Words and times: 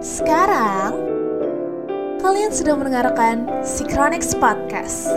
Sekarang, 0.00 0.96
kalian 2.24 2.48
sudah 2.48 2.72
mendengarkan 2.72 3.44
Synchronics 3.60 4.32
Podcast. 4.32 5.12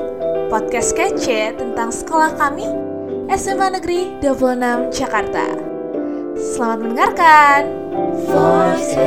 Podcast 0.51 0.91
kece 0.91 1.55
tentang 1.55 1.87
sekolah 1.87 2.35
kami, 2.35 2.67
SMA 3.31 3.79
Negeri 3.79 4.19
26 4.19 4.91
Jakarta. 4.91 5.55
Selamat 6.35 6.77
mendengarkan. 6.83 7.59
Voice 8.27 8.99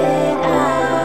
out. 0.49 0.97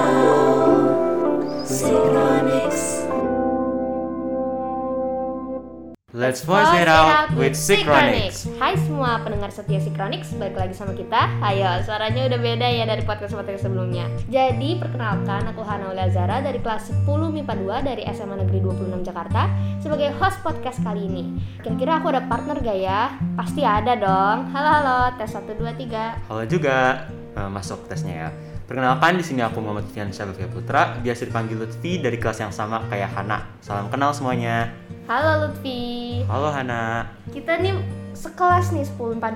Let's 6.22 6.46
voice 6.46 6.70
it 6.78 6.86
out 6.86 7.34
with 7.34 7.58
Synchronics. 7.58 8.46
Hai 8.62 8.78
semua 8.78 9.26
pendengar 9.26 9.50
setia 9.50 9.82
Synchronics, 9.82 10.30
balik 10.38 10.54
lagi 10.54 10.78
sama 10.78 10.94
kita. 10.94 11.18
Ayo, 11.42 11.82
suaranya 11.82 12.30
udah 12.30 12.38
beda 12.38 12.68
ya 12.70 12.86
dari 12.86 13.02
podcast-podcast 13.02 13.66
sebelumnya. 13.66 14.06
Jadi, 14.30 14.78
perkenalkan 14.78 15.50
aku 15.50 15.66
Hana 15.66 15.90
Zara 16.14 16.46
dari 16.46 16.62
kelas 16.62 16.94
10 16.94 17.10
MIPA 17.10 17.58
2 17.66 17.90
dari 17.90 18.06
SMA 18.14 18.38
Negeri 18.38 18.62
26 18.62 19.02
Jakarta 19.02 19.50
sebagai 19.82 20.14
host 20.22 20.38
podcast 20.46 20.78
kali 20.86 21.10
ini. 21.10 21.42
Kira-kira 21.66 21.98
aku 21.98 22.14
ada 22.14 22.22
partner 22.30 22.62
gak 22.62 22.78
ya? 22.78 23.18
Pasti 23.34 23.66
ada 23.66 23.98
dong. 23.98 24.54
Halo 24.54 24.70
halo, 24.78 25.00
tes 25.18 25.34
1 25.34 25.58
2 25.58 25.74
3. 25.74 26.30
Halo 26.30 26.46
juga, 26.46 27.10
eh, 27.34 27.50
masuk 27.50 27.90
tesnya 27.90 28.30
ya. 28.30 28.51
Perkenalkan 28.72 29.20
di 29.20 29.26
sini 29.28 29.44
aku 29.44 29.60
Muhammad 29.60 29.84
Fiansyah 29.92 30.32
Lutfi 30.32 30.48
Putra, 30.48 30.96
biasa 31.04 31.28
dipanggil 31.28 31.60
Lutfi 31.60 32.00
dari 32.00 32.16
kelas 32.16 32.40
yang 32.40 32.56
sama 32.56 32.80
kayak 32.88 33.12
Hana. 33.12 33.44
Salam 33.60 33.92
kenal 33.92 34.16
semuanya. 34.16 34.72
Halo 35.12 35.44
Lutfi. 35.44 36.24
Halo 36.24 36.56
Hana. 36.56 37.04
Kita 37.36 37.60
nih 37.60 37.76
sekelas 38.16 38.72
nih 38.72 38.88
10 38.88 39.20
MIPA 39.20 39.30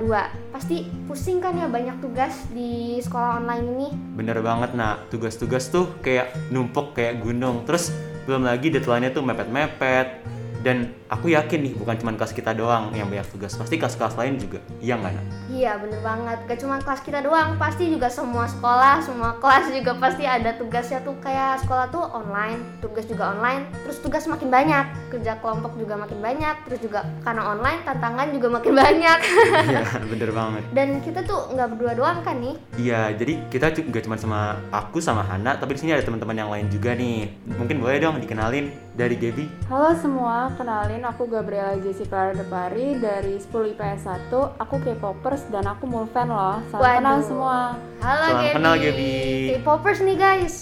2. 0.48 0.56
Pasti 0.56 0.88
pusing 1.04 1.44
kan 1.44 1.52
ya 1.60 1.68
banyak 1.68 2.00
tugas 2.00 2.48
di 2.56 3.04
sekolah 3.04 3.44
online 3.44 3.66
ini? 3.76 3.88
Bener 4.16 4.40
banget 4.40 4.72
nak, 4.72 5.12
tugas-tugas 5.12 5.68
tuh 5.68 5.92
kayak 6.00 6.32
numpuk 6.48 6.96
kayak 6.96 7.20
gunung. 7.20 7.68
Terus 7.68 7.92
belum 8.32 8.48
lagi 8.48 8.72
deadline-nya 8.72 9.12
tuh 9.12 9.28
mepet-mepet. 9.28 10.32
Dan 10.64 10.96
aku 11.06 11.30
yakin 11.34 11.60
nih 11.70 11.74
bukan 11.78 11.96
cuma 12.02 12.12
kelas 12.18 12.34
kita 12.34 12.52
doang 12.58 12.90
yang 12.98 13.06
banyak 13.06 13.28
tugas, 13.30 13.54
pasti 13.54 13.78
kelas-kelas 13.78 14.18
lain 14.18 14.42
juga. 14.42 14.60
Iya 14.82 14.98
nggak 14.98 15.12
nak? 15.14 15.26
Iya 15.46 15.72
bener 15.78 16.02
banget, 16.02 16.38
gak 16.50 16.60
cuma 16.66 16.82
kelas 16.82 17.02
kita 17.06 17.20
doang, 17.22 17.56
pasti 17.62 17.86
juga 17.94 18.10
semua 18.10 18.50
sekolah, 18.50 18.98
semua 19.06 19.38
kelas 19.38 19.70
juga 19.70 19.94
pasti 20.02 20.26
ada 20.26 20.58
tugasnya 20.58 21.00
tuh 21.06 21.14
kayak 21.22 21.62
sekolah 21.62 21.86
tuh 21.94 22.02
online, 22.02 22.60
tugas 22.82 23.06
juga 23.06 23.38
online, 23.38 23.70
terus 23.86 24.02
tugas 24.02 24.26
makin 24.26 24.50
banyak, 24.50 24.86
kerja 25.14 25.38
kelompok 25.40 25.78
juga 25.78 25.96
makin 26.02 26.20
banyak, 26.20 26.56
terus 26.66 26.82
juga 26.82 27.06
karena 27.22 27.54
online 27.54 27.80
tantangan 27.86 28.28
juga 28.34 28.48
makin 28.50 28.74
banyak. 28.74 29.20
Iya, 29.66 29.82
bener 30.08 30.30
banget. 30.32 30.64
Dan 30.72 31.02
kita 31.02 31.26
tuh 31.26 31.52
nggak 31.52 31.68
berdua 31.76 31.94
doang 31.98 32.20
kan 32.22 32.38
nih? 32.38 32.56
Iya, 32.80 33.12
jadi 33.18 33.34
kita 33.50 33.74
juga 33.76 34.00
cuma 34.04 34.16
sama 34.16 34.56
aku 34.72 35.02
sama 35.02 35.26
Hana, 35.26 35.58
tapi 35.58 35.76
di 35.76 35.86
sini 35.86 35.92
ada 35.96 36.06
teman-teman 36.06 36.38
yang 36.38 36.50
lain 36.52 36.68
juga 36.70 36.96
nih. 36.96 37.28
Mungkin 37.50 37.82
boleh 37.82 37.98
dong 38.00 38.22
dikenalin 38.22 38.72
dari 38.96 39.16
Gaby. 39.20 39.68
Halo 39.68 39.92
semua, 40.00 40.54
kenalin 40.56 40.95
aku 41.02 41.26
Gabriela 41.26 41.76
Jessica 41.76 42.32
Depari 42.32 42.96
dari 42.96 43.36
10 43.36 43.50
IPS 43.74 44.02
1 44.30 44.32
Aku 44.58 44.76
K-popers 44.78 45.50
dan 45.50 45.66
aku 45.66 45.84
Mulfan 45.84 46.28
loh 46.28 46.62
Salam 46.66 46.82
kenal 46.96 47.18
Waduh. 47.18 47.26
semua 47.26 47.60
Halo 47.98 48.22
Salam 48.22 48.38
Gaby. 48.38 48.54
kenal, 48.54 48.76
Gaby. 48.78 49.14
K-popers 49.52 50.00
nih 50.02 50.16
guys. 50.16 50.56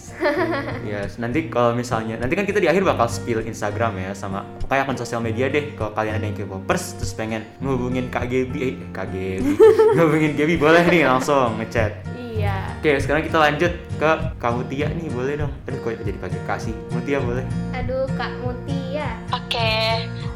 Yes, 0.86 1.18
nanti 1.18 1.50
kalau 1.50 1.74
misalnya 1.74 2.16
nanti 2.16 2.34
kan 2.34 2.46
kita 2.46 2.58
di 2.58 2.66
akhir 2.66 2.82
bakal 2.82 3.06
spill 3.06 3.42
Instagram 3.42 4.00
ya 4.00 4.12
sama 4.14 4.42
kayak 4.64 4.86
akun 4.86 4.96
sosial 4.96 5.20
media 5.20 5.48
deh. 5.48 5.74
Kalau 5.74 5.92
kalian 5.92 6.16
ada 6.16 6.26
yang 6.26 6.38
K-popers 6.38 6.96
terus 6.96 7.12
pengen 7.12 7.44
ngehubungin 7.60 8.08
Kak 8.08 8.26
Gaby, 8.26 8.60
eh 8.62 8.74
Kak 8.90 9.10
Gaby, 9.10 9.60
ngehubungin 9.96 10.34
Gaby 10.34 10.56
boleh 10.56 10.84
nih 10.86 11.04
langsung 11.04 11.58
ngechat. 11.58 11.92
iya. 12.16 12.64
Oke, 12.78 12.96
sekarang 12.98 13.24
kita 13.24 13.38
lanjut 13.38 13.72
ke 13.94 14.10
Kak 14.38 14.52
Mutia 14.54 14.88
nih, 14.90 15.08
boleh 15.10 15.34
dong. 15.38 15.52
Aduh, 15.66 15.80
kok 15.82 15.94
jadi 16.00 16.16
pakai 16.18 16.40
kasih. 16.46 16.76
Mutia 16.90 17.18
boleh. 17.20 17.44
Aduh 17.74 18.08
Kak 18.14 18.32
Mutia. 18.40 19.08
Oke, 19.32 19.72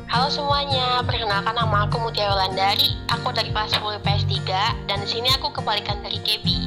halo 0.07 0.27
semuanya. 0.27 1.03
Perkenalkan 1.03 1.53
nama 1.53 1.85
aku 1.85 1.99
Mutia 1.99 2.27
Wulandari. 2.27 2.95
Aku 3.09 3.31
dari 3.31 3.49
kelas 3.49 3.71
10 3.73 3.99
IPS 3.99 4.23
3 4.43 4.87
dan 4.87 4.97
di 4.99 5.09
sini 5.09 5.29
aku 5.31 5.51
kebalikan 5.51 5.99
dari 6.01 6.19
Gaby. 6.19 6.57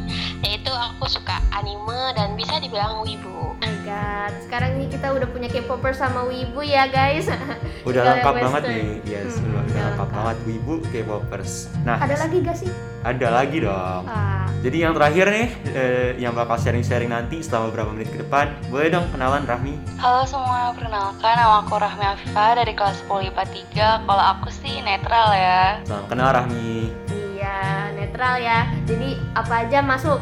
Yaitu 0.41 0.71
aku 0.71 1.05
suka 1.07 1.37
anime 1.51 1.93
dan 2.15 2.33
bisa 2.33 2.57
dibilang 2.57 3.01
wibu. 3.01 3.29
Oh 3.53 3.57
my 3.59 3.75
god, 3.85 4.33
sekarang 4.41 4.77
nih 4.77 4.89
kita 4.89 5.11
udah 5.11 5.29
punya 5.29 5.49
K-popers 5.49 5.99
sama 5.99 6.25
Wibu 6.25 6.63
ya 6.63 6.89
guys. 6.89 7.29
Udah 7.89 8.03
lengkap 8.07 8.35
banget 8.39 8.63
nih. 8.67 8.87
Yes, 9.05 9.37
Hmm, 9.37 9.51
udah, 9.51 9.61
udah 9.61 9.83
lengkap 9.83 9.85
lengkap. 9.99 10.09
banget 10.17 10.37
Wibu 10.47 10.75
K-popers. 10.87 11.53
Nah, 11.83 11.97
Ada 11.99 12.17
lagi 12.19 12.37
gak 12.41 12.57
sih? 12.57 12.71
ada 13.01 13.27
lagi 13.31 13.59
dong. 13.59 14.05
Ah, 14.07 14.40
Jadi 14.61 14.85
yang 14.85 14.93
terakhir 14.93 15.25
nih, 15.33 15.49
eh, 15.73 16.11
yang 16.21 16.37
bakal 16.37 16.61
sharing-sharing 16.61 17.09
nanti 17.09 17.41
selama 17.41 17.73
beberapa 17.73 17.97
menit 17.97 18.13
ke 18.13 18.21
depan, 18.21 18.53
boleh 18.69 18.93
dong 18.93 19.09
kenalan 19.09 19.49
Rahmi. 19.49 19.81
Halo 19.97 20.29
semua, 20.29 20.77
perkenalkan 20.77 21.33
nama 21.33 21.65
aku 21.65 21.81
Rahmi 21.81 22.05
Afifah 22.05 22.61
dari 22.61 22.77
kelas 22.77 23.01
10 23.09 23.33
IPA 23.33 23.45
3 23.73 24.05
Kalau 24.05 24.25
aku 24.37 24.53
sih 24.53 24.85
netral 24.85 25.33
ya 25.33 25.81
Salam 25.89 26.05
kenal 26.13 26.37
Rahmi. 26.37 26.93
iya, 27.09 27.89
netral 27.97 28.37
ya. 28.37 28.69
Jadi 28.85 29.17
apa 29.33 29.65
aja 29.65 29.81
masuk. 29.81 30.21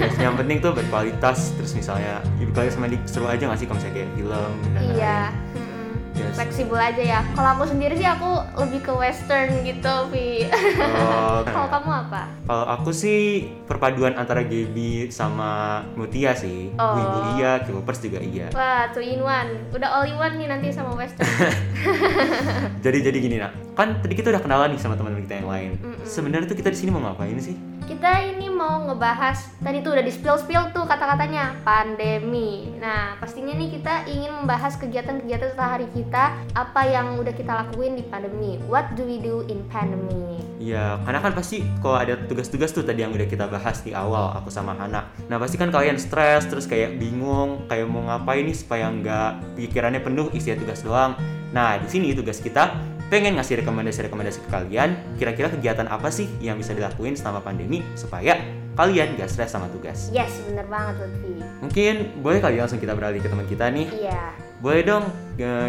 Yes, 0.00 0.16
yang 0.24 0.32
penting 0.40 0.64
tuh 0.64 0.72
berkualitas 0.72 1.52
terus 1.52 1.76
misalnya 1.76 2.24
ibu 2.40 2.56
kalian 2.56 2.72
sama 2.72 2.88
seru 3.04 3.28
aja 3.28 3.52
gak 3.52 3.60
sih 3.60 3.68
kalau 3.68 3.76
misalnya 3.84 3.96
kayak 4.00 4.10
film 4.16 4.52
dan 4.72 4.80
iya. 4.96 5.18
lain-lain. 5.28 5.71
Yes. 6.12 6.36
Fleksibel 6.36 6.76
aja 6.76 7.02
ya. 7.02 7.20
Kalau 7.32 7.48
aku 7.56 7.64
sendiri 7.64 7.96
sih 7.96 8.04
aku 8.04 8.44
lebih 8.60 8.84
ke 8.84 8.92
western 8.92 9.64
gitu, 9.64 9.94
Vi. 10.12 10.46
Oh, 10.78 11.40
Kalau 11.54 11.68
kamu 11.72 11.90
apa? 12.08 12.22
kalau 12.42 12.68
aku 12.68 12.90
sih 12.92 13.48
perpaduan 13.64 14.12
antara 14.20 14.44
Gaby 14.44 15.08
sama 15.08 15.80
Mutia 15.96 16.36
sih. 16.36 16.68
Oh. 16.76 17.00
Ibu 17.00 17.18
iya, 17.40 17.64
K-popers 17.64 18.04
juga 18.04 18.20
iya. 18.20 18.52
Wah, 18.52 18.92
two 18.92 19.00
in 19.00 19.24
one. 19.24 19.56
Udah 19.72 19.88
all 19.88 20.04
in 20.04 20.20
one 20.20 20.36
nih 20.36 20.52
nanti 20.52 20.68
sama 20.68 20.92
western. 20.92 21.24
Jadi 22.84 22.98
jadi 23.00 23.18
gini 23.18 23.36
nak, 23.40 23.56
kan 23.72 24.02
tadi 24.04 24.12
kita 24.12 24.28
udah 24.34 24.42
kenalan 24.42 24.74
nih 24.74 24.80
sama 24.80 24.98
teman 24.98 25.16
kita 25.24 25.40
yang 25.40 25.48
lain. 25.48 25.70
Mm-mm. 25.80 26.04
Sebenarnya 26.04 26.46
tuh 26.50 26.58
kita 26.58 26.68
di 26.68 26.78
sini 26.78 26.90
mau 26.92 27.00
ngapain 27.00 27.38
sih? 27.40 27.71
Kita 27.86 28.34
ini 28.34 28.46
mau 28.46 28.82
ngebahas 28.86 29.58
tadi 29.58 29.82
tuh 29.82 29.98
udah 29.98 30.04
di 30.04 30.12
spill 30.14 30.38
spill 30.38 30.70
tuh 30.70 30.86
kata-katanya 30.86 31.58
pandemi. 31.66 32.70
Nah 32.78 33.18
pastinya 33.18 33.54
nih 33.54 33.78
kita 33.78 34.06
ingin 34.06 34.32
membahas 34.42 34.78
kegiatan-kegiatan 34.78 35.54
sehari 35.54 35.86
kita 35.90 36.38
apa 36.54 36.80
yang 36.86 37.18
udah 37.18 37.34
kita 37.34 37.52
lakuin 37.52 37.98
di 37.98 38.04
pandemi. 38.06 38.58
What 38.70 38.94
do 38.94 39.02
we 39.06 39.18
do 39.18 39.42
in 39.50 39.66
pandemic? 39.70 40.42
Ya, 40.62 40.94
karena 41.02 41.18
kan 41.18 41.34
pasti 41.34 41.66
kalau 41.82 41.98
ada 41.98 42.14
tugas-tugas 42.14 42.70
tuh 42.70 42.86
tadi 42.86 43.02
yang 43.02 43.10
udah 43.10 43.26
kita 43.26 43.50
bahas 43.50 43.82
di 43.82 43.90
awal 43.90 44.30
aku 44.38 44.46
sama 44.46 44.78
Hana. 44.78 45.10
Nah 45.26 45.36
pasti 45.42 45.58
kan 45.58 45.74
kalian 45.74 45.98
stres 45.98 46.46
terus 46.46 46.70
kayak 46.70 47.02
bingung 47.02 47.66
kayak 47.66 47.90
mau 47.90 48.06
ngapain 48.06 48.46
nih 48.46 48.54
supaya 48.54 48.86
nggak 48.86 49.58
pikirannya 49.58 49.98
penuh 49.98 50.30
isi 50.30 50.54
tugas 50.54 50.86
doang. 50.86 51.18
Nah 51.50 51.82
di 51.82 51.90
sini 51.90 52.14
tugas 52.14 52.38
kita 52.38 52.91
pengen 53.12 53.36
ngasih 53.36 53.60
rekomendasi-rekomendasi 53.60 54.40
ke 54.40 54.48
kalian. 54.48 54.96
Kira-kira 55.20 55.52
kegiatan 55.52 55.84
apa 55.84 56.08
sih 56.08 56.32
yang 56.40 56.56
bisa 56.56 56.72
dilakuin 56.72 57.12
selama 57.12 57.44
pandemi 57.44 57.84
supaya 57.92 58.40
kalian 58.72 59.20
gak 59.20 59.28
stres 59.28 59.52
sama 59.52 59.68
tugas. 59.68 60.08
Yes 60.10 60.32
bener 60.48 60.64
banget 60.68 61.04
Lutfi. 61.04 61.32
Mungkin 61.60 61.94
boleh 62.24 62.38
kali 62.40 62.56
langsung 62.56 62.80
kita 62.80 62.96
beralih 62.96 63.20
ke 63.20 63.28
teman 63.28 63.44
kita 63.44 63.68
nih. 63.68 63.88
Iya. 63.92 64.32
Boleh 64.62 64.86
dong, 64.86 65.10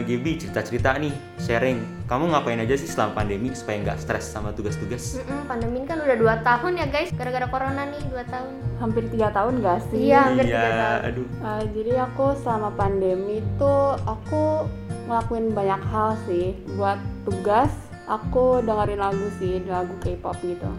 Gaby 0.06 0.38
cerita-cerita 0.38 0.94
nih, 1.02 1.10
sharing. 1.42 1.82
Kamu 2.06 2.30
ngapain 2.30 2.62
aja 2.62 2.78
sih 2.78 2.86
selama 2.86 3.26
pandemi 3.26 3.50
supaya 3.58 3.82
nggak 3.82 3.98
stres 3.98 4.30
sama 4.30 4.54
tugas-tugas? 4.54 5.18
Mm-mm, 5.18 5.50
pandemi 5.50 5.82
kan 5.90 5.98
udah 5.98 6.14
2 6.14 6.46
tahun 6.46 6.72
ya 6.78 6.86
guys 6.94 7.10
gara-gara 7.18 7.50
corona 7.50 7.90
nih 7.90 8.02
2 8.14 8.22
tahun. 8.30 8.52
Hampir 8.78 9.04
tiga 9.10 9.34
tahun 9.34 9.66
gak 9.66 9.80
sih? 9.90 10.14
Iya. 10.14 10.22
hampir 10.30 10.46
tiga 10.46 10.70
tahun. 10.70 11.00
aduh. 11.10 11.26
Eh, 11.26 11.64
jadi 11.74 11.94
aku 12.06 12.26
selama 12.46 12.70
pandemi 12.78 13.42
tuh 13.58 13.98
aku 14.06 14.70
ngelakuin 15.10 15.52
banyak 15.52 15.82
hal 15.90 16.16
sih 16.30 16.54
Buat 16.78 17.02
tugas, 17.26 17.74
aku 18.06 18.62
dengerin 18.62 19.02
lagu 19.02 19.28
sih, 19.42 19.58
lagu 19.66 19.98
K-pop 20.06 20.38
gitu. 20.46 20.70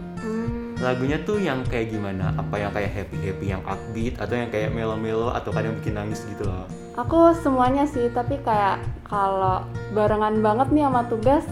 Lagunya 0.83 1.17
tuh 1.23 1.39
yang 1.39 1.63
kayak 1.63 1.91
gimana? 1.91 2.35
Apa 2.35 2.59
yang 2.59 2.71
kayak 2.75 2.91
happy-happy, 2.91 3.45
yang 3.47 3.63
upbeat, 3.63 4.19
atau 4.19 4.35
yang 4.35 4.51
kayak 4.51 4.75
melo-melo, 4.75 5.31
atau 5.31 5.55
kadang 5.55 5.75
bikin 5.79 5.95
nangis 5.95 6.23
gitu 6.27 6.43
loh? 6.47 6.67
Aku 6.99 7.31
semuanya 7.39 7.87
sih, 7.87 8.11
tapi 8.11 8.39
kayak 8.43 8.83
kalau 9.07 9.63
barengan 9.95 10.39
banget 10.43 10.67
nih 10.71 10.83
sama 10.87 11.03
tugas 11.07 11.45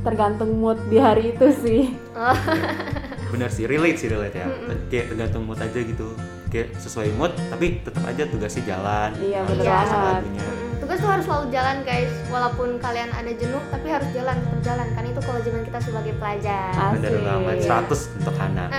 Tergantung 0.00 0.56
mood 0.56 0.80
di 0.88 0.96
hari 0.96 1.36
itu 1.36 1.52
sih 1.60 1.92
Bener 3.32 3.46
sih, 3.52 3.62
relate 3.68 3.94
sih 3.94 4.10
relate 4.10 4.42
ya. 4.42 4.46
Kayak 4.90 5.14
tergantung 5.14 5.46
mood 5.46 5.60
aja 5.62 5.78
gitu. 5.78 6.18
Kayak 6.50 6.74
sesuai 6.82 7.14
mood, 7.14 7.30
tapi 7.46 7.78
tetap 7.78 8.02
aja 8.02 8.26
tugasnya 8.26 8.62
jalan. 8.66 9.10
Iya, 9.22 9.40
bener 9.46 9.64
banget. 9.70 10.02
lagunya. 10.18 10.69
Tugas 10.80 10.96
tuh 10.96 11.08
harus 11.08 11.24
selalu 11.24 11.46
jalan 11.50 11.76
guys 11.82 12.08
Walaupun 12.26 12.68
kalian 12.78 13.10
ada 13.10 13.30
jenuh 13.30 13.60
tapi 13.68 13.86
harus 13.86 14.08
jalan 14.10 14.34
tetap 14.34 14.60
jalan 14.64 14.86
Kan 14.90 15.04
itu 15.04 15.20
kewajiban 15.20 15.62
kita 15.62 15.78
sebagai 15.78 16.12
pelajar 16.16 16.72
Bener 16.90 17.12
Asik. 17.12 17.22
banget, 17.22 17.56
100 17.62 18.18
untuk 18.18 18.34
Hana. 18.34 18.66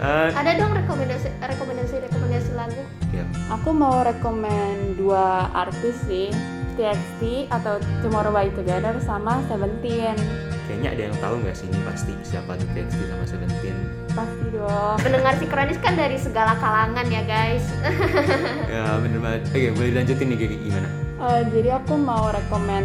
Eh, 0.00 0.32
Ada 0.32 0.56
dong 0.56 0.72
rekomendasi 0.72 1.28
rekomendasi 1.38 2.00
rekomendasi 2.00 2.56
lagu? 2.56 2.80
ya. 3.12 3.20
Aku 3.52 3.68
mau 3.70 4.00
rekomen 4.00 4.96
dua 4.96 5.52
artis 5.52 5.92
sih 6.08 6.32
TXT 6.80 7.52
atau 7.52 7.76
Tomorrow 8.00 8.32
by 8.32 8.48
Together 8.56 8.96
sama 9.04 9.44
Seventeen. 9.52 10.16
Kayaknya 10.64 10.88
ada 10.96 11.02
yang 11.12 11.16
tahu 11.20 11.34
nggak 11.44 11.52
sih 11.52 11.68
ini 11.68 11.80
pasti 11.84 12.12
siapa 12.24 12.56
tuh 12.56 12.64
TXT 12.72 13.00
sama 13.12 13.24
Seventeen? 13.28 13.76
Pasti 14.16 14.46
dong. 14.48 14.96
Pendengar 15.04 15.36
Sinkronis 15.36 15.76
kan 15.84 15.92
dari 16.00 16.16
segala 16.16 16.56
kalangan 16.56 17.04
ya 17.12 17.20
guys. 17.28 17.68
ya 18.72 18.96
bener 18.96 19.20
banget. 19.20 19.40
Oke 19.52 19.68
boleh 19.76 19.88
dilanjutin 19.92 20.26
nih 20.32 20.36
kayak 20.40 20.60
gimana? 20.64 20.88
Eh, 21.20 21.42
jadi 21.52 21.68
aku 21.84 21.94
mau 22.00 22.32
rekomen 22.32 22.84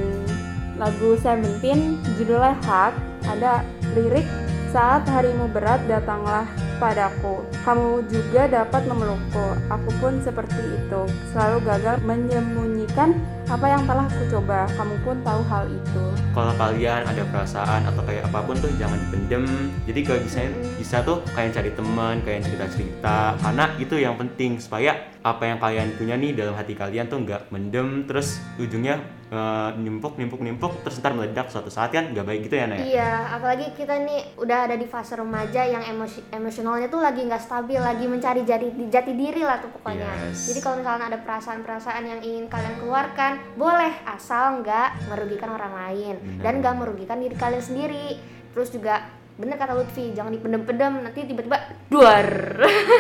lagu 0.75 1.15
Seventeen 1.15 2.03
judulnya 2.19 2.59
Hug. 2.68 2.94
Ada 3.31 3.63
lirik 3.95 4.27
saat 4.75 5.07
harimu 5.07 5.48
berat 5.56 5.80
datanglah 5.88 6.44
padaku. 6.83 7.48
Kamu 7.63 8.03
juga 8.12 8.51
dapat 8.51 8.83
memelukku. 8.91 9.56
Aku 9.71 9.89
pun 10.03 10.19
seperti 10.19 10.59
itu. 10.83 11.01
Selalu 11.31 11.63
gagal 11.63 12.03
menyembunyikan 12.03 13.15
apa 13.45 13.65
yang 13.69 13.83
telah 13.86 14.06
ku 14.09 14.24
coba 14.25 14.65
kamu 14.74 14.95
pun 15.06 15.18
tahu 15.21 15.42
hal 15.45 15.63
itu. 15.69 16.03
Kalau 16.33 16.53
kalian 16.57 17.01
ada 17.06 17.24
perasaan 17.30 17.81
atau 17.86 18.01
kayak 18.01 18.25
apa 18.25 18.39
pun 18.42 18.57
tuh 18.57 18.74
jangan 18.81 18.97
dipendem. 18.97 19.45
Jadi 19.86 20.00
kalau 20.01 20.19
bisa 20.25 20.39
bisa 20.81 20.97
tuh 21.06 21.21
kalian 21.38 21.53
cari 21.53 21.71
teman 21.77 22.15
kalian 22.25 22.42
cerita 22.42 22.65
cerita 22.74 23.18
karena 23.38 23.65
itu 23.77 23.95
yang 24.01 24.18
penting. 24.18 24.57
Supaya 24.57 24.97
apa 25.21 25.45
yang 25.45 25.57
kalian 25.62 25.94
punya 25.97 26.15
nih 26.18 26.33
dalam 26.33 26.57
hati 26.57 26.74
kalian 26.74 27.06
tuh 27.06 27.21
nggak 27.21 27.53
mendem. 27.53 28.09
Terus 28.09 28.42
ujungnya 28.57 28.97
eh, 29.30 29.69
nimpuk 29.77 30.18
nimpuk 30.18 30.41
nimpuk. 30.41 30.74
Terus 30.81 30.98
ntar 31.00 31.13
meledak 31.13 31.53
suatu 31.53 31.69
saat 31.69 31.94
kan 31.94 32.09
nggak 32.12 32.25
baik 32.25 32.50
gitu 32.50 32.57
ya 32.57 32.65
Naya 32.65 32.81
Iya, 32.81 33.13
apalagi 33.38 33.77
kita 33.77 33.94
nih 34.01 34.41
udah 34.41 34.65
ada 34.65 34.75
di 34.75 34.89
fase 34.89 35.13
remaja 35.13 35.62
yang 35.62 35.86
emosi 35.86 36.33
emosionalnya 36.33 36.89
tuh 36.89 37.00
lagi 37.00 37.21
nggak 37.21 37.44
stabil, 37.45 37.77
lagi 37.77 38.09
mencari 38.09 38.41
jati, 38.41 38.74
jati 38.89 39.13
diri 39.13 39.45
lah 39.45 39.62
tuh 39.62 39.69
pokoknya. 39.69 40.33
Yes. 40.33 40.50
Jadi 40.50 40.59
kalau 40.65 40.81
misalnya 40.81 41.13
ada 41.13 41.19
perasaan-perasaan 41.21 42.03
yang 42.09 42.21
ingin 42.25 42.45
kalian 42.50 42.75
keluarkan, 42.81 43.34
boleh 43.55 43.93
asal 44.07 44.61
nggak 44.63 45.09
merugikan 45.11 45.53
orang 45.53 45.73
lain 45.73 46.15
Benar. 46.19 46.41
dan 46.43 46.53
nggak 46.61 46.75
merugikan 46.75 47.17
diri 47.21 47.35
kalian 47.35 47.63
sendiri. 47.63 48.07
Terus 48.55 48.71
juga 48.71 49.07
bener 49.35 49.59
kata 49.59 49.75
Lutfi, 49.75 50.15
jangan 50.15 50.31
dipendem-pendem 50.31 51.03
nanti 51.03 51.27
tiba-tiba 51.27 51.59
duar. 51.91 52.27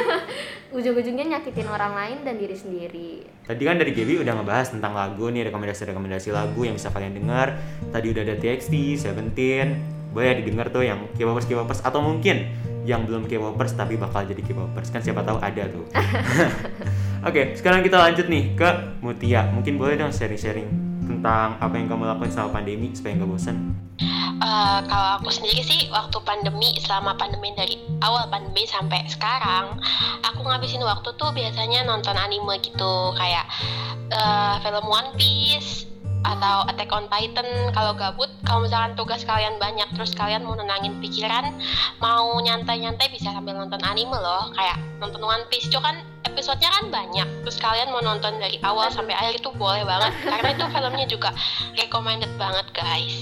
Ujung-ujungnya 0.75 1.39
nyakitin 1.39 1.67
orang 1.71 1.95
lain 1.95 2.17
dan 2.27 2.35
diri 2.35 2.55
sendiri. 2.59 3.11
Tadi 3.47 3.63
kan 3.63 3.79
dari 3.79 3.95
Gaby 3.95 4.19
udah 4.19 4.43
ngebahas 4.43 4.75
tentang 4.75 4.91
lagu 4.91 5.31
nih, 5.31 5.47
rekomendasi-rekomendasi 5.47 6.35
lagu 6.35 6.67
yang 6.67 6.75
bisa 6.75 6.91
kalian 6.91 7.15
dengar. 7.15 7.55
Tadi 7.95 8.11
udah 8.11 8.21
ada 8.27 8.35
TXT, 8.35 8.99
Seventeen, 8.99 9.79
boleh 10.11 10.43
didengar 10.43 10.67
tuh 10.71 10.83
yang 10.83 11.07
K-popers 11.15 11.47
K-popers 11.47 11.79
atau 11.83 12.03
mungkin 12.03 12.51
yang 12.83 13.07
belum 13.07 13.31
K-popers 13.31 13.75
tapi 13.75 13.95
bakal 13.95 14.27
jadi 14.27 14.39
K-popers 14.43 14.91
kan 14.91 14.99
siapa 14.99 15.23
tahu 15.23 15.39
ada 15.39 15.71
tuh. 15.71 15.87
Oke, 17.25 17.57
sekarang 17.57 17.81
kita 17.81 17.97
lanjut 17.97 18.29
nih 18.29 18.53
ke 18.53 18.69
Mutia. 19.01 19.49
Mungkin 19.49 19.81
boleh 19.81 19.97
dong 19.97 20.13
sharing-sharing 20.13 20.69
tentang 21.09 21.57
apa 21.57 21.73
yang 21.73 21.89
kamu 21.89 22.05
lakuin 22.05 22.29
selama 22.29 22.61
pandemi 22.61 22.93
supaya 22.93 23.17
nggak 23.17 23.29
bosan. 23.33 23.73
Eh, 24.45 24.79
kalau 24.85 25.09
aku 25.17 25.33
sendiri 25.33 25.65
sih 25.65 25.89
waktu 25.89 26.21
pandemi 26.21 26.77
selama 26.77 27.17
pandemi 27.17 27.49
dari 27.57 27.81
awal 28.05 28.29
pandemi 28.29 28.69
sampai 28.69 29.09
sekarang 29.09 29.73
aku 30.21 30.45
ngabisin 30.45 30.85
waktu 30.85 31.17
tuh 31.17 31.33
biasanya 31.33 31.81
nonton 31.81 32.13
anime 32.13 32.61
gitu 32.61 32.93
kayak 33.17 33.49
eh, 34.13 34.55
film 34.61 34.85
One 34.85 35.17
Piece 35.17 35.89
atau 36.25 36.65
Attack 36.69 36.93
on 36.93 37.09
Titan 37.09 37.73
kalau 37.73 37.97
gabut 37.97 38.29
kalau 38.45 38.69
misalkan 38.69 38.93
tugas 38.93 39.25
kalian 39.25 39.57
banyak 39.57 39.89
terus 39.97 40.13
kalian 40.13 40.45
mau 40.45 40.53
nenangin 40.53 40.97
pikiran 41.01 41.53
mau 41.97 42.37
nyantai-nyantai 42.37 43.09
bisa 43.09 43.33
sambil 43.33 43.57
nonton 43.57 43.81
anime 43.81 44.13
loh 44.13 44.53
kayak 44.53 44.77
nonton 45.01 45.25
One 45.25 45.45
Piece 45.49 45.73
itu 45.73 45.81
kan 45.81 46.05
episodenya 46.35 46.67
kan 46.69 46.85
banyak 46.89 47.27
terus 47.41 47.57
kalian 47.57 47.87
mau 47.89 48.03
nonton 48.03 48.35
dari 48.35 48.59
awal 48.61 48.87
sampai 48.89 49.15
akhir 49.15 49.39
itu 49.39 49.49
boleh 49.49 49.81
banget 49.81 50.11
karena 50.21 50.49
itu 50.51 50.65
filmnya 50.67 51.07
juga 51.07 51.29
recommended 51.73 52.31
banget 52.35 52.67
guys 52.71 53.15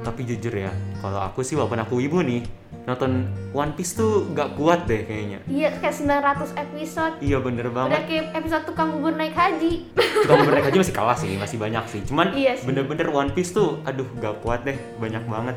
Tapi 0.00 0.24
jujur 0.24 0.48
ya, 0.50 0.72
kalau 0.96 1.20
aku 1.20 1.44
sih 1.44 1.52
walaupun 1.52 1.76
aku 1.76 2.00
ibu 2.00 2.24
nih, 2.24 2.40
nonton 2.88 3.28
One 3.52 3.76
Piece 3.76 3.92
tuh 3.92 4.24
nggak 4.26 4.56
kuat 4.56 4.88
deh 4.88 5.04
kayaknya. 5.04 5.44
Iya, 5.44 5.76
kayak 5.76 5.92
900 5.92 6.56
episode. 6.56 7.14
Iya 7.20 7.36
bener 7.36 7.68
Udah 7.68 7.76
banget. 7.84 8.08
kayak 8.08 8.32
episode 8.32 8.64
tukang 8.64 8.96
bubur 8.96 9.12
naik 9.12 9.36
haji. 9.36 9.92
Tukang 9.92 10.48
mereka 10.48 10.72
aja 10.72 10.78
masih 10.80 10.96
kalah 10.96 11.12
sih, 11.12 11.36
masih 11.36 11.60
banyak 11.60 11.84
sih. 11.84 12.00
Cuman 12.08 12.32
Iya 12.32 12.56
sih. 12.56 12.64
bener-bener 12.64 13.12
One 13.12 13.28
Piece 13.28 13.52
tuh, 13.52 13.84
aduh 13.84 14.08
gak 14.16 14.40
kuat 14.40 14.64
deh, 14.64 14.80
banyak 14.96 15.20
banget. 15.22 15.56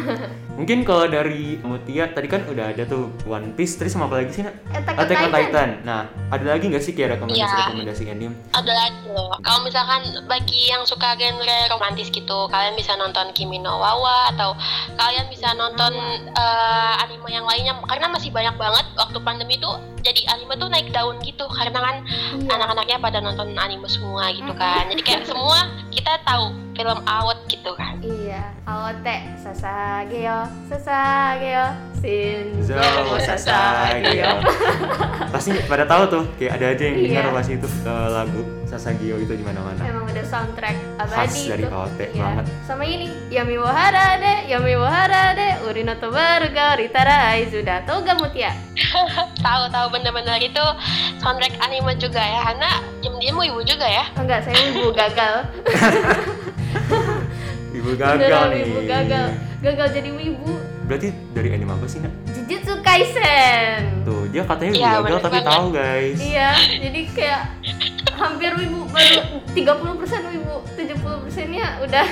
Mungkin 0.52 0.84
kalau 0.84 1.08
dari 1.08 1.58
Mutia 1.64 2.12
tadi 2.12 2.28
kan 2.28 2.44
udah 2.44 2.76
ada 2.76 2.84
tuh 2.84 3.08
One 3.24 3.56
Piece, 3.56 3.80
terus 3.80 3.96
sama 3.96 4.06
apa 4.06 4.20
lagi 4.20 4.36
sih 4.36 4.42
nak? 4.44 4.54
Attack 4.72 4.94
on 4.94 5.02
Attack 5.02 5.18
on 5.18 5.30
Titan. 5.32 5.40
Titan. 5.48 5.70
Nah, 5.82 6.00
ada 6.32 6.46
lagi 6.48 6.64
nggak 6.72 6.84
sih 6.84 6.92
kayak 6.96 7.20
rekomendasi-rekomendasi 7.20 8.02
anime? 8.08 8.32
ada 8.56 8.72
lagi 8.72 9.04
loh 9.12 9.36
kalau 9.44 9.60
misalkan 9.64 10.00
bagi 10.24 10.72
yang 10.72 10.80
suka 10.88 11.12
genre 11.16 11.58
romantis 11.68 12.08
gitu 12.08 12.48
kalian 12.48 12.72
bisa 12.72 12.96
nonton 12.96 13.32
Kimi 13.36 13.60
no 13.60 13.76
Wawa 13.76 14.32
atau 14.32 14.56
kalian 14.96 15.28
bisa 15.28 15.52
nonton 15.52 15.92
eh, 16.32 17.02
anime 17.04 17.28
yang 17.28 17.44
lainnya 17.44 17.76
karena 17.84 18.08
masih 18.08 18.32
banyak 18.32 18.56
banget 18.56 18.86
waktu 18.96 19.18
pandemi 19.20 19.60
tuh 19.60 19.76
jadi 20.02 20.20
anime 20.28 20.54
tuh 20.56 20.66
naik 20.66 20.90
daun 20.90 21.16
gitu 21.20 21.46
karena 21.48 21.78
kan 21.78 21.96
Iya. 22.34 22.48
anak-anaknya 22.50 22.96
pada 22.98 23.18
nonton 23.18 23.54
anime 23.54 23.86
semua 23.86 24.28
gitu 24.28 24.52
kan 24.52 24.86
jadi 24.88 25.02
kayak 25.02 25.22
semua 25.24 25.58
kita 25.88 26.18
tahu 26.22 26.44
film 26.72 26.98
awet 27.04 27.38
gitu 27.46 27.70
kan 27.72 27.94
Iya, 27.98 28.42
aote 28.64 29.16
sasageo, 29.36 30.42
sasageo, 30.66 31.66
shinzo 31.96 32.74
Zo, 32.74 33.14
Sasageo. 33.20 34.42
Pasti 35.30 35.54
pada 35.64 35.84
tahu 35.84 36.02
tuh, 36.08 36.24
kayak 36.34 36.58
ada 36.58 36.66
aja 36.68 36.82
yang 36.82 36.96
Iya. 36.98 37.06
dengar 37.22 37.32
pas 37.32 37.46
itu 37.46 37.66
eh, 37.86 38.08
lagu 38.10 38.40
Sasageo 38.72 39.20
itu 39.20 39.28
di 39.30 39.44
mana-mana. 39.44 39.84
Emang 39.84 40.08
udah 40.08 40.24
soundtrack 40.24 40.72
Khas 40.96 41.12
abadi 41.28 41.40
dari 41.44 41.60
itu. 41.60 41.68
KOT 41.68 42.00
Iya. 42.08 42.22
banget. 42.24 42.44
Sama 42.64 42.84
ini, 42.84 43.04
Yami 43.28 43.56
wa 43.56 43.68
harade, 43.68 44.48
Yami 44.48 44.74
wa 44.74 44.88
harade, 44.88 45.48
Urino 45.62 45.92
to 45.94 46.08
baruga, 46.08 46.72
Ritarai 46.74 47.44
sudah 47.46 47.84
tahu 47.84 48.00
gak 48.00 48.16
Mutia? 48.16 48.56
tahu-tahu 49.44 49.86
bener-bener 49.92 50.40
itu 50.40 50.64
soundtrack 51.18 51.52
anime 51.60 51.92
juga 51.96 52.18
ya 52.18 52.40
karena 52.42 52.70
diam-diam 52.98 53.36
ibu 53.38 53.60
juga 53.60 53.84
ya 53.84 54.08
Enggak, 54.16 54.40
saya 54.42 54.56
ibu 54.72 54.88
gagal. 54.90 55.34
Ibu 57.72 57.96
gagal 57.96 58.20
Beneran 58.20 58.48
nih. 58.52 58.62
ibu 58.62 58.80
gagal. 58.84 59.26
Gagal 59.60 59.88
jadi 59.92 60.10
wibu. 60.12 60.52
Berarti 60.92 61.08
dari 61.32 61.48
anime 61.56 61.72
apa 61.72 61.88
sih, 61.88 62.04
Nak? 62.04 62.12
Jujutsu 62.36 62.76
Kaisen. 62.84 64.04
Tuh, 64.04 64.28
dia 64.28 64.44
katanya 64.44 64.72
ibu 64.76 65.08
gagal 65.08 65.20
tapi 65.24 65.40
banget. 65.40 65.48
tahu, 65.48 65.66
guys. 65.72 66.18
Iya, 66.20 66.50
jadi 66.68 67.00
kayak 67.16 67.42
hampir 68.12 68.52
wibu 68.60 68.84
baru 68.92 69.40
30% 69.56 70.36
wibu, 70.36 70.56
70%-nya 70.76 71.80
udah 71.80 72.04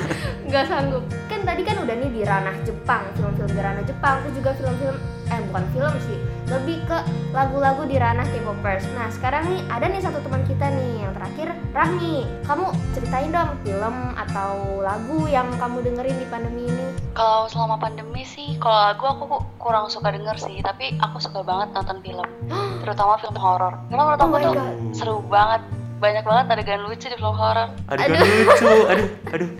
nggak 0.52 0.68
sanggup. 0.68 1.00
Kan 1.32 1.48
tadi 1.48 1.64
kan 1.64 1.80
udah 1.80 1.96
nih 1.96 2.10
di 2.12 2.22
ranah 2.28 2.52
Jepang, 2.68 3.00
film-film 3.16 3.48
di 3.56 3.60
ranah 3.64 3.84
Jepang, 3.88 4.20
terus 4.20 4.36
juga 4.36 4.52
film-film 4.60 4.96
eh 5.32 5.40
bukan 5.48 5.64
film 5.72 5.94
sih, 6.04 6.18
lebih 6.52 6.84
ke 6.84 6.98
lagu-lagu 7.32 7.88
di 7.88 7.96
ranah 7.96 8.28
K-popers. 8.28 8.84
Nah, 8.92 9.08
sekarang 9.08 9.48
nih 9.48 9.64
ada 9.72 9.88
nih 9.88 10.04
satu 10.04 10.20
teman 10.20 10.44
kita 10.44 10.68
nih 10.68 11.08
yang 11.08 11.16
terakhir, 11.16 11.48
Rahmi. 11.72 12.28
Kamu 12.44 12.68
ceritain 12.92 13.32
dong 13.32 13.56
film 13.64 13.96
atau 14.12 14.84
lagu 14.84 15.24
yang 15.32 15.48
kamu 15.56 15.88
dengerin 15.88 16.20
di 16.20 16.26
pandemi 16.28 16.68
ini. 16.68 16.86
Kalau 17.16 17.48
selama 17.48 17.80
pandemi 17.80 18.28
sih, 18.28 18.60
kalau 18.60 18.92
lagu 18.92 19.04
aku 19.08 19.24
kurang 19.56 19.88
suka 19.88 20.12
denger 20.12 20.36
sih, 20.36 20.60
tapi 20.60 21.00
aku 21.00 21.16
suka 21.16 21.40
banget 21.40 21.72
nonton 21.72 22.04
film, 22.04 22.28
terutama 22.84 23.16
film 23.16 23.36
horor. 23.40 23.72
Karena 23.88 24.02
menurut 24.04 24.20
Oh 24.20 24.28
aku 24.28 24.36
tuh 24.36 24.52
God. 24.52 24.76
seru 24.92 25.16
banget, 25.32 25.64
banyak 26.02 26.26
banget 26.26 26.46
adegan 26.50 26.82
lucu 26.82 27.06
di 27.06 27.14
film 27.14 27.36
horor. 27.38 27.70
Adegan 27.86 28.26
lucu, 28.26 28.72
aduh, 28.90 29.08
aduh. 29.30 29.50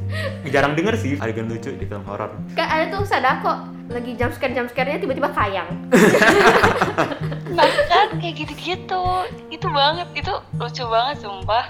Jarang 0.50 0.74
denger 0.74 0.94
sih 0.98 1.14
adegan 1.22 1.46
lucu 1.46 1.70
di 1.70 1.86
film 1.86 2.02
horor. 2.02 2.34
Kan 2.58 2.66
ada 2.66 2.90
tuh 2.90 3.06
Sadako 3.06 3.70
lagi 3.86 4.16
jump 4.18 4.34
scare 4.34 4.56
jump 4.56 4.66
scare-nya 4.74 4.98
tiba-tiba 4.98 5.30
kayang. 5.30 5.70
Nah 7.52 7.68
kan 7.68 8.16
kayak 8.16 8.32
gitu-gitu, 8.32 9.04
itu 9.52 9.66
banget, 9.68 10.08
itu 10.16 10.32
lucu 10.56 10.84
banget 10.88 11.20
sumpah. 11.20 11.68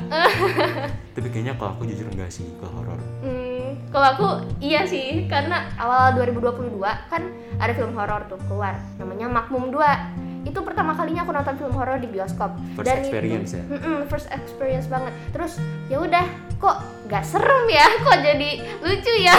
Tapi 1.19 1.27
kayaknya 1.27 1.59
kalau 1.59 1.75
aku 1.75 1.91
jujur 1.91 2.07
enggak 2.07 2.31
sih 2.31 2.47
ke 2.55 2.67
horor. 2.71 3.03
Hmm, 3.27 3.83
kalau 3.91 4.07
aku 4.15 4.29
iya 4.63 4.87
sih, 4.87 5.27
karena 5.27 5.67
awal 5.83 6.15
2022 6.15 6.79
kan 7.11 7.27
ada 7.59 7.73
film 7.75 7.99
horor 7.99 8.23
tuh 8.31 8.39
keluar, 8.47 8.79
namanya 8.95 9.27
Makmum 9.27 9.75
2. 9.75 10.32
Itu 10.43 10.59
pertama 10.67 10.93
kalinya 10.95 11.23
aku 11.23 11.33
nonton 11.35 11.55
film 11.55 11.75
horor 11.75 11.99
di 12.03 12.09
bioskop. 12.11 12.51
First 12.75 12.87
Dan 12.87 12.97
experience 13.03 13.51
itu, 13.55 13.59
ya. 13.59 13.65
Mm-mm, 13.79 13.99
first 14.11 14.29
experience 14.31 14.87
banget. 14.91 15.13
Terus 15.31 15.53
ya 15.87 16.03
udah, 16.03 16.25
kok 16.59 16.77
nggak 17.07 17.25
serem 17.27 17.65
ya? 17.71 17.87
Kok 18.07 18.19
jadi 18.23 18.51
lucu 18.83 19.13
ya? 19.23 19.37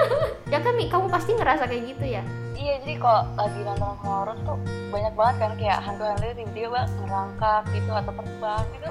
ya 0.52 0.58
kan 0.58 0.72
Mi, 0.74 0.90
kamu 0.90 1.06
pasti 1.10 1.34
ngerasa 1.34 1.66
kayak 1.70 1.82
gitu 1.94 2.06
ya? 2.18 2.22
Iya 2.60 2.76
jadi 2.84 3.00
kalau 3.00 3.24
lagi 3.40 3.60
nonton 3.64 3.96
horor 4.04 4.36
tuh 4.44 4.60
banyak 4.92 5.14
banget 5.16 5.36
kan 5.40 5.52
kayak 5.56 5.78
hantu-hantu 5.80 6.28
tiba-tiba 6.36 6.80
ngerangkak 7.00 7.62
gitu 7.72 7.90
atau 7.96 8.12
terbang 8.12 8.64
gitu. 8.76 8.90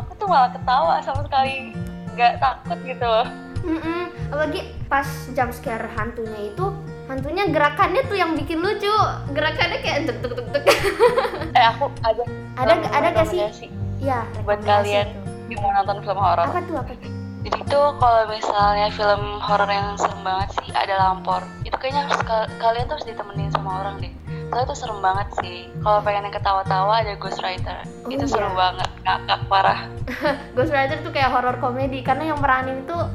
Aku 0.00 0.10
tuh 0.16 0.26
malah 0.30 0.48
ketawa 0.48 0.96
sama 1.04 1.20
sekali 1.28 1.76
nggak 2.16 2.40
takut 2.40 2.78
gitu 2.80 3.04
loh. 3.04 3.28
Mm-mm, 3.60 4.08
apalagi 4.32 4.72
pas 4.88 5.04
jump 5.36 5.52
scare 5.52 5.84
hantunya 5.92 6.48
itu 6.48 6.66
hantunya 7.10 7.44
gerakannya 7.50 8.02
tuh 8.06 8.14
yang 8.14 8.38
bikin 8.38 8.62
lucu 8.62 8.94
gerakannya 9.34 9.82
kayak 9.82 10.06
tuk 10.06 10.22
tuk 10.22 10.32
tuk 10.38 10.46
tuk 10.54 10.64
Eh 11.58 11.64
aku 11.66 11.90
ada 12.06 12.22
ada 12.54 12.72
ada 12.94 13.08
gak 13.10 13.26
sih 13.26 13.66
ya 13.98 14.22
buat 14.46 14.62
kalian 14.62 15.10
yang 15.50 15.60
mau 15.66 15.74
nonton 15.74 15.98
film 16.06 16.14
horor. 16.22 16.46
apa 16.46 16.62
tuh 16.62 16.78
apa 16.78 16.94
tuh 16.94 17.10
Jadi 17.40 17.60
tuh 17.72 17.96
kalau 17.96 18.28
misalnya 18.28 18.92
film 18.92 19.40
horor 19.40 19.66
yang 19.66 19.96
serem 19.96 20.20
banget 20.20 20.52
sih 20.60 20.76
ada 20.76 20.92
Lampor. 21.00 21.40
Itu 21.64 21.72
kayaknya 21.80 22.04
harus 22.04 22.20
ka- 22.28 22.52
kalian 22.60 22.84
tuh 22.84 23.00
harus 23.00 23.08
ditemenin 23.08 23.48
sama 23.48 23.80
orang 23.80 23.96
deh. 23.96 24.12
Soalnya 24.52 24.68
tuh 24.68 24.76
serem 24.76 25.00
banget 25.00 25.28
sih. 25.40 25.72
Kalau 25.80 26.04
pengen 26.04 26.28
yang 26.28 26.36
ketawa-tawa 26.36 27.00
ada 27.00 27.16
Ghost 27.16 27.40
Rider. 27.40 27.80
Oh, 28.04 28.12
itu 28.12 28.28
iya. 28.28 28.32
seru 28.36 28.52
banget, 28.52 28.92
ngakak 29.08 29.40
parah. 29.48 29.88
Ghost 30.56 30.68
Rider 30.68 31.00
tuh 31.00 31.16
kayak 31.16 31.32
horror 31.32 31.56
komedi 31.64 32.04
karena 32.04 32.36
yang 32.36 32.44
meranin 32.44 32.84
tuh 32.84 33.08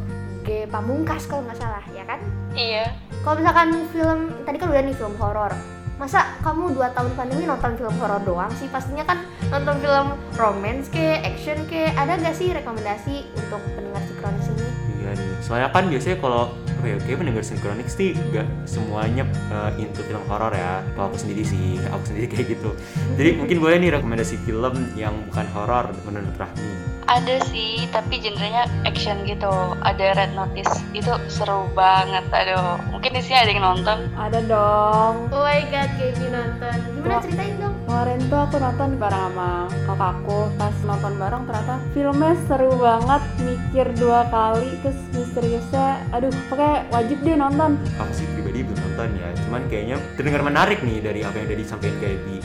G 0.46 0.70
Pamungkas 0.70 1.26
kalau 1.26 1.44
nggak 1.44 1.58
salah 1.58 1.84
ya 1.92 2.06
kan 2.06 2.22
Iya. 2.54 2.94
kalau 3.26 3.42
misalkan 3.42 3.70
film 3.90 4.20
tadi 4.46 4.58
kan 4.62 4.68
udah 4.70 4.82
nih 4.86 4.96
film 4.96 5.16
horor 5.18 5.52
masa 5.96 6.28
kamu 6.44 6.76
dua 6.76 6.92
tahun 6.92 7.16
pandemi 7.16 7.48
nonton 7.48 7.80
film 7.80 7.96
horor 7.98 8.20
doang 8.22 8.52
sih 8.60 8.68
pastinya 8.68 9.08
kan 9.08 9.24
nonton 9.48 9.80
film 9.80 10.08
romance 10.36 10.92
ke 10.92 11.24
action 11.24 11.56
ke 11.72 11.88
ada 11.96 12.20
gak 12.20 12.36
sih 12.36 12.52
rekomendasi 12.52 13.24
untuk 13.34 13.64
pendengar 13.74 14.04
Sikronis 14.04 14.48
ini 14.52 14.68
Iya 15.06 15.14
nih. 15.14 15.38
Soalnya 15.38 15.70
kan 15.70 15.86
biasanya 15.86 16.18
kalau 16.18 16.50
oke 16.82 16.90
oke 16.98 17.12
pendengar 17.14 17.46
Synchronix 17.46 17.94
sih 17.94 18.18
nggak 18.18 18.66
semuanya 18.66 19.30
uh, 19.54 19.70
into 19.78 20.02
film 20.02 20.26
horor 20.26 20.50
ya. 20.50 20.82
Kalau 20.98 21.14
aku 21.14 21.22
sendiri 21.22 21.46
sih, 21.46 21.78
aku 21.94 22.10
sendiri 22.10 22.26
kayak 22.34 22.58
gitu. 22.58 22.74
Jadi 23.14 23.30
mungkin 23.40 23.58
boleh 23.62 23.78
nih 23.78 23.92
rekomendasi 24.02 24.42
film 24.42 24.74
yang 24.98 25.14
bukan 25.30 25.46
horor 25.54 25.94
menurut 26.10 26.34
Rahmi. 26.34 26.95
Ada 27.06 27.38
sih, 27.48 27.86
tapi 27.90 28.18
genrenya 28.18 28.66
action 28.82 29.22
gitu. 29.24 29.50
Ada 29.80 30.18
Red 30.18 30.34
Notice. 30.34 30.74
Itu 30.90 31.14
seru 31.28 31.70
banget. 31.72 32.26
Aduh, 32.30 32.82
mungkin 32.90 33.14
di 33.14 33.22
sini 33.22 33.38
ada 33.38 33.52
yang 33.52 33.62
nonton. 33.62 34.10
Ada 34.16 34.40
dong. 34.42 35.30
oh 35.30 35.46
my 35.46 35.62
god 35.70 35.90
Gaby 35.96 36.28
nonton 36.28 36.76
gimana 36.92 37.14
Wah. 37.14 37.22
ceritain 37.22 37.56
dong 37.56 37.74
Kemarin 37.86 38.20
tuh 38.26 38.40
aku 38.42 38.56
nonton 38.58 38.90
bareng 38.98 39.24
sama 39.30 39.50
kakakku. 39.86 40.40
Pas 40.58 40.76
nonton 40.82 41.14
bareng 41.16 41.42
ternyata 41.46 41.76
filmnya 41.94 42.34
seru 42.44 42.72
banget. 42.76 43.22
Mikir 43.40 43.88
dua 43.96 44.20
kali 44.28 44.70
terus 44.82 44.98
misteriusnya. 45.14 45.88
Aduh, 46.10 46.34
pokoknya 46.50 46.90
wajib 46.90 47.18
deh 47.22 47.38
nonton. 47.38 47.78
Aku 47.96 48.12
sih 48.12 48.26
pribadi 48.34 48.66
belum 48.66 48.82
nonton 48.82 49.10
ya. 49.14 49.30
Cuman 49.46 49.62
kayaknya 49.70 49.96
terdengar 50.18 50.42
menarik 50.42 50.82
nih 50.82 50.98
dari 51.00 51.22
apa 51.22 51.38
yang 51.38 51.46
udah 51.48 51.60
disampaikan 51.62 51.98
Gaby. 52.02 52.36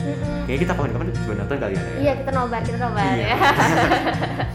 Kayaknya 0.45 0.59
kita 0.61 0.71
kapan-kapan 0.71 1.07
coba 1.11 1.33
nonton 1.35 1.57
kali 1.57 1.73
ya. 1.73 1.83
iya 1.97 2.13
kita 2.15 2.31
nobar 2.31 2.61
kita 2.61 2.77
nobar 2.77 3.03
Iya. 3.11 3.25
ya 3.25 3.37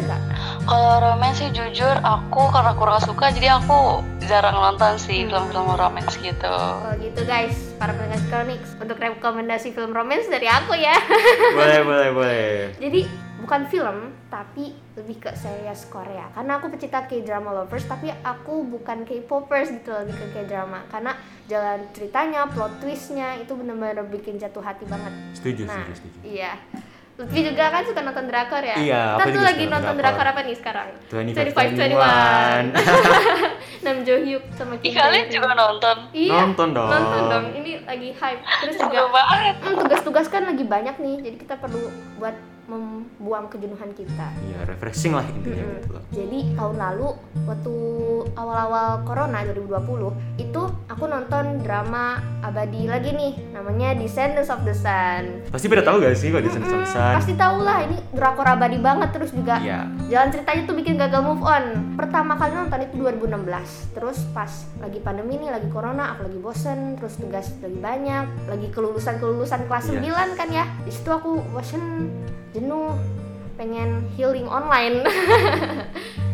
Gak 0.00 0.20
Kalau 0.64 0.92
romance 1.02 1.38
sih 1.38 1.50
jujur 1.50 1.96
aku 2.00 2.48
karena 2.48 2.72
kurang 2.72 3.00
suka 3.00 3.28
jadi 3.30 3.58
aku 3.58 4.00
jarang 4.24 4.54
nonton 4.54 4.94
sih 4.94 5.26
film-film 5.26 5.74
romance 5.74 6.14
gitu. 6.16 6.46
Oh 6.46 6.92
gitu 6.96 7.26
guys, 7.26 7.74
para 7.76 7.90
pendengar 7.90 8.22
Chronix 8.30 8.62
Untuk 8.78 8.96
rekomendasi 8.96 9.74
film 9.74 9.90
romance 9.90 10.30
dari 10.30 10.46
aku 10.46 10.78
ya. 10.78 10.94
Boleh, 11.58 11.80
boleh, 11.82 12.08
boleh. 12.14 12.48
Jadi 12.78 13.00
bukan 13.40 13.66
film, 13.66 13.96
tapi 14.30 14.70
lebih 14.94 15.16
ke 15.18 15.34
series 15.34 15.88
Korea. 15.90 16.30
Karena 16.30 16.60
aku 16.60 16.70
pecinta 16.70 17.02
K-drama 17.02 17.50
lovers, 17.50 17.82
tapi 17.88 18.12
aku 18.22 18.62
bukan 18.62 19.02
K-popers 19.02 19.74
gitu 19.74 19.90
Lebih 19.90 20.14
ke 20.14 20.26
K-drama. 20.30 20.86
Karena 20.86 21.18
jalan 21.50 21.88
ceritanya, 21.90 22.46
plot 22.46 22.78
twistnya 22.78 23.34
itu 23.42 23.50
bener-bener 23.58 24.06
bikin 24.06 24.38
jatuh 24.38 24.62
hati 24.62 24.86
banget. 24.86 25.10
Setuju, 25.34 25.66
Nah, 25.66 25.82
setuju, 25.82 25.92
setuju. 25.98 26.18
iya 26.22 26.54
Lutfi 27.20 27.40
juga 27.44 27.68
kan 27.68 27.84
suka 27.84 28.00
nonton 28.00 28.24
drakor 28.32 28.62
ya? 28.64 28.76
Iya, 28.80 29.02
Kita 29.04 29.20
aku 29.20 29.28
tuh 29.28 29.34
juga 29.36 29.44
lagi 29.44 29.64
suka 29.64 29.74
nonton 29.76 29.94
drakor. 30.00 30.24
drakor 30.24 30.32
apa 30.32 30.40
nih 30.40 30.56
sekarang? 30.56 30.88
25, 31.12 31.52
21. 31.76 32.72
Nam 33.84 33.96
Jo 34.08 34.14
Hyuk 34.16 34.44
sama 34.56 34.74
Kim 34.80 34.92
kalian 34.96 35.26
juga 35.28 35.52
nonton? 35.52 35.96
Iya, 36.16 36.32
Nonton 36.32 36.68
dong. 36.72 36.88
Nonton 36.88 37.22
dong, 37.28 37.44
ini 37.52 37.84
lagi 37.84 38.08
hype 38.16 38.40
Terus 38.64 38.76
juga. 38.80 39.00
Hmm, 39.60 39.74
tugas-tugas 39.76 40.26
kan 40.32 40.48
lagi 40.48 40.64
banyak 40.64 40.96
nih, 40.96 41.16
jadi 41.28 41.36
kita 41.36 41.54
perlu 41.60 41.92
buat 42.16 42.32
membuang 42.70 43.50
kejenuhan 43.50 43.90
kita. 43.90 44.30
Iya, 44.40 44.62
refreshing 44.64 45.12
lah 45.12 45.26
intinya 45.26 45.58
Mm-mm. 45.60 45.76
gitu 45.76 45.88
loh. 45.90 46.02
Jadi 46.10 46.38
tahun 46.54 46.76
lalu 46.78 47.08
waktu 47.44 47.74
awal-awal 48.32 48.88
corona 49.02 49.42
2020 49.44 50.38
itu 50.38 50.62
aku 50.86 51.04
nonton 51.04 51.44
drama 51.60 52.14
abadi 52.40 52.86
lagi 52.86 53.10
nih, 53.10 53.32
namanya 53.52 53.92
Descendants 53.92 54.48
of 54.48 54.62
the 54.62 54.72
Sun. 54.72 55.50
Pasti 55.50 55.66
pada 55.66 55.82
tahu 55.82 55.98
gak 55.98 56.14
sih 56.14 56.30
kalau 56.30 56.40
di 56.40 56.50
Mm-mm, 56.50 56.86
Sun? 56.86 57.12
pasti 57.12 57.32
tau 57.34 57.58
lah 57.58 57.82
ini 57.82 57.98
drakor 58.10 58.46
abadi 58.46 58.78
banget 58.78 59.10
terus 59.10 59.30
juga 59.30 59.58
Iya. 59.60 59.90
jalan 60.08 60.30
ceritanya 60.30 60.62
tuh 60.64 60.74
bikin 60.74 60.94
gagal 60.96 61.20
move 61.20 61.42
on. 61.42 61.64
Pertama 61.94 62.34
kali 62.34 62.54
nonton 62.54 62.80
itu 62.80 62.94
2016. 62.96 63.92
Terus 63.92 64.18
pas 64.30 64.50
lagi 64.78 64.98
pandemi 64.98 65.36
nih, 65.36 65.50
lagi 65.50 65.68
corona, 65.68 66.14
aku 66.14 66.24
lagi 66.24 66.38
bosen, 66.38 66.78
terus 66.94 67.16
tugas 67.16 67.50
lagi 67.58 67.76
banyak, 67.76 68.24
lagi 68.46 68.68
kelulusan-kelulusan 68.70 69.66
kelas 69.66 69.84
Iya. 69.90 70.24
9 70.24 70.38
kan 70.38 70.48
ya. 70.48 70.64
Di 70.80 70.90
situ 70.90 71.08
aku 71.08 71.42
bosen, 71.46 71.82
jenuh 72.60 72.92
pengen 73.56 74.04
healing 74.20 74.44
online. 74.44 75.00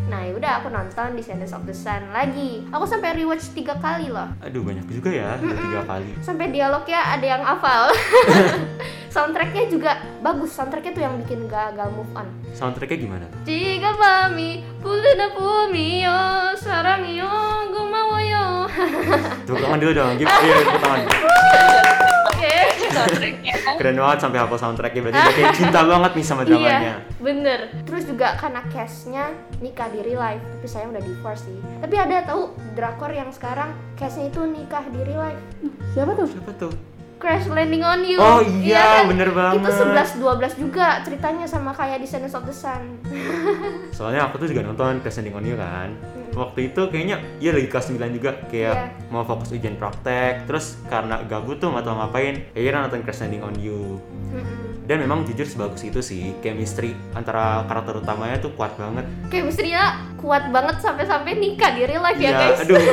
Nah 0.07 0.23
yaudah 0.23 0.63
aku 0.63 0.71
nonton 0.71 1.19
Descendants 1.19 1.51
of 1.51 1.67
the 1.67 1.75
Sun 1.75 2.15
lagi. 2.15 2.63
Aku 2.71 2.87
sampai 2.87 3.11
rewatch 3.11 3.51
tiga 3.51 3.75
kali 3.75 4.07
loh. 4.07 4.31
Aduh 4.39 4.63
banyak 4.63 4.87
juga 4.87 5.11
ya 5.11 5.35
tiga 5.35 5.83
kali. 5.83 6.07
Sampai 6.23 6.47
dialognya 6.47 7.11
ada 7.11 7.27
yang 7.27 7.43
hafal. 7.43 7.91
Soundtracknya 9.13 9.67
juga 9.67 9.99
bagus. 10.23 10.55
Soundtracknya 10.55 10.95
tuh 10.95 11.03
yang 11.03 11.19
bikin 11.19 11.51
gak, 11.51 11.75
gak 11.75 11.91
move 11.91 12.07
on. 12.15 12.23
Soundtracknya 12.55 13.03
gimana 13.03 13.27
jika 13.43 13.99
mami 13.99 14.63
pumi 14.79 16.07
yo 16.07 16.55
sarang 16.55 17.03
yo 17.03 17.27
gumawo 17.75 18.17
yo. 18.23 18.47
Tepuk 19.43 19.59
tangan 19.59 19.79
dulu 19.83 19.91
dong 19.91 20.15
gitu 20.15 20.31
ya 20.31 20.55
tepuk 20.63 20.79
tangan 20.79 21.01
Oke 22.37 22.53
Soundtracknya. 22.93 23.53
Keren 23.81 23.97
banget 23.97 24.19
sampai 24.21 24.37
hafal 24.37 24.57
soundtracknya, 24.61 25.01
berarti 25.01 25.19
udah 25.19 25.33
kayak 25.33 25.53
cinta 25.59 25.79
banget 25.81 26.11
nih 26.13 26.25
sama 26.25 26.41
dramanya. 26.45 26.77
Iya 26.77 26.95
bener 27.17 27.59
Terus 27.83 28.03
juga 28.05 28.37
karena 28.37 28.61
castnya 28.69 29.33
nikah 29.57 29.89
di 29.89 29.99
real 30.05 30.21
life 30.21 30.43
Tapi 30.45 30.67
saya 30.69 30.85
udah 30.85 31.01
divorce 31.01 31.49
sih 31.49 31.57
Tapi 31.81 31.95
ada 31.97 32.23
tahu 32.23 32.53
drakor 32.77 33.09
yang 33.09 33.33
sekarang 33.33 33.73
castnya 33.97 34.29
itu 34.29 34.45
nikah 34.45 34.85
di 34.87 35.01
real 35.01 35.21
life 35.25 35.41
Siapa 35.97 36.13
tuh? 36.13 36.27
Siapa 36.29 36.51
tuh? 36.55 36.73
Crash 37.17 37.49
Landing 37.49 37.81
on 37.81 38.05
You 38.05 38.21
Oh 38.21 38.45
iya, 38.45 39.01
kan? 39.01 39.09
bener 39.09 39.33
banget. 39.33 39.65
Itu 39.65 39.73
11-12 40.21 40.61
juga 40.61 41.01
ceritanya 41.01 41.49
sama 41.49 41.73
kayak 41.73 41.97
Descendants 41.97 42.37
of 42.37 42.45
the 42.45 42.53
Sun 42.53 43.01
Soalnya 43.97 44.29
aku 44.29 44.37
tuh 44.37 44.53
juga 44.53 44.61
nonton 44.61 45.01
Crash 45.01 45.17
Landing 45.17 45.33
on 45.33 45.45
You 45.49 45.57
kan. 45.57 45.89
Waktu 46.37 46.69
itu 46.69 46.81
kayaknya 46.87 47.17
iya 47.41 47.49
lagi 47.49 47.65
kelas 47.65 47.89
9 47.89 48.13
juga 48.13 48.37
kayak 48.45 48.75
Iya. 48.77 49.09
mau 49.09 49.25
fokus 49.25 49.49
ujian 49.49 49.73
praktek. 49.73 50.45
Terus 50.45 50.77
karena 50.85 51.25
gabut 51.25 51.57
tuh 51.57 51.73
nggak 51.73 51.81
tahu 51.81 51.95
ngapain, 51.97 52.35
akhirnya 52.53 52.85
nonton 52.85 53.01
Crash 53.01 53.25
Landing 53.25 53.41
on 53.41 53.55
You. 53.57 53.97
Dan 54.87 55.03
memang 55.03 55.25
jujur 55.25 55.43
sebagus 55.43 55.83
itu 55.83 55.99
sih, 55.99 56.31
chemistry 56.39 56.95
antara 57.11 57.65
karakter 57.65 57.99
utamanya 57.99 58.39
tuh 58.39 58.55
kuat 58.55 58.71
banget. 58.77 59.03
Chemistry-nya 59.27 59.83
kuat 60.15 60.47
banget 60.47 60.79
sampai-sampai 60.79 61.35
nikah 61.35 61.75
di 61.75 61.83
real 61.83 61.99
life 61.99 62.15
ya 62.15 62.29
Iya, 62.29 62.39
guys 62.39 62.59
aduh. 62.63 62.79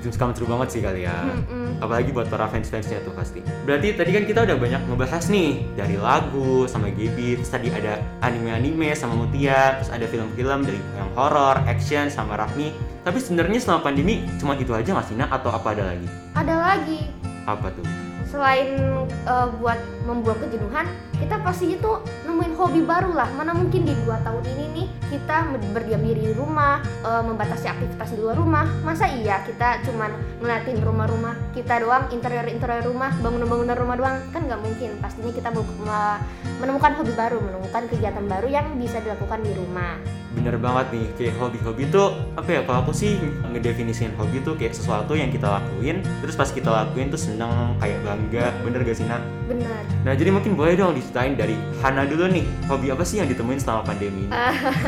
Dreams 0.00 0.16
come 0.16 0.32
true 0.32 0.48
banget 0.48 0.68
sih 0.72 0.80
kali 0.80 1.04
ya. 1.04 1.12
Mm-mm. 1.28 1.80
Apalagi 1.84 2.10
buat 2.12 2.32
para 2.32 2.48
fans-fansnya 2.48 3.04
tuh 3.04 3.12
pasti. 3.12 3.44
Berarti 3.68 3.96
tadi 3.96 4.10
kan 4.16 4.24
kita 4.24 4.40
udah 4.48 4.56
banyak 4.56 4.80
ngebahas 4.88 5.24
nih 5.28 5.64
dari 5.76 5.96
lagu 6.00 6.64
sama 6.64 6.88
GB, 6.88 7.40
terus 7.40 7.52
tadi 7.52 7.68
ada 7.68 8.00
anime-anime 8.24 8.96
sama 8.96 9.12
Mutia, 9.16 9.76
terus 9.80 9.92
ada 9.92 10.08
film-film 10.08 10.64
dari 10.64 10.80
yang 10.96 11.10
horor, 11.12 11.60
action 11.68 12.08
sama 12.08 12.40
Rahmi. 12.40 12.72
Tapi 13.04 13.20
sebenarnya 13.20 13.60
selama 13.60 13.92
pandemi 13.92 14.24
cuma 14.40 14.56
itu 14.56 14.72
aja 14.72 14.92
nggak 14.96 15.06
sih? 15.08 15.16
Atau 15.20 15.52
apa 15.52 15.76
ada 15.76 15.92
lagi? 15.92 16.08
Ada 16.32 16.54
lagi 16.56 17.00
Apa 17.44 17.72
tuh? 17.72 18.10
selain 18.30 18.78
eh, 19.26 19.48
buat 19.58 19.80
membuang 20.10 20.42
kejenuhan 20.42 20.90
kita 21.20 21.36
pasti 21.46 21.78
itu 21.78 21.90
nemuin 22.26 22.54
hobi 22.58 22.82
baru 22.82 23.14
lah. 23.14 23.28
Mana 23.38 23.54
mungkin 23.54 23.86
di 23.86 23.94
dua 24.02 24.18
tahun 24.26 24.42
ini 24.42 24.64
nih 24.74 24.86
kita 25.14 25.52
berdiam 25.70 26.02
diri 26.02 26.32
di 26.32 26.34
rumah 26.34 26.82
eh, 27.06 27.22
membatasi 27.22 27.70
aktivitas 27.70 28.10
di 28.16 28.18
luar 28.18 28.34
rumah. 28.34 28.66
Masa 28.82 29.06
iya 29.06 29.46
kita 29.46 29.84
cuman 29.86 30.10
ngeliatin 30.42 30.82
rumah-rumah 30.82 31.54
kita 31.54 31.78
doang 31.78 32.10
interior 32.10 32.48
interior 32.50 32.82
rumah 32.82 33.14
bangunan-bangunan 33.22 33.76
rumah 33.78 33.96
doang? 34.00 34.16
Kan 34.34 34.50
nggak 34.50 34.58
mungkin. 34.58 34.90
Pastinya 34.98 35.30
kita 35.30 35.48
me- 35.54 35.78
me- 35.86 36.20
menemukan 36.58 36.92
hobi 36.98 37.12
baru 37.14 37.38
menemukan 37.38 37.82
kegiatan 37.86 38.24
baru 38.26 38.48
yang 38.50 38.66
bisa 38.80 38.98
dilakukan 39.04 39.44
di 39.46 39.52
rumah. 39.54 40.00
Bener 40.30 40.54
banget 40.62 40.94
nih, 40.94 41.06
kayak 41.18 41.34
hobi-hobi 41.42 41.90
tuh 41.90 42.14
apa 42.38 42.48
ya? 42.54 42.60
Kalau 42.62 42.86
aku 42.86 42.94
sih 42.94 43.18
ngedefinisiin 43.50 44.14
hobi 44.14 44.38
tuh 44.46 44.54
kayak 44.54 44.78
sesuatu 44.78 45.18
yang 45.18 45.34
kita 45.34 45.58
lakuin, 45.58 46.06
terus 46.22 46.38
pas 46.38 46.46
kita 46.46 46.70
lakuin 46.70 47.10
tuh 47.10 47.18
seneng, 47.18 47.74
kayak 47.82 47.98
bangga, 48.06 48.54
bener 48.62 48.80
gak 48.86 48.94
sih 48.94 49.10
Nak? 49.10 49.40
benar 49.50 49.82
Nah 50.00 50.16
jadi 50.16 50.32
mungkin 50.32 50.56
boleh 50.56 50.80
dong 50.80 50.96
diceritain 50.96 51.36
dari 51.36 51.52
Hana 51.84 52.08
dulu 52.08 52.24
nih, 52.32 52.44
hobi 52.72 52.88
apa 52.88 53.04
sih 53.04 53.20
yang 53.20 53.28
ditemuin 53.28 53.60
selama 53.60 53.84
pandemi 53.84 54.24
ini? 54.24 54.32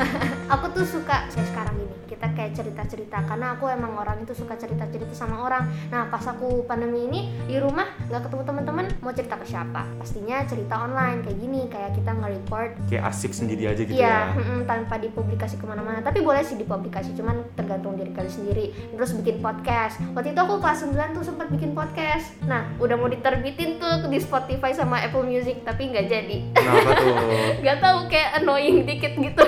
aku 0.53 0.73
tuh 0.73 0.89
suka 0.89 1.29
sekarang 1.29 1.82
kita 2.23 2.39
kayak 2.39 2.55
cerita-cerita 2.55 3.19
karena 3.27 3.59
aku 3.59 3.67
emang 3.67 3.99
orang 3.99 4.23
itu 4.23 4.31
suka 4.31 4.55
cerita-cerita 4.55 5.11
sama 5.11 5.43
orang 5.43 5.67
nah 5.91 6.07
pas 6.07 6.23
aku 6.23 6.63
pandemi 6.71 7.11
ini 7.11 7.21
di 7.51 7.59
rumah 7.59 7.83
nggak 8.07 8.31
ketemu 8.31 8.43
teman-teman 8.47 8.87
mau 9.03 9.11
cerita 9.11 9.35
ke 9.35 9.47
siapa 9.51 9.83
pastinya 9.99 10.39
cerita 10.47 10.87
online 10.87 11.27
kayak 11.27 11.39
gini 11.43 11.67
kayak 11.67 11.99
kita 11.99 12.15
nge-record 12.15 12.79
kayak 12.87 13.11
asik 13.11 13.35
sendiri 13.35 13.75
aja 13.75 13.83
gitu 13.83 13.99
Iya, 13.99 14.07
ya 14.07 14.39
mm-mm, 14.39 14.61
tanpa 14.71 14.99
dipublikasi 14.99 15.59
ke 15.59 15.67
mana-mana. 15.67 15.99
Tapi 16.01 16.23
boleh 16.23 16.43
sih 16.43 16.55
dipublikasi, 16.55 17.13
cuman 17.13 17.43
tergantung 17.55 17.95
diri 17.95 18.11
kalian 18.11 18.33
sendiri. 18.33 18.73
Terus 18.97 19.15
bikin 19.19 19.39
podcast. 19.39 20.01
Waktu 20.13 20.33
itu 20.35 20.41
aku 20.43 20.59
kelas 20.59 20.85
9 20.89 21.17
tuh 21.17 21.25
sempat 21.25 21.47
bikin 21.53 21.71
podcast. 21.73 22.35
Nah, 22.45 22.67
udah 22.81 22.97
mau 22.97 23.07
diterbitin 23.07 23.79
tuh 23.79 24.09
di 24.09 24.19
Spotify 24.19 24.73
sama 24.73 25.01
Apple 25.01 25.25
Music, 25.25 25.61
tapi 25.63 25.93
nggak 25.93 26.07
jadi. 26.09 26.37
kenapa 26.57 26.91
tuh 26.99 27.15
Gak 27.65 27.79
tahu 27.79 27.99
kayak 28.09 28.31
annoying 28.43 28.77
dikit 28.85 29.13
gitu. 29.17 29.45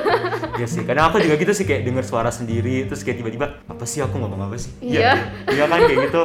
Iya 0.60 0.66
sih, 0.68 0.82
karena 0.84 1.08
aku 1.10 1.20
juga 1.20 1.34
gitu 1.36 1.52
sih 1.52 1.66
kayak 1.66 1.82
denger 1.84 2.04
suara 2.04 2.30
sendiri 2.30 2.63
terus 2.88 3.04
kayak 3.04 3.20
tiba-tiba 3.20 3.60
apa 3.68 3.84
sih 3.84 4.00
aku 4.00 4.16
ngomong 4.16 4.48
apa 4.48 4.56
sih? 4.56 4.72
Iya. 4.80 5.20
Iya 5.50 5.64
kan 5.68 5.78
kayak 5.84 5.98
gitu. 6.08 6.22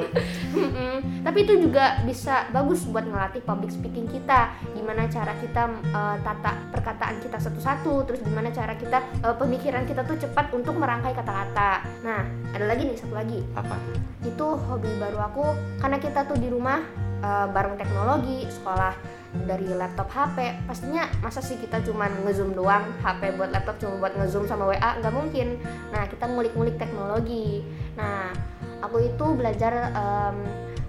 Tapi 1.25 1.37
itu 1.43 1.53
juga 1.69 1.99
bisa 2.07 2.47
bagus 2.55 2.87
buat 2.87 3.03
ngelatih 3.03 3.43
public 3.43 3.71
speaking 3.75 4.07
kita. 4.07 4.55
Gimana 4.71 5.05
cara 5.11 5.35
kita 5.37 5.63
uh, 5.91 6.15
tata 6.23 6.55
perkataan 6.71 7.19
kita 7.19 7.37
satu-satu, 7.37 8.07
terus 8.07 8.23
gimana 8.23 8.49
cara 8.49 8.73
kita 8.79 9.03
uh, 9.23 9.35
pemikiran 9.35 9.83
kita 9.83 10.07
tuh 10.07 10.15
cepat 10.15 10.51
untuk 10.55 10.79
merangkai 10.79 11.11
kata-kata. 11.11 11.83
Nah, 12.01 12.23
ada 12.55 12.65
lagi 12.65 12.87
nih 12.87 12.97
satu 12.97 13.13
lagi. 13.13 13.43
Apa 13.53 13.75
itu 14.23 14.47
hobi 14.67 14.91
baru 14.99 15.19
aku 15.31 15.45
karena 15.79 15.97
kita 15.99 16.27
tuh 16.27 16.35
di 16.35 16.51
rumah 16.51 16.83
uh, 17.23 17.47
bareng 17.51 17.79
teknologi 17.79 18.47
sekolah 18.51 19.18
dari 19.45 19.69
laptop 19.69 20.09
HP 20.09 20.65
pastinya 20.65 21.05
masa 21.21 21.37
sih 21.37 21.61
kita 21.61 21.85
cuman 21.85 22.25
ngezoom 22.25 22.57
doang 22.57 22.81
HP 23.05 23.37
buat 23.37 23.53
laptop 23.53 23.77
cuma 23.77 24.01
buat 24.01 24.13
ngezoom 24.17 24.49
sama 24.49 24.73
WA 24.73 24.97
nggak 25.01 25.13
mungkin. 25.13 25.61
Nah 25.93 26.09
kita 26.09 26.25
ngulik-ngulik 26.25 26.81
teknologi. 26.81 27.61
Nah 27.93 28.33
aku 28.81 29.05
itu 29.05 29.25
belajar 29.37 29.93
um, 29.93 30.37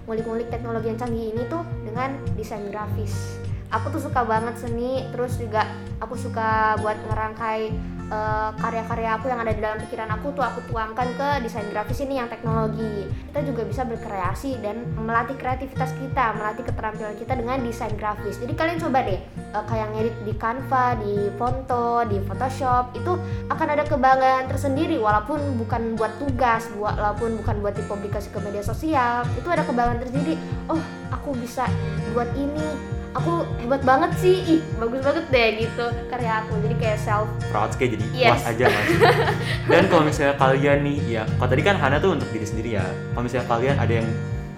ngulik-ngulik 0.09 0.49
teknologi 0.49 0.89
yang 0.89 0.99
canggih 0.99 1.25
ini 1.37 1.43
tuh 1.45 1.61
dengan 1.85 2.17
desain 2.33 2.65
grafis. 2.73 3.37
Aku 3.71 3.93
tuh 3.93 4.01
suka 4.03 4.25
banget 4.25 4.57
seni 4.57 5.05
terus 5.13 5.37
juga 5.37 5.63
aku 6.01 6.17
suka 6.17 6.75
buat 6.81 6.97
ngerangkai 7.07 7.71
uh, 8.11 8.51
karya-karya 8.59 9.09
aku 9.17 9.31
yang 9.31 9.39
ada 9.41 9.55
di 9.55 9.61
dalam 9.63 9.79
pikiran 9.79 10.09
aku 10.11 10.35
tuh 10.35 10.43
aku 10.43 10.59
tuangkan 10.67 11.07
ke 11.15 11.27
desain 11.47 11.65
grafis 11.71 12.03
ini 12.03 12.19
yang 12.19 12.27
teknologi. 12.27 13.07
Kita 13.31 13.39
juga 13.47 13.63
bisa 13.63 13.87
berkreasi 13.87 14.59
dan 14.59 14.83
melatih 14.99 15.39
kreativitas 15.39 15.95
kita 15.97 16.35
melatih 16.35 16.67
keterampilan 16.67 17.15
kita 17.17 17.33
dengan 17.39 17.57
desain 17.63 17.95
grafis. 17.95 18.37
Jadi 18.37 18.53
kalian 18.53 18.77
coba 18.83 19.07
deh 19.07 19.19
uh, 19.55 19.63
kayak 19.65 19.87
ngedit 19.95 20.15
di 20.27 20.33
Canva 20.35 20.85
di 20.99 21.15
Fonto 21.39 22.03
di 22.05 22.17
Photoshop 22.21 22.93
itu 22.99 23.15
akan 23.47 23.67
ada 23.71 23.83
kebanggaan 23.87 24.51
tersendiri. 24.51 24.99
Walaupun 24.99 25.57
bukan 25.57 25.95
buat 25.95 26.13
tugas 26.19 26.67
walaupun 26.75 27.39
bukan 27.39 27.63
buat 27.63 27.73
dipublikasi 27.79 28.29
ke 28.29 28.39
media 28.43 28.61
sosial 28.61 29.23
itu 29.39 29.47
ada 29.47 29.63
kebanggaan 29.63 30.03
tersendiri. 30.03 30.35
Oh 30.67 30.79
aku 31.09 31.33
bisa 31.39 31.65
buat 32.11 32.27
ini 32.35 32.99
aku 33.11 33.31
hebat 33.59 33.81
banget 33.81 34.11
sih 34.17 34.35
ih 34.47 34.61
bagus 34.75 35.03
banget 35.03 35.25
deh 35.27 35.47
gitu 35.59 35.85
karya 36.07 36.31
aku 36.41 36.55
jadi 36.63 36.75
kayak 36.79 36.99
self 36.99 37.27
Proud 37.51 37.71
kayak 37.75 37.99
jadi 37.99 38.05
Yes. 38.11 38.29
puas 38.31 38.43
aja 38.47 38.65
mas. 38.65 38.87
Dan 39.71 39.83
kalau 39.87 40.03
misalnya 40.03 40.35
kalian 40.35 40.79
nih, 40.81 40.97
ya 41.09 41.23
kalau 41.35 41.49
tadi 41.49 41.61
kan 41.61 41.75
Hana 41.75 41.97
tuh 41.97 42.15
untuk 42.15 42.27
diri 42.29 42.43
sendiri 42.43 42.69
ya. 42.73 42.85
Kalau 43.11 43.23
misalnya 43.23 43.47
kalian 43.47 43.75
ada 43.77 43.93
yang 43.93 44.07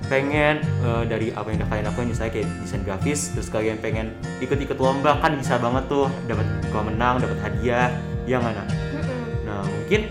pengen 0.04 0.56
eh, 0.62 1.04
dari 1.08 1.28
apa 1.32 1.48
yang 1.48 1.64
kalian 1.64 1.86
lakuin 1.88 2.08
misalnya 2.08 2.32
kayak 2.32 2.48
desain 2.60 2.84
grafis 2.84 3.32
terus 3.32 3.48
kalian 3.48 3.80
pengen 3.80 4.12
ikut-ikut 4.38 4.76
lomba 4.76 5.18
kan 5.18 5.34
bisa 5.34 5.56
banget 5.58 5.88
tuh 5.88 6.12
dapat 6.28 6.44
kalau 6.70 6.86
menang 6.86 7.18
dapat 7.18 7.40
hadiah 7.40 7.88
ya 8.24 8.38
nggak 8.38 8.52
Nak? 8.52 8.68
Mm-mm. 8.68 9.24
nah 9.48 9.64
mungkin 9.64 10.02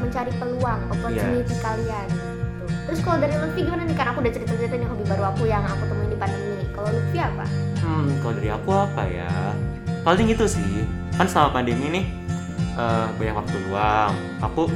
mencari 0.00 0.32
peluang 0.34 0.80
opportunity 0.88 1.52
Yes. 1.52 1.60
kalian 1.60 2.06
gitu. 2.08 2.64
terus 2.88 3.00
kalau 3.04 3.18
dari 3.20 3.34
Lutfi 3.36 3.60
gimana 3.60 3.82
nih 3.84 3.94
kan 3.94 4.06
aku 4.08 4.18
udah 4.18 4.32
cerita-cerita 4.32 4.74
nih 4.74 4.88
hobi 4.88 5.04
baru 5.04 5.22
aku 5.30 5.42
yang 5.44 5.62
aku 5.62 5.84
temuin 5.84 6.08
di 6.08 6.16
pandemi 6.16 6.51
kalau 6.82 6.98
Lutfi 6.98 7.18
apa 7.18 7.46
Hmm, 7.82 8.14
kalau 8.22 8.34
dari 8.38 8.46
aku 8.46 8.70
apa 8.70 9.02
ya? 9.06 9.30
Paling 10.02 10.30
itu 10.30 10.46
sih. 10.46 10.86
Kan 11.14 11.26
selama 11.26 11.58
pandemi 11.58 11.90
nih 11.90 12.04
eh, 12.74 13.06
banyak 13.18 13.34
waktu 13.34 13.56
luang. 13.66 14.14
Aku 14.38 14.70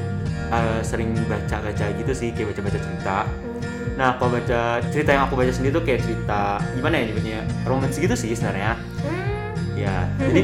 eh, 0.50 0.80
sering 0.82 1.14
baca-baca 1.26 1.86
gitu 1.94 2.12
sih, 2.12 2.34
kayak 2.34 2.50
baca-baca 2.54 2.78
cerita. 2.78 3.18
Hmm, 3.26 3.54
Nah, 3.96 4.18
kalau 4.18 4.36
baca 4.36 4.82
cerita 4.90 5.14
yang 5.14 5.24
aku 5.24 5.38
baca 5.38 5.48
sendiri 5.48 5.72
tuh 5.72 5.84
kayak 5.86 6.02
cerita 6.02 6.58
gimana 6.74 6.98
ya 6.98 7.04
nyebutnya? 7.08 7.40
Romance 7.62 7.96
gitu 7.96 8.14
sih 8.18 8.34
sebenarnya. 8.34 8.74
hmm, 9.06 9.78
Ya, 9.78 10.10
jadi 10.18 10.42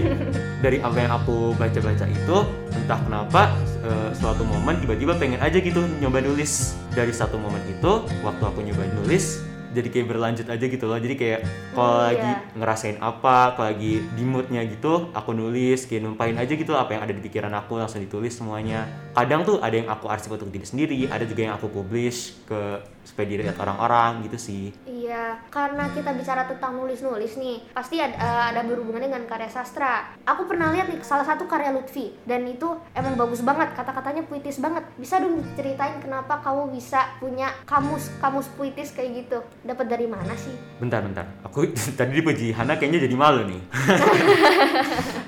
dari 0.62 0.78
apa 0.78 0.98
yang 1.02 1.12
aku 1.18 1.58
baca-baca 1.58 2.06
itu 2.06 2.36
entah 2.72 3.00
kenapa 3.02 3.52
eh, 3.82 4.10
suatu 4.14 4.46
momen 4.46 4.78
tiba-tiba 4.78 5.18
pengen 5.18 5.42
aja 5.42 5.58
gitu 5.58 5.82
nyoba 5.98 6.22
nulis. 6.22 6.78
Dari 6.94 7.10
satu 7.10 7.42
momen 7.42 7.60
itu, 7.66 8.06
waktu 8.22 8.42
aku 8.46 8.62
nyoba 8.62 8.86
nulis 9.02 9.42
jadi 9.72 9.88
kayak 9.88 10.06
berlanjut 10.08 10.46
aja 10.46 10.64
gitu 10.68 10.84
loh. 10.84 11.00
Jadi 11.00 11.14
kayak 11.16 11.40
kalau 11.72 11.96
Hmm, 11.96 12.08
lagi 12.12 12.30
iya. 12.30 12.44
ngerasain 12.52 12.98
apa, 13.00 13.56
kalau 13.56 13.68
lagi 13.72 14.04
di 14.04 14.24
moodnya 14.24 14.60
gitu, 14.68 15.08
aku 15.16 15.32
nulis, 15.32 15.88
kayak 15.88 16.04
numpain 16.04 16.36
aja 16.36 16.52
gitu 16.52 16.76
apa 16.76 16.92
yang 16.92 17.02
ada 17.08 17.12
di 17.16 17.22
pikiran 17.24 17.52
aku 17.56 17.80
langsung 17.80 18.04
ditulis 18.04 18.36
semuanya. 18.36 18.84
Kadang 19.16 19.42
tuh 19.42 19.56
ada 19.64 19.72
yang 19.72 19.88
aku 19.88 20.06
arsip 20.12 20.32
untuk 20.32 20.52
diri 20.52 20.68
sendiri, 20.68 21.00
ada 21.08 21.24
juga 21.24 21.40
yang 21.48 21.54
aku 21.56 21.72
publish 21.72 22.36
ke 22.44 22.84
supaya 23.02 23.26
dilihat 23.26 23.56
orang-orang 23.58 24.22
gitu 24.28 24.38
sih. 24.38 24.76
Iya, 25.12 25.36
karena 25.52 25.92
kita 25.92 26.16
bicara 26.16 26.48
tentang 26.48 26.72
nulis-nulis 26.72 27.36
nih, 27.36 27.60
pasti 27.76 28.00
ada, 28.00 28.16
eh, 28.16 28.44
ada 28.48 28.64
berhubungan 28.64 29.04
dengan 29.04 29.28
karya 29.28 29.44
sastra. 29.44 30.08
Aku 30.24 30.48
pernah 30.48 30.72
lihat 30.72 30.88
nih 30.88 31.04
salah 31.04 31.20
satu 31.20 31.44
karya 31.44 31.68
Lutfi 31.68 32.16
dan 32.24 32.48
itu 32.48 32.64
emang 32.96 33.20
bagus 33.20 33.44
banget, 33.44 33.76
kata-katanya 33.76 34.24
puitis 34.24 34.56
banget. 34.56 34.80
Bisa 34.96 35.20
dong 35.20 35.44
ceritain 35.52 36.00
kenapa 36.00 36.40
kamu 36.40 36.72
bisa 36.72 37.12
punya 37.20 37.52
kamus 37.68 38.08
kamus 38.24 38.48
puitis 38.56 38.96
kayak 38.96 39.28
gitu? 39.28 39.44
Dapat 39.60 39.92
dari 39.92 40.08
mana 40.08 40.32
sih? 40.32 40.56
Bentar, 40.80 41.04
bentar. 41.04 41.28
Aku 41.44 41.68
tadi 42.00 42.16
dipuji 42.16 42.56
Hana 42.56 42.80
kayaknya 42.80 43.04
jadi 43.04 43.12
malu 43.12 43.44
nih. 43.44 43.60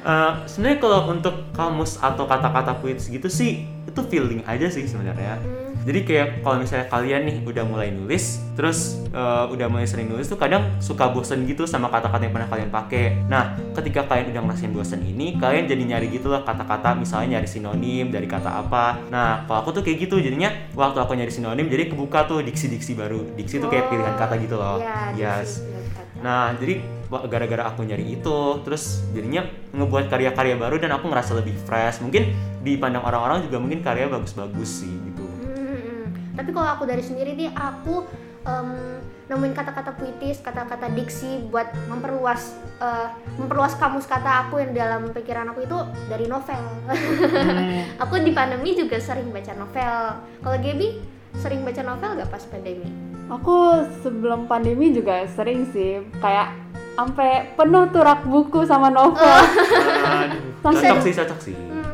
Eh, 0.04 0.32
sebenarnya 0.44 0.84
kalau 0.84 1.16
untuk 1.16 1.32
kamus 1.56 1.96
atau 1.96 2.28
kata-kata 2.28 2.76
puitis 2.76 3.08
gitu 3.08 3.24
sih 3.24 3.64
itu 3.88 4.00
feeling 4.10 4.44
aja 4.44 4.68
sih 4.68 4.84
sebenarnya. 4.84 5.40
Hmm, 5.40 5.72
Jadi 5.84 6.00
kayak 6.08 6.28
kalau 6.40 6.64
misalnya 6.64 6.88
kalian 6.88 7.28
nih 7.28 7.36
udah 7.44 7.64
mulai 7.68 7.92
nulis, 7.92 8.40
terus 8.56 9.04
eh, 9.12 9.44
udah 9.52 9.68
mulai 9.68 9.84
sering 9.84 10.08
nulis 10.08 10.24
tuh 10.24 10.40
kadang 10.40 10.80
suka 10.80 11.12
bosen 11.12 11.44
gitu 11.44 11.68
sama 11.68 11.92
kata-kata 11.92 12.24
yang 12.24 12.32
pernah 12.32 12.48
kalian 12.48 12.72
pakai. 12.72 13.28
Nah, 13.28 13.52
ketika 13.76 14.08
kalian 14.08 14.32
udah 14.32 14.42
ngerasain 14.48 14.72
bosen 14.72 15.04
ini, 15.04 15.36
kalian 15.36 15.68
jadi 15.68 15.84
nyari 15.84 16.08
gitu 16.08 16.32
loh 16.32 16.40
kata-kata 16.40 16.96
misalnya 16.96 17.38
nyari 17.38 17.48
sinonim 17.48 18.08
dari 18.08 18.24
kata 18.24 18.64
apa. 18.64 18.96
Nah, 19.12 19.44
kalau 19.44 19.60
aku 19.60 19.70
tuh 19.76 19.82
kayak 19.84 20.08
gitu, 20.08 20.24
jadinya 20.24 20.48
waktu 20.72 20.98
aku 21.04 21.12
nyari 21.20 21.28
sinonim 21.28 21.68
jadi 21.68 21.92
kebuka 21.92 22.24
tuh 22.24 22.40
diksi-diksi 22.40 22.96
baru. 22.96 23.36
Diksi 23.36 23.60
tuh 23.60 23.68
kayak 23.68 23.92
pilihan 23.92 24.16
kata 24.16 24.40
gitu 24.40 24.56
loh. 24.56 24.80
Iya, 24.80 25.44
yes. 25.44 25.60
Nah, 26.24 26.56
jadi 26.56 26.80
gara-gara 27.28 27.68
aku 27.68 27.84
nyari 27.84 28.16
itu, 28.16 28.38
terus 28.64 29.04
jadinya 29.12 29.44
ngebuat 29.76 30.08
karya-karya 30.08 30.56
baru 30.56 30.80
dan 30.80 30.96
aku 30.96 31.12
ngerasa 31.12 31.36
lebih 31.36 31.52
fresh. 31.68 32.00
Mungkin 32.00 32.32
dipandang 32.64 33.04
orang-orang 33.04 33.44
juga 33.44 33.60
mungkin 33.60 33.84
karya 33.84 34.08
bagus-bagus 34.08 34.80
sih 34.82 35.03
Tapi 36.34 36.50
kalau 36.50 36.68
aku 36.74 36.84
dari 36.84 37.02
sendiri 37.02 37.38
nih 37.38 37.50
aku 37.54 38.04
em, 38.44 39.00
nemuin 39.24 39.54
kata-kata 39.56 39.96
puitis, 39.96 40.44
kata-kata 40.44 40.92
diksi 40.92 41.48
buat 41.48 41.72
memperluas 41.88 42.58
eh, 42.82 43.08
memperluas 43.40 43.72
kamus 43.80 44.04
kata 44.04 44.48
aku 44.48 44.60
yang 44.60 44.76
dalam 44.76 45.08
pikiran 45.14 45.48
aku 45.54 45.64
itu 45.64 45.78
dari 46.12 46.26
novel. 46.28 46.62
aku 48.02 48.14
di 48.20 48.32
pandemi 48.36 48.76
juga 48.76 49.00
sering 49.00 49.32
baca 49.32 49.52
novel. 49.56 49.96
Kalau 50.44 50.58
Gaby 50.60 50.88
sering 51.40 51.64
baca 51.64 51.82
novel 51.82 52.10
gak 52.20 52.30
pas 52.30 52.44
pandemi? 52.46 52.88
Aku 53.32 53.88
sebelum 54.04 54.44
pandemi 54.44 54.92
juga 54.92 55.24
sering 55.32 55.64
sih 55.72 56.04
kayak 56.20 56.52
sampai 56.94 57.56
penuh 57.58 57.90
tuh 57.90 58.04
rak 58.04 58.22
buku 58.28 58.68
sama 58.68 58.92
novel. 58.92 59.24
Aduh, 60.20 60.52
cocok 60.62 60.98
sih, 61.00 61.12
cocok 61.16 61.38
sih. 61.40 61.54
Mhm. 61.56 61.93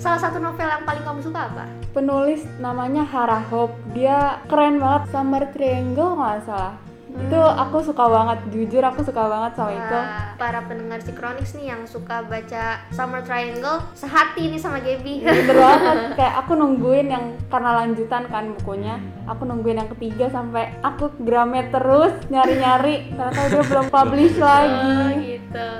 Salah 0.00 0.16
satu 0.16 0.40
novel 0.40 0.64
yang 0.64 0.88
paling 0.88 1.04
kamu 1.04 1.20
suka 1.20 1.52
apa? 1.52 1.68
Penulis 1.92 2.40
namanya 2.56 3.04
Hara 3.04 3.36
Hope. 3.52 3.76
Dia 3.92 4.40
keren 4.48 4.80
banget 4.80 5.12
Summer 5.12 5.44
Triangle 5.52 6.16
nggak 6.16 6.48
salah. 6.48 6.72
Itu 7.10 7.36
aku 7.36 7.84
suka 7.84 8.08
banget, 8.08 8.38
jujur 8.48 8.80
aku 8.80 9.04
suka 9.04 9.28
banget 9.28 9.60
sama 9.60 9.76
itu. 9.76 9.98
Wah, 10.00 10.32
para 10.40 10.64
pendengar 10.64 11.04
Chronics 11.04 11.52
nih 11.52 11.76
yang 11.76 11.84
suka 11.84 12.24
baca 12.24 12.80
Summer 12.96 13.20
Triangle 13.20 13.84
sehati 13.92 14.48
nih 14.48 14.56
sama 14.56 14.80
Gaby. 14.80 15.20
Bener 15.20 15.58
banget, 15.60 15.96
kayak 16.22 16.34
aku 16.48 16.56
nungguin 16.56 17.12
yang 17.12 17.36
karena 17.52 17.84
lanjutan 17.84 18.24
kan 18.30 18.56
bukunya 18.56 18.96
Aku 19.28 19.42
nungguin 19.44 19.84
yang 19.84 19.90
ketiga 19.98 20.32
sampai 20.32 20.70
aku 20.80 21.12
grame 21.20 21.66
terus 21.68 22.14
nyari-nyari 22.30 23.10
Ternyata 23.10 23.42
dia 23.52 23.62
belum 23.68 23.86
publish 23.90 24.34
Oh, 24.40 24.46
lagi 24.46 25.36
gitu. 25.36 25.70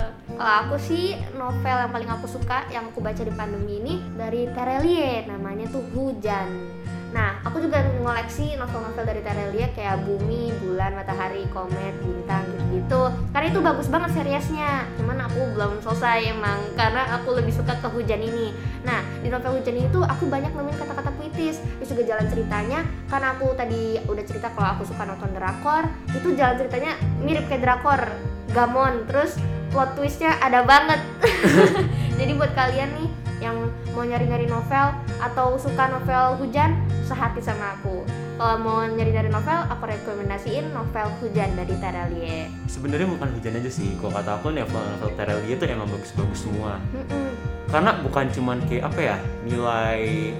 Kalau 0.40 0.56
aku 0.64 0.80
sih 0.80 1.12
novel 1.36 1.76
yang 1.84 1.92
paling 1.92 2.08
aku 2.08 2.24
suka 2.24 2.64
yang 2.72 2.88
aku 2.88 3.04
baca 3.04 3.20
di 3.20 3.28
pandemi 3.28 3.76
ini 3.76 4.00
dari 4.16 4.48
Terelie 4.48 5.28
namanya 5.28 5.68
tuh 5.68 5.84
Hujan. 5.92 6.48
Nah, 7.12 7.44
aku 7.44 7.60
juga 7.60 7.84
ngoleksi 8.00 8.56
novel-novel 8.56 9.04
dari 9.04 9.20
Terelia 9.20 9.68
kayak 9.76 10.00
Bumi, 10.00 10.48
Bulan, 10.64 10.96
Matahari, 10.96 11.44
Komet, 11.52 11.92
Bintang 12.00 12.48
gitu-gitu. 12.56 13.12
Karena 13.36 13.46
itu 13.52 13.60
bagus 13.60 13.92
banget 13.92 14.16
seriesnya. 14.16 14.88
Cuman 14.96 15.20
aku 15.28 15.44
belum 15.52 15.84
selesai 15.84 16.32
emang 16.32 16.72
karena 16.72 17.20
aku 17.20 17.36
lebih 17.36 17.52
suka 17.52 17.76
ke 17.76 17.92
Hujan 17.92 18.24
ini. 18.24 18.56
Nah, 18.80 19.04
di 19.20 19.28
novel 19.28 19.60
Hujan 19.60 19.76
ini 19.76 19.92
tuh 19.92 20.08
aku 20.08 20.24
banyak 20.24 20.56
nemuin 20.56 20.80
kata-kata 20.80 21.12
puitis. 21.20 21.60
Terus 21.60 21.92
juga 21.92 22.16
jalan 22.16 22.24
ceritanya 22.32 22.80
karena 23.12 23.36
aku 23.36 23.52
tadi 23.60 24.00
udah 24.08 24.24
cerita 24.24 24.48
kalau 24.56 24.72
aku 24.72 24.88
suka 24.88 25.04
nonton 25.04 25.36
drakor, 25.36 25.84
itu 26.16 26.32
jalan 26.32 26.56
ceritanya 26.56 26.96
mirip 27.20 27.44
kayak 27.44 27.60
drakor. 27.60 28.08
Gamon, 28.50 29.06
terus 29.06 29.38
plot 29.70 29.94
twistnya 29.94 30.34
ada 30.42 30.66
banget. 30.66 30.98
Jadi 32.18 32.32
buat 32.36 32.52
kalian 32.52 32.90
nih 32.98 33.08
yang 33.40 33.56
mau 33.96 34.04
nyari-nyari 34.04 34.44
novel 34.50 34.92
atau 35.22 35.56
suka 35.56 35.88
novel 35.88 36.36
hujan 36.36 36.76
sehati 37.08 37.40
sama 37.40 37.72
aku 37.80 38.04
kalau 38.40 38.56
mau 38.56 38.80
nyari-nyari 38.88 39.28
novel 39.28 39.68
aku 39.68 39.84
rekomendasiin 39.84 40.72
novel 40.72 41.12
hujan 41.20 41.52
dari 41.60 41.76
Terelie 41.76 42.48
Sebenarnya 42.72 43.04
bukan 43.12 43.36
hujan 43.36 43.60
aja 43.60 43.68
sih. 43.68 43.92
Kalau 44.00 44.16
kata 44.16 44.40
aku 44.40 44.48
novel-novel 44.48 45.12
Terelia 45.12 45.60
itu 45.60 45.64
emang 45.68 45.84
bagus-bagus 45.92 46.48
semua. 46.48 46.80
Mm-mm. 46.96 47.36
Karena 47.68 48.00
bukan 48.00 48.32
cuman 48.32 48.64
kayak 48.64 48.88
apa 48.88 49.00
ya 49.04 49.16
nilai 49.44 50.32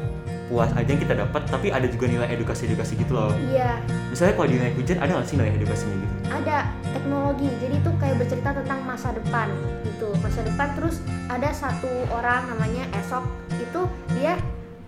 puas 0.50 0.70
aja 0.74 0.88
yang 0.90 0.98
kita 0.98 1.14
dapat, 1.14 1.46
tapi 1.46 1.70
ada 1.70 1.86
juga 1.86 2.10
nilai 2.10 2.26
edukasi-edukasi 2.34 2.98
gitu 2.98 3.14
loh. 3.14 3.30
iya. 3.54 3.78
Misalnya 4.10 4.34
kalau 4.34 4.48
di 4.50 4.54
nilai 4.58 4.74
hujan 4.74 4.98
ada 4.98 5.10
nggak 5.14 5.26
sih 5.30 5.36
nilai 5.38 5.54
edukasinya 5.54 5.94
gitu? 5.94 6.20
ada 6.30 6.58
teknologi. 6.94 7.48
Jadi 7.58 7.74
itu 7.78 7.90
kayak 7.98 8.16
bercerita 8.22 8.50
tentang 8.54 8.78
masa 8.86 9.08
depan 9.14 9.48
gitu. 9.86 10.08
Masa 10.22 10.40
depan 10.46 10.68
terus 10.78 11.02
ada 11.26 11.50
satu 11.50 11.90
orang 12.14 12.46
namanya 12.50 12.86
Esok 12.96 13.24
itu 13.58 13.80
dia 14.18 14.38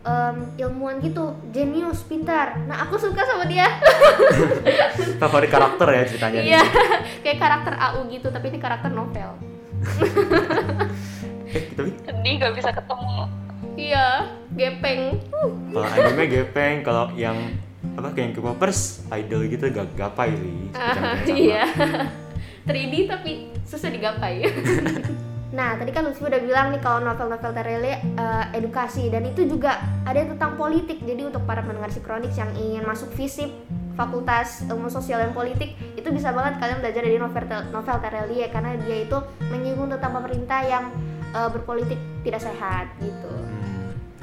em, 0.07 0.37
ilmuwan 0.59 1.03
gitu. 1.03 1.35
Jenius 1.51 2.07
pintar. 2.07 2.59
Nah 2.67 2.87
aku 2.87 2.99
suka 2.99 3.23
sama 3.27 3.45
dia. 3.47 3.67
Favorit 5.23 5.51
karakter 5.51 5.87
ya 5.91 6.03
ceritanya 6.07 6.41
iya 6.43 6.63
kayak 7.23 7.39
karakter 7.39 7.75
AU 7.79 8.11
gitu 8.11 8.31
tapi 8.31 8.51
ini 8.51 8.59
karakter 8.59 8.91
novel. 8.91 9.31
Eh, 11.53 11.69
tapi 11.77 11.93
sedih 12.01 12.41
gak 12.41 12.57
bisa 12.57 12.73
ketemu. 12.73 13.29
Iya 13.77 14.25
gepeng 14.53 15.17
kalau 15.73 15.89
anime 15.89 16.25
gepeng, 16.29 16.75
kalau 16.85 17.05
yang 17.17 17.37
apa 17.99 18.09
kayak 18.15 18.31
yang 18.31 18.33
K-popers 18.39 18.81
idol 19.11 19.43
gitu 19.51 19.65
gak 19.69 19.91
gapai 19.99 20.31
sih. 20.33 20.71
Sama. 20.73 21.13
iya 21.35 21.65
3D 22.69 22.95
tapi 23.11 23.51
susah 23.67 23.91
digapai 23.91 24.35
Nah, 25.53 25.77
tadi 25.77 25.93
kan 25.93 26.09
Lutfi 26.09 26.25
udah 26.25 26.41
bilang 26.41 26.73
nih 26.73 26.81
kalau 26.81 27.05
novel-novel 27.05 27.53
Terele 27.53 28.01
eh, 28.01 28.45
edukasi 28.57 29.13
dan 29.13 29.29
itu 29.29 29.45
juga 29.45 29.85
ada 30.09 30.17
yang 30.17 30.33
tentang 30.33 30.57
politik. 30.57 31.05
Jadi 31.05 31.29
untuk 31.29 31.45
para 31.45 31.61
pendengar 31.61 31.93
Sikroniks 31.93 32.41
yang 32.41 32.49
ingin 32.57 32.89
masuk 32.89 33.13
FISIP 33.13 33.53
Fakultas 33.93 34.65
Ilmu 34.65 34.89
Sosial 34.89 35.21
dan 35.21 35.37
Politik 35.37 35.77
itu 35.93 36.09
bisa 36.09 36.33
banget 36.33 36.57
kalian 36.57 36.81
belajar 36.81 37.05
dari 37.05 37.21
novel 37.21 37.45
novel 37.69 37.97
Terelie 38.01 38.49
karena 38.49 38.81
dia 38.81 39.05
itu 39.05 39.19
menyinggung 39.53 39.93
tentang 39.93 40.17
pemerintah 40.17 40.65
yang 40.65 40.89
eh, 41.37 41.49
berpolitik 41.53 42.01
tidak 42.25 42.41
sehat 42.41 42.89
gitu. 43.05 43.52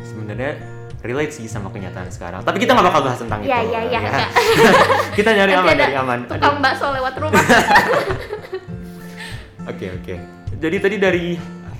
Sebenarnya 0.03 0.51
relate 0.99 1.31
sih 1.31 1.47
sama 1.47 1.71
kenyataan 1.71 2.11
sekarang. 2.11 2.41
Tapi 2.43 2.57
kita 2.59 2.75
nggak 2.75 2.87
bakal 2.91 3.01
bahas 3.07 3.19
tentang 3.19 3.39
itu. 3.43 3.49
Iya, 3.51 3.59
iya, 3.63 3.81
iya, 3.87 3.99
ya. 4.03 4.27
kita 5.17 5.29
nyari 5.31 5.51
aman 5.55 5.75
dari 5.75 5.95
aman. 5.95 6.19
Tukang 6.27 6.59
bakso 6.59 6.87
lewat 6.91 7.13
rumah. 7.19 7.39
Oke 9.69 9.85
oke. 9.93 10.15
Jadi 10.57 10.77
tadi 10.81 10.95
dari 10.97 11.25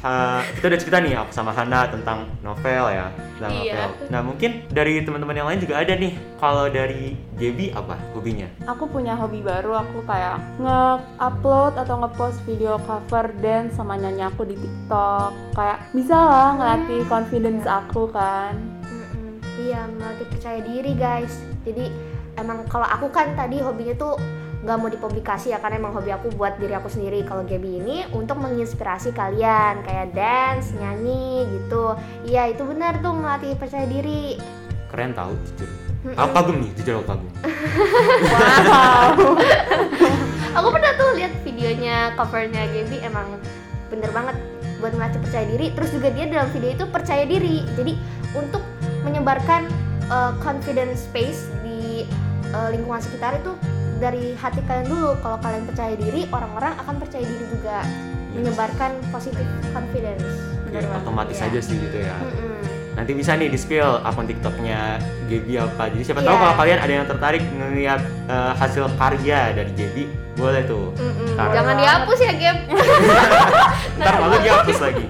uh, 0.03 0.41
kita 0.55 0.65
udah 0.71 0.79
cerita 0.79 0.97
nih 0.99 1.13
aku 1.15 1.31
sama 1.31 1.51
Hana 1.51 1.87
tentang 1.87 2.27
novel 2.39 2.83
ya, 2.91 3.07
tentang 3.37 3.51
Iya. 3.51 3.73
novel. 3.75 3.89
Nah 4.11 4.21
mungkin 4.23 4.51
dari 4.69 5.03
teman-teman 5.03 5.35
yang 5.35 5.47
lain 5.47 5.59
juga 5.59 5.75
ada 5.81 5.93
nih. 5.95 6.13
Kalau 6.39 6.65
dari 6.71 7.15
Gaby 7.35 7.75
apa 7.75 7.95
hobinya? 8.15 8.47
Aku 8.67 8.87
punya 8.87 9.15
hobi 9.15 9.43
baru, 9.43 9.79
aku 9.79 10.03
kayak 10.03 10.39
nge-upload 10.59 11.73
atau 11.75 11.95
nge-post 12.03 12.39
video 12.43 12.79
cover 12.83 13.31
dance 13.39 13.75
sama 13.75 13.95
nyanyi 13.95 14.27
aku 14.27 14.47
di 14.47 14.55
TikTok. 14.55 15.31
Kayak 15.55 15.77
bisa 15.91 16.15
lah 16.15 16.49
ngelatih 16.55 17.01
confidence 17.07 17.65
aku 17.67 18.07
kan. 18.11 18.55
Mm-mm. 18.87 19.39
Iya, 19.59 19.87
melatih 19.99 20.27
percaya 20.31 20.59
diri 20.63 20.95
guys. 20.95 21.43
Jadi 21.67 21.91
emang 22.39 22.63
kalau 22.71 22.87
aku 22.87 23.11
kan 23.11 23.35
tadi 23.35 23.59
hobinya 23.59 23.95
tuh 23.99 24.15
nggak 24.59 24.75
mau 24.75 24.91
dipublikasi 24.91 25.55
ya 25.55 25.63
karena 25.63 25.79
emang 25.79 25.95
hobi 25.95 26.11
aku 26.11 26.35
buat 26.35 26.59
diri 26.59 26.75
aku 26.75 26.91
sendiri. 26.91 27.23
Kalau 27.23 27.47
Gaby 27.47 27.79
ini 27.79 27.97
untuk 28.11 28.43
menginspirasi 28.43 29.15
kalian 29.15 29.87
kayak 29.87 30.11
dance, 30.11 30.75
nyanyi 30.75 31.47
gitu. 31.47 31.95
Iya 32.27 32.51
itu 32.51 32.67
benar 32.67 32.99
tuh 32.99 33.15
melatih 33.15 33.55
percaya 33.55 33.87
diri. 33.87 34.35
Keren 34.91 35.15
tahu 35.15 35.31
jujur. 35.47 35.69
Mm-mm. 35.99 36.15
Aku 36.15 36.31
kagum 36.31 36.55
nih, 36.63 36.71
jujur 36.79 36.93
aku 36.99 37.05
kagum. 37.11 37.31
Wow. 38.31 39.35
Aku 40.59 40.67
pernah 40.75 40.91
tuh 40.95 41.09
lihat 41.15 41.33
videonya 41.43 42.15
covernya 42.19 42.63
Gaby 42.71 42.97
emang 43.03 43.27
bener 43.87 44.11
banget 44.11 44.35
buat 44.83 44.91
melatih 44.95 45.19
percaya 45.23 45.45
diri. 45.47 45.71
Terus 45.71 45.89
juga 45.95 46.07
dia 46.11 46.27
dalam 46.27 46.51
video 46.51 46.71
itu 46.75 46.85
percaya 46.87 47.23
diri. 47.23 47.63
Jadi 47.79 47.95
untuk 48.35 48.63
menyebarkan 49.07 49.71
uh, 50.11 50.35
confidence 50.43 51.07
space 51.07 51.47
di 51.63 52.03
uh, 52.51 52.67
lingkungan 52.71 52.99
sekitar 52.99 53.39
itu 53.39 53.55
dari 53.99 54.33
hati 54.33 54.63
kalian 54.63 54.87
dulu. 54.87 55.19
Kalau 55.19 55.37
kalian 55.43 55.63
percaya 55.67 55.93
diri, 55.93 56.25
orang-orang 56.31 56.73
akan 56.79 56.95
percaya 56.97 57.23
diri 57.23 57.45
juga. 57.51 57.83
Menyebarkan 58.33 58.91
positive 59.11 59.49
confidence. 59.75 60.23
Banget, 60.69 60.85
otomatis 61.01 61.37
ya. 61.37 61.49
aja 61.51 61.59
sih 61.59 61.75
gitu 61.75 61.97
ya. 61.99 62.15
Mm-mm. 62.23 62.61
Nanti 62.93 63.11
bisa 63.15 63.31
nih 63.35 63.47
di 63.47 63.57
spill 63.57 64.03
akun 64.03 64.27
TikToknya 64.27 64.99
Gaby 65.27 65.53
apa. 65.55 65.87
Jadi 65.87 66.03
siapa 66.03 66.21
Iya. 66.21 66.27
tahu 66.29 66.35
kalau 66.35 66.55
kalian 66.59 66.79
ada 66.83 66.93
yang 66.93 67.07
tertarik 67.07 67.43
ngeliat 67.47 68.01
uh, 68.27 68.53
hasil 68.53 68.91
karya 68.99 69.55
dari 69.55 69.71
Gaby, 69.71 70.03
boleh 70.35 70.61
tuh. 70.67 70.91
Taruh. 71.33 71.53
Jangan 71.55 71.75
dihapus 71.79 72.19
ya, 72.19 72.33
Gap. 72.35 72.57
Ntar 73.99 74.13
malu 74.19 74.37
dihapus 74.43 74.79
lagi. 74.83 75.05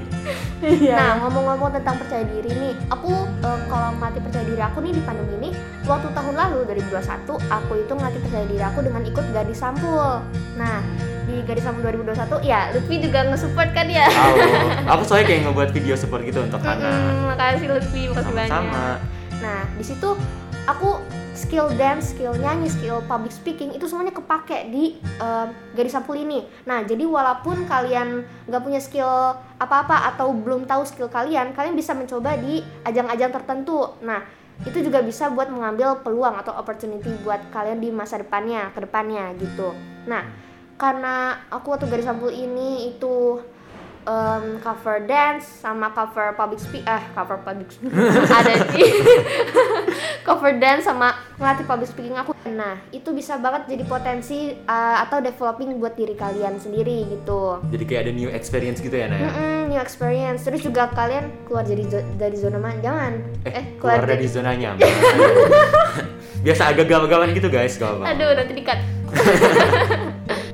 Iya. 0.60 0.96
Nah, 0.96 1.14
ngomong-ngomong 1.24 1.72
tentang 1.72 1.96
percaya 1.98 2.24
diri 2.28 2.52
nih, 2.52 2.74
aku 2.92 3.10
eh, 3.26 3.60
kalau 3.72 3.90
melatih 3.96 4.22
percaya 4.22 4.44
diri 4.44 4.62
aku 4.62 4.78
nih 4.84 4.94
di 4.94 5.02
pandemi 5.08 5.34
ini, 5.40 5.50
waktu 5.90 6.08
tahun 6.14 6.36
lalu 6.38 6.70
2021, 6.70 7.26
aku 7.50 7.74
itu 7.82 7.94
melatih 7.98 8.22
percaya 8.22 8.46
diri 8.46 8.62
aku 8.62 8.80
dengan 8.86 9.02
ikut 9.02 9.26
gadis 9.34 9.58
sampul. 9.58 10.22
Nah, 10.54 10.86
di 11.26 11.42
gadis 11.50 11.66
sampul 11.66 11.82
2021, 11.82 12.46
ya 12.46 12.70
Lutfi 12.78 12.96
juga 13.02 13.26
nge-support 13.26 13.74
kan 13.74 13.90
ya. 13.90 14.06
Aku 14.94 15.02
soalnya 15.02 15.34
kayak 15.34 15.42
ngebuat 15.50 15.70
video 15.74 15.98
support 15.98 16.22
gitu 16.22 16.46
untuk 16.46 16.62
Hana. 16.62 16.94
Mm-mm, 16.94 17.34
makasih 17.34 17.68
Lutfi, 17.74 18.02
makasih 18.14 18.34
banyak. 18.38 18.54
Sama-sama. 18.54 18.86
Nah, 19.42 19.62
di 19.74 19.84
situ 19.84 20.10
aku 20.70 21.02
skill 21.34 21.72
dance, 21.74 22.14
skill 22.14 22.38
nyanyi, 22.38 22.70
skill 22.70 23.02
public 23.10 23.34
speaking 23.34 23.74
itu 23.74 23.88
semuanya 23.90 24.14
kepake 24.14 24.70
di 24.70 25.02
eh, 25.02 25.48
gadis 25.74 25.98
sampul 25.98 26.14
ini. 26.14 26.46
Nah, 26.70 26.86
jadi 26.86 27.02
walaupun 27.02 27.66
kalian 27.66 28.28
nggak 28.46 28.62
punya 28.62 28.78
skill 28.78 29.40
apa-apa 29.58 30.14
atau 30.14 30.30
belum 30.36 30.70
tahu 30.70 30.86
skill 30.86 31.10
kalian, 31.10 31.58
kalian 31.58 31.74
bisa 31.74 31.98
mencoba 31.98 32.38
di 32.38 32.62
ajang-ajang 32.86 33.32
tertentu. 33.34 33.98
Nah, 34.06 34.38
itu 34.68 34.84
juga 34.84 35.00
bisa 35.00 35.32
buat 35.32 35.48
mengambil 35.48 36.04
peluang 36.04 36.36
atau 36.36 36.52
opportunity 36.60 37.08
buat 37.24 37.40
kalian 37.54 37.80
di 37.80 37.96
masa 37.96 38.20
depannya, 38.20 38.76
ke 38.76 38.84
depannya 38.84 39.32
gitu. 39.40 39.72
Nah, 40.04 40.28
karena 40.76 41.40
aku 41.48 41.76
waktu 41.76 41.88
gadis 41.88 42.08
sampul 42.08 42.32
ini 42.32 42.92
itu 42.92 43.40
em, 44.02 44.44
cover 44.58 45.02
dance 45.02 45.44
sama 45.46 45.90
cover 45.90 46.32
public 46.34 46.58
speak 46.58 46.84
eh 46.84 47.04
cover 47.12 47.40
public 47.40 47.68
speaking 47.68 47.96
ada 48.40 48.54
sih 48.70 48.90
cover 50.28 50.54
dance 50.54 50.84
sama 50.84 51.12
ngelatih 51.36 51.66
public 51.66 51.88
speaking 51.88 52.14
aku 52.14 52.32
nah 52.50 52.80
itu 52.90 53.10
bisa 53.10 53.36
banget 53.36 53.68
jadi 53.68 53.84
potensi 53.84 54.40
eh, 54.52 54.98
atau 55.00 55.20
developing 55.20 55.78
buat 55.78 55.94
diri 55.94 56.14
kalian 56.14 56.56
sendiri 56.56 57.08
gitu 57.10 57.62
Jadi 57.68 57.84
kayak 57.84 58.02
ada 58.02 58.14
new 58.14 58.30
experience 58.30 58.80
gitu 58.80 58.94
ya, 58.94 59.06
Naya? 59.06 59.30
Mm-mm, 59.30 59.62
new 59.70 59.80
experience 59.80 60.42
terus 60.42 60.60
juga 60.60 60.90
kalian 60.90 61.30
keluar 61.44 61.64
dari 61.64 61.84
zo- 61.84 62.08
dari 62.16 62.36
zona 62.36 62.58
man 62.58 62.78
jangan 62.80 63.14
Eh, 63.42 63.78
keluar 63.78 64.02
dari 64.02 64.26
zona 64.26 64.52
nyaman. 64.52 64.82
Biasa 66.40 66.72
agak 66.72 66.86
gagal-galan 66.86 67.32
gitu 67.32 67.48
guys, 67.48 67.76
gak 67.76 67.88
apa-apa. 67.90 68.06
aduh 68.10 68.32
nanti 68.34 68.54
dikat 68.54 68.80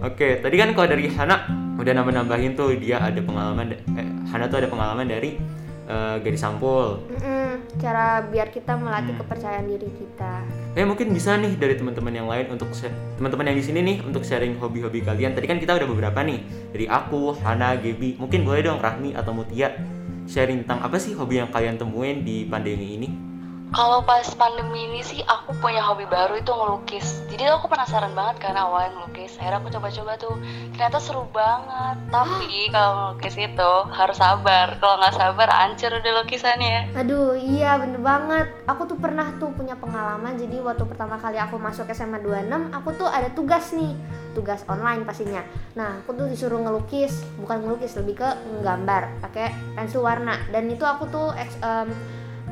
Oke, 0.02 0.38
tadi 0.38 0.56
kan 0.56 0.70
kalau 0.72 0.88
dari 0.88 1.06
Hana 1.08 1.65
udah 1.86 1.94
nambah-nambahin 2.02 2.58
tuh 2.58 2.74
dia 2.82 2.98
ada 2.98 3.22
pengalaman, 3.22 3.78
eh, 3.78 4.10
Hana 4.34 4.50
tuh 4.50 4.58
ada 4.58 4.70
pengalaman 4.74 5.06
dari 5.06 5.38
eh, 5.86 6.16
gadis 6.26 6.42
sampul. 6.42 6.98
Mm-mm, 7.14 7.78
cara 7.78 8.26
biar 8.26 8.50
kita 8.50 8.74
melatih 8.74 9.14
Hmm. 9.14 9.22
kepercayaan 9.22 9.70
diri 9.70 9.86
kita 9.94 10.42
Eh 10.74 10.82
mungkin 10.82 11.14
bisa 11.14 11.38
nih 11.38 11.54
dari 11.62 11.78
teman-teman 11.78 12.10
yang 12.10 12.26
lain 12.26 12.50
untuk 12.50 12.74
teman-teman 13.22 13.54
yang 13.54 13.58
di 13.62 13.66
sini 13.70 13.80
nih 13.86 13.98
untuk 14.02 14.26
sharing 14.26 14.58
hobi-hobi 14.58 15.06
kalian. 15.06 15.38
Tadi 15.38 15.46
kan 15.46 15.62
kita 15.62 15.78
udah 15.78 15.86
beberapa 15.86 16.26
nih 16.26 16.42
dari 16.74 16.90
aku, 16.90 17.38
Hana, 17.46 17.78
Gebi. 17.78 18.18
Mungkin 18.18 18.42
boleh 18.42 18.66
dong 18.66 18.82
Rahmi 18.82 19.14
atau 19.14 19.32
Mutia 19.38 19.78
sharing 20.26 20.66
tentang 20.66 20.82
apa 20.82 20.98
sih 20.98 21.14
hobi 21.14 21.38
yang 21.38 21.54
kalian 21.54 21.78
temuin 21.78 22.26
di 22.26 22.50
pandemi 22.50 22.98
ini? 22.98 23.35
Kalau 23.74 24.06
pas 24.06 24.28
pandemi 24.38 24.86
ini 24.86 25.02
sih 25.02 25.26
aku 25.26 25.58
punya 25.58 25.82
hobi 25.82 26.06
baru 26.06 26.38
itu 26.38 26.54
ngelukis. 26.54 27.26
Jadi 27.34 27.50
aku 27.50 27.66
penasaran 27.66 28.14
banget 28.14 28.38
karena 28.38 28.70
awalnya 28.70 28.94
ngelukis. 28.94 29.42
Akhirnya 29.42 29.58
aku 29.64 29.70
coba-coba 29.74 30.12
tuh. 30.22 30.36
Ternyata 30.78 30.98
seru 31.02 31.26
banget. 31.34 31.98
Tapi 32.14 32.70
kalau 32.70 32.92
ngelukis 33.18 33.36
itu 33.36 33.72
harus 33.90 34.18
sabar. 34.22 34.78
Kalau 34.78 34.96
nggak 35.02 35.16
sabar 35.18 35.48
hancur 35.50 35.92
udah 35.98 36.12
lukisannya. 36.22 36.94
Aduh, 36.94 37.34
iya 37.34 37.82
bener 37.82 38.00
banget. 38.00 38.48
Aku 38.70 38.86
tuh 38.86 39.02
pernah 39.02 39.34
tuh 39.42 39.50
punya 39.56 39.74
pengalaman. 39.80 40.38
Jadi 40.38 40.62
waktu 40.62 40.86
pertama 40.86 41.18
kali 41.18 41.42
aku 41.42 41.58
masuk 41.58 41.90
SMA 41.90 42.22
26, 42.22 42.70
aku 42.76 42.90
tuh 42.96 43.10
ada 43.10 43.28
tugas 43.34 43.74
nih, 43.74 43.98
tugas 44.38 44.62
online 44.70 45.04
pastinya. 45.04 45.42
Nah, 45.74 46.06
aku 46.06 46.14
tuh 46.14 46.30
disuruh 46.30 46.62
ngelukis, 46.62 47.24
bukan 47.42 47.66
ngelukis, 47.66 47.98
lebih 47.98 48.20
ke 48.22 48.30
nggambar, 48.62 49.20
pakai 49.26 49.52
pensil 49.74 50.06
warna. 50.06 50.38
Dan 50.54 50.70
itu 50.70 50.86
aku 50.86 51.08
tuh 51.10 51.34
ex- 51.36 51.60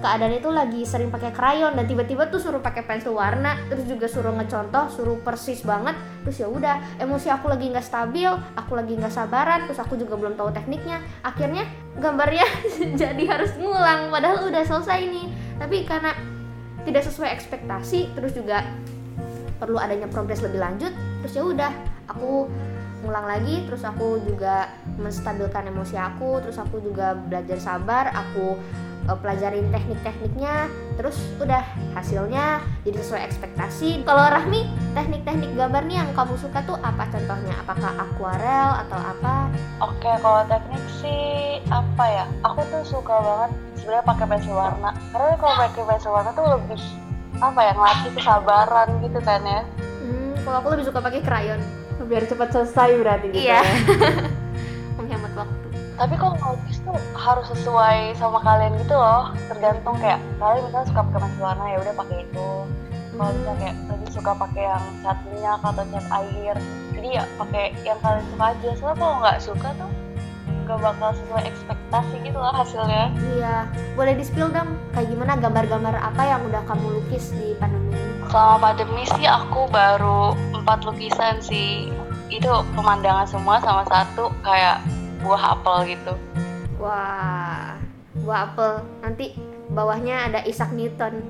keadaan 0.01 0.33
itu 0.33 0.49
lagi 0.49 0.81
sering 0.83 1.13
pakai 1.13 1.29
krayon 1.29 1.77
dan 1.77 1.85
tiba-tiba 1.85 2.27
tuh 2.27 2.41
suruh 2.41 2.59
pakai 2.59 2.83
pensil 2.87 3.13
warna 3.13 3.55
terus 3.69 3.85
juga 3.85 4.09
suruh 4.09 4.33
ngecontoh 4.33 4.89
suruh 4.89 5.17
persis 5.21 5.61
banget 5.61 5.93
terus 6.25 6.41
ya 6.41 6.47
udah 6.49 6.99
emosi 6.99 7.29
aku 7.29 7.51
lagi 7.51 7.69
nggak 7.69 7.85
stabil 7.85 8.31
aku 8.57 8.73
lagi 8.73 8.97
nggak 8.97 9.13
sabaran 9.13 9.69
terus 9.69 9.79
aku 9.79 9.95
juga 9.95 10.17
belum 10.17 10.33
tahu 10.33 10.49
tekniknya 10.49 10.99
akhirnya 11.21 11.69
gambarnya 11.99 12.47
jadi 13.01 13.23
harus 13.29 13.53
ngulang 13.61 14.09
padahal 14.09 14.49
udah 14.49 14.63
selesai 14.65 15.01
nih. 15.05 15.27
Tapi 15.61 15.85
karena 15.85 16.11
tidak 16.83 17.03
sesuai 17.07 17.29
ekspektasi 17.31 18.11
terus 18.17 18.35
juga 18.35 18.67
perlu 19.57 19.79
adanya 19.79 20.11
progres 20.11 20.43
lebih 20.43 20.59
lanjut 20.59 20.91
terus 21.23 21.33
ya 21.39 21.43
udah 21.47 21.71
aku 22.11 22.51
ngulang 23.03 23.23
lagi 23.27 23.63
terus 23.63 23.83
aku 23.87 24.19
juga 24.27 24.67
menstabilkan 24.99 25.71
emosi 25.71 25.95
aku 25.95 26.43
terus 26.43 26.59
aku 26.59 26.83
juga 26.83 27.15
belajar 27.15 27.59
sabar 27.59 28.11
aku 28.11 28.59
eh, 29.03 29.17
pelajarin 29.17 29.67
teknik-tekniknya 29.69 30.67
terus 30.93 31.15
udah 31.37 31.63
hasilnya 31.93 32.59
jadi 32.81 32.97
sesuai 32.97 33.21
ekspektasi 33.25 34.03
kalau 34.03 34.25
Rahmi 34.25 34.63
teknik-teknik 34.91 35.51
gambar 35.53 35.83
nih 35.83 35.97
yang 35.97 36.09
kamu 36.11 36.35
suka 36.35 36.61
tuh 36.63 36.77
apa 36.77 37.07
contohnya 37.07 37.53
apakah 37.59 37.91
akuarel 37.97 38.69
atau 38.79 38.99
apa 38.99 39.33
Oke, 39.79 40.07
kalau 40.17 40.47
teknik 40.47 40.79
sih 40.97 41.23
apa 41.67 42.05
ya? 42.07 42.23
Aku 42.41 42.63
tuh 42.65 42.87
suka 42.87 43.11
banget 43.13 43.51
sebenarnya 43.75 44.05
pakai 44.05 44.25
pensil 44.25 44.55
warna. 44.55 44.95
Karena 45.11 45.35
kalau 45.35 45.55
pakai 45.59 45.83
pensil 45.83 46.09
warna 46.09 46.31
tuh 46.31 46.45
lebih 46.47 46.79
apa 47.35 47.59
ya 47.59 47.71
ngelatih 47.73 48.11
kesabaran 48.13 48.87
gitu 49.01 49.19
kan 49.19 49.41
ya. 49.43 49.61
hmm, 49.99 50.39
kalau 50.39 50.57
aku 50.57 50.67
lebih 50.71 50.85
suka 50.87 50.99
pakai 50.99 51.19
krayon 51.19 51.59
biar 52.01 52.23
cepat 52.23 52.49
selesai 52.51 52.89
berarti 52.95 53.25
gitu 53.29 53.43
Iya. 53.43 53.59
ya. 53.59 53.63
menghemat 54.97 55.33
waktu 55.35 55.67
Tapi 55.93 56.13
kalau 56.15 56.33
ngelukis 56.33 56.72
tuh 56.83 56.99
harus 57.15 57.47
sesuai 57.55 58.15
sama 58.19 58.39
kalian 58.43 58.75
gitu 58.79 58.95
loh. 58.95 59.31
Tergantung 59.49 59.95
kayak 59.99 60.19
kalian 60.37 60.63
misalnya 60.67 60.87
suka 60.91 61.01
pakai 61.07 61.19
pensil 61.23 61.43
warna 61.43 61.65
ya 61.71 61.77
udah 61.79 61.93
pakai 61.95 62.17
itu. 62.27 62.49
Kalau 63.13 63.31
misalnya 63.31 63.57
kayak 63.61 63.75
lebih 63.93 64.09
suka 64.09 64.31
pakai 64.33 64.63
yang 64.65 64.85
cat 65.05 65.19
minyak 65.29 65.61
atau 65.61 65.85
cat 65.85 66.07
air, 66.09 66.55
jadi 66.97 67.07
ya 67.21 67.23
pakai 67.37 67.65
yang 67.85 67.99
kalian 68.01 68.25
suka 68.33 68.45
aja. 68.51 68.69
Soalnya 68.75 68.97
kalau 68.97 69.15
nggak 69.21 69.37
suka 69.39 69.69
tuh 69.77 69.91
nggak 70.63 70.79
bakal 70.79 71.09
sesuai 71.11 71.43
ekspektasi 71.43 72.15
gitu 72.23 72.37
loh 72.39 72.55
hasilnya. 72.55 73.11
Iya, 73.35 73.55
boleh 73.99 74.13
di 74.15 74.23
spill 74.23 74.49
dong 74.49 74.79
kayak 74.95 75.11
gimana 75.11 75.35
gambar-gambar 75.37 75.95
apa 75.99 76.21
yang 76.23 76.41
udah 76.47 76.63
kamu 76.65 76.99
lukis 76.99 77.35
di 77.35 77.53
pandemi? 77.59 77.99
Selama 78.31 78.71
pandemi 78.71 79.03
sih 79.05 79.27
aku 79.27 79.67
baru 79.69 80.33
empat 80.55 80.87
lukisan 80.87 81.43
sih. 81.43 81.91
Itu 82.33 82.65
pemandangan 82.73 83.29
semua 83.29 83.61
sama 83.61 83.85
satu 83.85 84.33
kayak 84.41 84.81
buah 85.21 85.59
apel 85.59 85.93
gitu. 85.93 86.17
Wah, 86.83 87.79
buah 88.11 88.51
apel. 88.51 88.83
Nanti 88.99 89.39
bawahnya 89.71 90.27
ada 90.27 90.43
Isaac 90.43 90.75
Newton. 90.75 91.23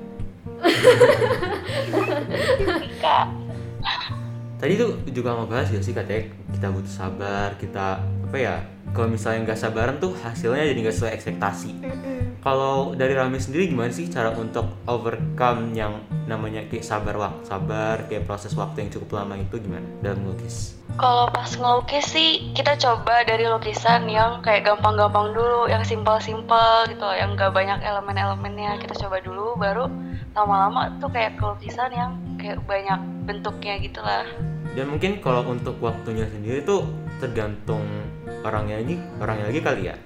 Tadi 4.58 4.72
tuh 4.74 4.98
juga 5.14 5.38
ngebahas 5.38 5.70
ya 5.70 5.78
sih 5.78 5.94
katanya 5.94 6.26
kita 6.50 6.66
butuh 6.74 6.90
sabar, 6.90 7.54
kita 7.54 8.02
apa 8.02 8.34
ya? 8.34 8.66
Kalau 8.90 9.06
misalnya 9.06 9.46
nggak 9.46 9.60
sabaran 9.62 10.02
tuh 10.02 10.18
hasilnya 10.18 10.66
jadi 10.74 10.78
nggak 10.90 10.96
sesuai 10.98 11.14
ekspektasi. 11.14 11.70
Kalau 12.42 12.98
dari 12.98 13.14
Rami 13.14 13.38
sendiri 13.38 13.70
gimana 13.70 13.94
sih 13.94 14.10
cara 14.10 14.34
untuk 14.34 14.82
overcome 14.90 15.70
yang 15.70 16.02
namanya 16.26 16.66
kayak 16.66 16.82
sabar 16.82 17.14
waktu 17.14 17.46
sabar 17.46 18.10
kayak 18.10 18.26
proses 18.26 18.58
waktu 18.58 18.86
yang 18.86 18.90
cukup 18.90 19.22
lama 19.22 19.38
itu 19.38 19.54
gimana 19.62 19.86
dalam 20.02 20.26
melukis? 20.26 20.83
Kalau 20.94 21.26
pas 21.30 21.50
ngelukis 21.50 22.06
sih 22.06 22.30
kita 22.54 22.78
coba 22.78 23.26
dari 23.26 23.50
lukisan 23.50 24.06
yang 24.06 24.38
kayak 24.46 24.62
gampang-gampang 24.62 25.34
dulu, 25.34 25.66
yang 25.66 25.82
simpel-simpel 25.82 26.86
gitu, 26.86 27.08
yang 27.18 27.34
gak 27.34 27.50
banyak 27.50 27.82
elemen-elemennya. 27.82 28.78
Kita 28.78 28.94
coba 29.06 29.18
dulu, 29.18 29.58
baru 29.58 29.90
lama-lama 30.34 30.94
tuh 31.02 31.10
kayak 31.10 31.38
ke 31.38 31.42
lukisan 31.42 31.90
yang 31.90 32.18
kayak 32.38 32.62
banyak 32.66 32.98
bentuknya 33.26 33.74
gitu 33.82 34.00
lah. 34.02 34.26
Dan 34.74 34.90
mungkin 34.90 35.18
kalau 35.22 35.46
untuk 35.46 35.78
waktunya 35.82 36.26
sendiri 36.30 36.62
tuh 36.62 36.86
tergantung 37.18 37.82
orangnya 38.46 38.78
lagi, 38.82 38.96
orangnya 39.18 39.46
lagi 39.50 39.60
kali 39.62 39.82
ya. 39.90 39.96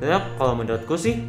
Karena 0.00 0.24
kalau 0.40 0.56
menurutku 0.56 0.96
sih 0.96 1.20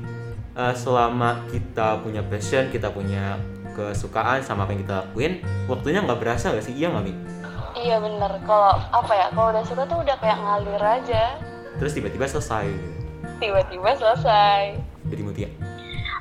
eh, 0.55 0.73
selama 0.75 1.47
kita 1.51 1.99
punya 1.99 2.23
passion, 2.23 2.71
kita 2.71 2.91
punya 2.91 3.35
kesukaan 3.75 4.43
sama 4.43 4.67
apa 4.67 4.75
yang 4.75 4.81
kita 4.83 4.95
lakuin, 5.03 5.33
waktunya 5.67 6.03
nggak 6.03 6.19
berasa 6.19 6.51
gak 6.51 6.63
sih? 6.63 6.75
Iya 6.75 6.91
nggak? 6.91 7.40
Iya 7.81 7.97
bener, 7.97 8.31
kalau 8.45 8.77
apa 8.93 9.11
ya, 9.17 9.27
kalau 9.33 9.49
udah 9.49 9.65
suka 9.65 9.83
tuh 9.89 10.05
udah 10.05 10.15
kayak 10.21 10.37
ngalir 10.37 10.83
aja. 10.85 11.23
Terus 11.81 11.97
tiba-tiba 11.97 12.29
selesai. 12.29 12.69
Tiba-tiba 13.41 13.97
selesai. 13.97 14.77
Jadi 15.09 15.21
Mutia. 15.25 15.49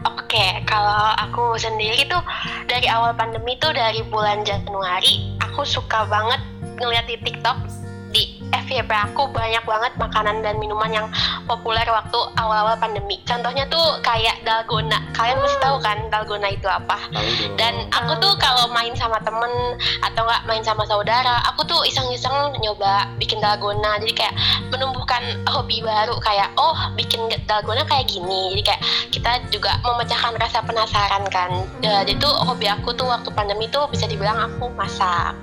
Oke, 0.09 0.65
kalau 0.65 1.13
aku 1.21 1.61
sendiri 1.61 2.09
tuh 2.09 2.25
dari 2.65 2.89
awal 2.89 3.13
pandemi 3.13 3.61
tuh 3.61 3.77
dari 3.77 4.01
bulan 4.09 4.41
Januari 4.49 5.37
aku 5.45 5.69
suka 5.69 6.09
banget 6.09 6.41
ngeliat 6.81 7.05
di 7.05 7.21
TikTok 7.21 7.61
FYP 8.51 8.91
aku 8.91 9.31
banyak 9.31 9.63
banget 9.63 9.93
makanan 9.99 10.43
dan 10.43 10.59
minuman 10.59 10.91
yang 10.91 11.07
populer 11.47 11.87
waktu 11.87 12.19
awal-awal 12.39 12.75
pandemi. 12.79 13.23
Contohnya 13.27 13.67
tuh 13.71 14.03
kayak 14.03 14.43
dalgona. 14.43 14.99
Kalian 15.15 15.39
pasti 15.43 15.59
tahu 15.63 15.77
kan 15.83 15.99
dalgona 16.11 16.51
itu 16.51 16.67
apa? 16.67 16.99
Dan 17.55 17.87
aku 17.95 18.19
tuh 18.19 18.35
kalau 18.43 18.67
main 18.75 18.95
sama 18.99 19.23
temen 19.23 19.79
atau 20.03 20.27
nggak 20.27 20.43
main 20.51 20.63
sama 20.67 20.83
saudara, 20.87 21.43
aku 21.47 21.63
tuh 21.67 21.83
iseng-iseng 21.87 22.59
nyoba 22.59 23.07
bikin 23.23 23.39
dalgona. 23.39 23.99
Jadi 24.03 24.13
kayak 24.19 24.35
menumbuhkan 24.71 25.23
hobi 25.51 25.83
baru 25.83 26.19
kayak 26.19 26.51
oh 26.59 26.75
bikin 26.99 27.31
dalgona 27.47 27.87
kayak 27.87 28.11
gini. 28.11 28.55
Jadi 28.55 28.63
kayak 28.67 28.83
kita 29.15 29.33
juga 29.55 29.79
memecahkan 29.87 30.35
rasa 30.39 30.59
penasaran 30.67 31.25
kan. 31.31 31.51
Ya, 31.83 32.03
jadi 32.03 32.19
tuh 32.19 32.35
hobi 32.47 32.67
aku 32.67 32.95
tuh 32.95 33.07
waktu 33.07 33.31
pandemi 33.35 33.71
tuh 33.71 33.87
bisa 33.91 34.07
dibilang 34.11 34.39
aku 34.39 34.71
masak, 34.75 35.35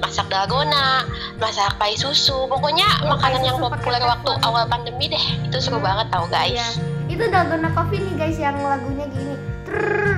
masak 0.00 0.26
dalgona, 0.28 1.04
masak 1.40 1.72
pai 1.80 1.96
susu. 1.96 2.49
Pokoknya 2.50 2.88
Oh, 3.06 3.14
makanan 3.14 3.46
yang 3.46 3.56
populer 3.62 4.02
waktu 4.02 4.26
teflon. 4.26 4.42
awal 4.42 4.64
pandemi 4.66 5.06
deh. 5.06 5.24
Itu 5.46 5.62
seru 5.62 5.78
banget 5.78 6.10
tau 6.10 6.26
guys. 6.26 6.50
Iya. 6.50 6.68
Itu 7.06 7.24
dalgona 7.30 7.70
coffee 7.70 8.02
nih 8.02 8.14
guys 8.18 8.36
yang 8.42 8.58
lagunya 8.58 9.06
gini. 9.06 9.38
Trrrr, 9.62 10.10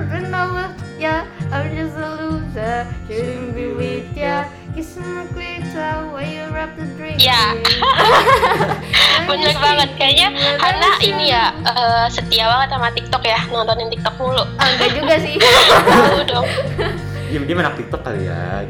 ya, 1.03 1.27
I'm 1.51 1.67
just 1.75 1.99
a 1.99 2.07
loser, 2.15 2.87
shouldn't 3.11 3.51
be 3.51 3.75
with 3.75 4.07
ya. 4.15 4.47
Kiss 4.71 4.97
my 4.97 5.27
glitter, 5.35 6.09
where 6.09 6.25
you 6.25 6.47
wrap 6.49 6.73
the 6.79 6.87
drink. 6.95 7.19
Ya. 7.19 7.53
Bener 9.29 9.53
banget 9.59 9.89
kayaknya 9.99 10.33
Hana 10.57 10.97
ini 11.03 11.29
ya 11.29 11.53
eh, 11.61 12.05
setia 12.09 12.49
banget 12.49 12.73
sama 12.73 12.87
TikTok 12.95 13.23
ya 13.27 13.39
nontonin 13.51 13.91
TikTok 13.91 14.15
mulu. 14.17 14.47
Ah, 14.57 14.67
enggak 14.73 14.89
juga 14.95 15.15
sih. 15.21 15.35
Tahu 15.91 16.21
dong. 16.25 16.47
Diam-diam 17.29 17.61
anak 17.61 17.75
TikTok 17.77 18.01
kali 18.01 18.25
ya. 18.25 18.65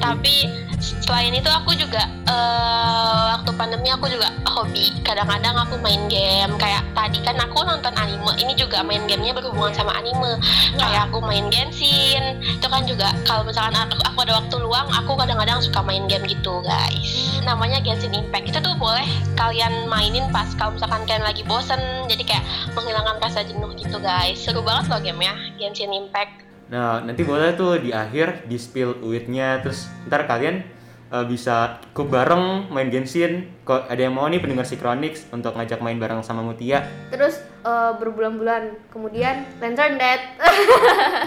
Tapi 0.00 0.48
selain 0.80 1.36
itu 1.36 1.48
aku 1.52 1.76
juga 1.76 2.08
eh, 2.24 3.22
waktu 3.36 3.50
pandemi 3.54 3.92
aku 3.92 4.08
juga 4.08 4.32
hobi. 4.48 4.90
Kadang-kadang 5.06 5.56
aku 5.56 5.78
main 5.80 6.08
game 6.08 6.56
kayak 6.56 6.82
tadi 6.96 7.20
kan 7.22 7.36
aku 7.38 7.62
nonton 7.62 7.92
anime. 7.96 8.32
Ini 8.40 8.52
juga 8.56 8.82
main 8.84 9.04
gamenya 9.06 9.36
berhubungan 9.36 9.72
sama 9.76 9.94
anime. 9.96 10.40
Kayak 10.76 11.12
aku 11.12 11.22
main 11.22 11.48
Genshin. 11.52 12.40
Itu 12.42 12.66
kan 12.68 12.84
juga 12.88 13.12
kalau 13.24 13.46
misalkan 13.46 13.76
aku, 13.76 14.02
aku 14.04 14.18
ada 14.26 14.40
waktu 14.42 14.56
luang, 14.60 14.88
aku 14.90 15.16
kadang-kadang 15.16 15.60
suka 15.62 15.80
main 15.84 16.04
game 16.08 16.24
gitu, 16.26 16.60
guys. 16.64 17.40
Namanya 17.44 17.80
Genshin 17.80 18.12
Impact. 18.12 18.50
Itu 18.50 18.58
tuh 18.60 18.74
boleh 18.76 19.06
kalian 19.38 19.88
mainin 19.88 20.28
pas 20.34 20.48
kalau 20.56 20.76
misalkan 20.76 21.06
kalian 21.06 21.24
lagi 21.24 21.42
bosen. 21.46 21.80
Jadi 22.10 22.26
kayak 22.26 22.44
menghilangkan 22.76 23.16
rasa 23.22 23.46
jenuh 23.46 23.72
gitu, 23.78 23.96
guys. 24.00 24.36
Seru 24.40 24.60
banget 24.60 24.90
loh 24.90 25.00
gamenya 25.00 25.36
Genshin 25.56 25.92
Impact. 25.92 26.49
Nah, 26.70 27.02
nanti 27.02 27.26
boleh 27.26 27.58
tuh 27.58 27.82
di 27.82 27.90
akhir 27.90 28.46
di 28.46 28.54
spill 28.54 29.02
uitnya 29.02 29.58
terus 29.58 29.90
ntar 30.06 30.30
kalian 30.30 30.62
eh, 31.10 31.24
bisa 31.26 31.82
ikut 31.90 32.06
bareng 32.06 32.70
main 32.70 32.86
Genshin. 32.94 33.50
Kok 33.66 33.90
ada 33.90 33.98
yang 33.98 34.14
mau 34.14 34.30
nih 34.30 34.38
pendengar 34.38 34.62
Synchronics 34.62 35.26
untuk 35.34 35.58
ngajak 35.58 35.82
main 35.82 35.98
bareng 35.98 36.22
sama 36.22 36.46
Mutia? 36.46 36.86
Terus 37.10 37.42
eh, 37.66 37.92
berbulan-bulan 37.98 38.94
kemudian 38.94 39.50
Lantern 39.58 39.98
Dead. 39.98 40.22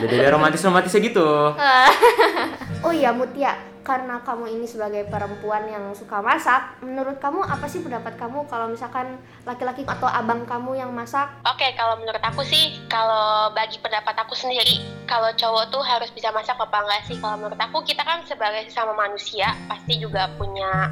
Jadi 0.08 0.16
ada 0.24 0.32
romantis-romantisnya 0.40 1.02
gitu. 1.04 1.28
oh 2.88 2.94
iya 2.96 3.12
Mutia, 3.12 3.60
karena 3.84 4.24
kamu 4.24 4.48
ini 4.48 4.66
sebagai 4.66 5.04
perempuan 5.12 5.68
yang 5.68 5.92
suka 5.92 6.24
masak, 6.24 6.80
menurut 6.80 7.20
kamu 7.20 7.44
apa 7.44 7.68
sih 7.68 7.84
pendapat 7.84 8.16
kamu 8.16 8.48
kalau 8.48 8.72
misalkan 8.72 9.20
laki-laki 9.44 9.84
atau 9.84 10.08
abang 10.08 10.48
kamu 10.48 10.80
yang 10.80 10.92
masak? 10.96 11.28
Oke, 11.44 11.76
kalau 11.76 12.00
menurut 12.00 12.24
aku 12.24 12.48
sih, 12.48 12.80
kalau 12.88 13.52
bagi 13.52 13.78
pendapat 13.84 14.16
aku 14.16 14.34
sendiri, 14.34 14.80
kalau 15.04 15.30
cowok 15.36 15.68
tuh 15.70 15.84
harus 15.84 16.08
bisa 16.16 16.32
masak 16.32 16.56
apa 16.56 16.80
enggak 16.80 17.04
sih? 17.12 17.20
Kalau 17.20 17.36
menurut 17.36 17.60
aku, 17.60 17.84
kita 17.84 18.08
kan 18.08 18.24
sebagai 18.24 18.72
sesama 18.72 18.96
manusia, 18.96 19.52
pasti 19.68 20.00
juga 20.00 20.32
punya 20.40 20.88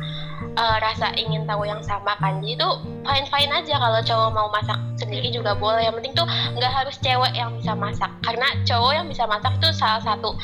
uh, 0.59 0.77
rasa 0.83 1.15
ingin 1.15 1.47
tahu 1.47 1.63
yang 1.63 1.79
sama 1.83 2.17
kan. 2.19 2.43
Jadi 2.43 2.59
tuh 2.59 2.83
fine-fine 3.07 3.51
aja 3.51 3.75
kalau 3.79 3.99
cowok 4.03 4.29
mau 4.35 4.47
masak 4.51 4.79
sendiri 4.99 5.31
juga 5.31 5.55
boleh. 5.55 5.87
Yang 5.87 5.95
penting 6.03 6.13
tuh 6.17 6.27
nggak 6.59 6.73
harus 6.73 6.95
cewek 6.99 7.33
yang 7.35 7.55
bisa 7.55 7.73
masak. 7.77 8.11
Karena 8.25 8.47
cowok 8.67 8.91
yang 8.91 9.07
bisa 9.07 9.23
masak 9.25 9.53
tuh 9.63 9.71
salah 9.71 10.01
satu 10.03 10.35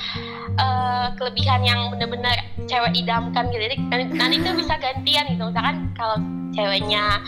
uh, 0.58 1.08
kelebihan 1.20 1.62
yang 1.66 1.80
bener-bener 1.92 2.37
cewek 2.68 2.92
idamkan 2.96 3.50
gitu. 3.50 3.64
Jadi 3.64 3.76
nanti 4.16 4.36
tuh 4.42 4.54
bisa 4.58 4.76
gantian 4.78 5.26
gitu. 5.30 5.44
Misalkan 5.48 5.78
kalau 5.98 6.18
ceweknya 6.54 7.22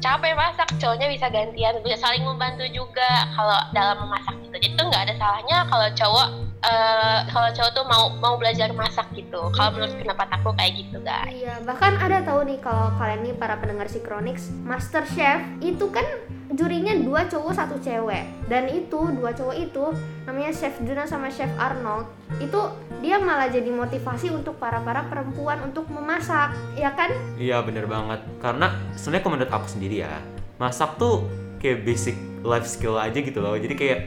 capek 0.00 0.32
masak 0.32 0.68
cowoknya 0.80 1.08
bisa 1.12 1.26
gantian. 1.28 1.74
Bisa 1.84 1.96
saling 2.00 2.24
membantu 2.24 2.64
juga 2.72 3.28
kalau 3.36 3.58
dalam 3.76 4.00
memasak 4.06 4.34
gitu. 4.40 4.56
Jadi 4.56 4.68
tuh 4.74 4.84
nggak 4.88 5.02
ada 5.08 5.14
salahnya 5.20 5.56
kalau 5.68 5.86
cowok 5.92 6.28
uh, 6.64 7.18
kalau 7.28 7.48
cowok 7.52 7.70
tuh 7.76 7.84
mau 7.86 8.02
mau 8.16 8.34
belajar 8.40 8.72
masak 8.72 9.06
gitu. 9.12 9.52
Kalau 9.52 9.70
menurut 9.76 9.92
pendapat 9.96 10.28
aku 10.40 10.50
kayak 10.56 10.72
gitu 10.80 10.98
guys. 11.04 11.32
Iya 11.32 11.54
bahkan 11.68 11.96
ada 12.00 12.24
tahu 12.24 12.48
nih 12.48 12.58
kalau 12.64 12.92
kalian 12.96 13.20
nih 13.28 13.34
para 13.36 13.60
pendengar 13.60 13.86
si 13.92 14.00
Chronix 14.00 14.48
Master 14.64 15.04
Chef 15.04 15.40
itu 15.60 15.88
kan 15.92 16.04
jurinya 16.50 16.96
dua 16.98 17.28
cowok 17.28 17.52
satu 17.52 17.76
cewek. 17.78 18.24
Dan 18.48 18.72
itu 18.72 19.00
dua 19.14 19.36
cowok 19.36 19.56
itu 19.56 19.84
namanya 20.24 20.50
Chef 20.56 20.74
Juna 20.80 21.04
sama 21.04 21.28
Chef 21.28 21.50
Arnold 21.60 22.08
itu 22.40 22.60
dia 23.00 23.16
malah 23.16 23.48
jadi 23.48 23.72
motivasi 23.72 24.28
untuk 24.28 24.60
para 24.60 24.78
para 24.84 25.08
perempuan 25.08 25.60
untuk 25.64 25.88
memasak 25.88 26.52
ya 26.76 26.92
kan? 26.92 27.08
Iya 27.40 27.64
bener 27.64 27.88
banget. 27.88 28.20
Karena 28.38 28.76
sebenarnya 28.94 29.22
kalau 29.24 29.34
menurut 29.40 29.52
aku 29.52 29.66
sendiri 29.66 30.04
ya 30.04 30.20
masak 30.60 31.00
tuh 31.00 31.24
kayak 31.60 31.88
basic 31.88 32.16
life 32.44 32.68
skill 32.68 33.00
aja 33.00 33.16
gitu 33.16 33.40
loh. 33.40 33.56
Jadi 33.56 33.74
kayak 33.74 33.98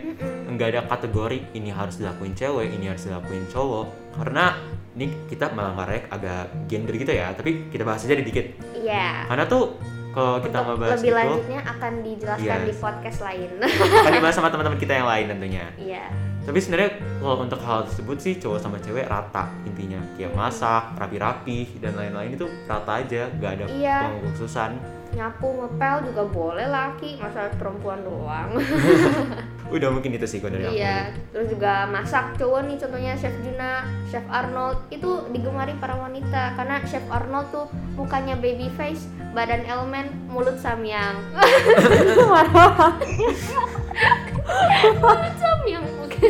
nggak 0.54 0.68
ada 0.78 0.82
kategori 0.86 1.58
ini 1.58 1.74
harus 1.74 1.98
dilakuin 1.98 2.38
cewek 2.38 2.70
ini 2.70 2.86
harus 2.86 3.10
dilakuin 3.10 3.50
cowok. 3.50 4.14
Karena 4.14 4.54
ini 4.94 5.10
kita 5.26 5.50
malah 5.58 5.74
ngarek 5.74 6.14
agak 6.14 6.70
gender 6.70 6.94
gitu 6.94 7.10
ya 7.18 7.34
tapi 7.34 7.74
kita 7.74 7.82
bahas 7.82 8.06
aja 8.06 8.14
dikit. 8.14 8.62
Iya. 8.78 9.26
Karena 9.26 9.50
tuh 9.50 9.82
kalau 10.14 10.38
kita 10.38 10.54
Untuk 10.56 10.68
ngebahas 10.70 10.94
lebih 10.94 11.04
itu 11.04 11.18
lanjutnya 11.18 11.60
akan 11.68 11.94
dijelaskan 12.00 12.46
Yes. 12.56 12.66
di 12.66 12.74
podcast 12.78 13.20
lain. 13.20 13.50
Akan 13.60 14.12
dibahas 14.18 14.36
sama 14.36 14.50
teman-teman 14.50 14.78
kita 14.78 14.94
yang 14.94 15.08
lain 15.08 15.26
tentunya. 15.28 15.66
Iya. 15.76 16.06
Tapi 16.44 16.60
sebenarnya 16.60 16.90
kalau 17.18 17.36
untuk 17.40 17.60
hal 17.60 17.80
tersebut 17.84 18.18
sih 18.20 18.34
cowok 18.36 18.60
sama 18.60 18.78
cewek 18.78 19.06
rata 19.06 19.48
intinya. 19.64 19.98
Kayak 20.14 20.32
masak 20.34 20.84
rapi-rapi 20.94 21.80
dan 21.80 21.96
lain-lain 21.96 22.36
itu 22.36 22.46
rata 22.64 23.00
aja. 23.00 23.32
Gak 23.34 23.52
ada 23.54 23.66
Iya. 23.66 23.98
khususan 24.24 24.76
nyapu 25.14 25.48
ngepel 25.62 26.10
juga 26.10 26.24
boleh 26.26 26.68
laki 26.68 27.22
masa 27.22 27.50
perempuan 27.58 28.02
doang. 28.02 28.58
Udah 29.74 29.90
mungkin 29.90 30.14
itu 30.14 30.26
sih 30.28 30.38
kalau 30.38 30.54
dari 30.54 30.70
aku 30.70 30.76
iya 30.78 31.10
terus 31.34 31.50
juga 31.50 31.90
masak 31.90 32.38
cowok 32.38 32.62
nih 32.70 32.78
contohnya 32.78 33.14
chef 33.18 33.34
Juna 33.42 33.88
chef 34.10 34.26
Arnold. 34.30 34.78
Itu 34.90 35.30
digemari 35.30 35.74
para 35.78 35.98
wanita 35.98 36.54
karena 36.58 36.82
chef 36.86 37.06
Arnold 37.10 37.48
tuh 37.54 37.66
mukanya 37.98 38.38
baby 38.38 38.70
face 38.74 39.08
badan 39.34 39.66
elemen 39.66 40.10
mulut 40.30 40.58
samyang. 40.62 41.18
Mulut 45.00 45.36
samyang 45.40 45.86
oke 46.04 46.28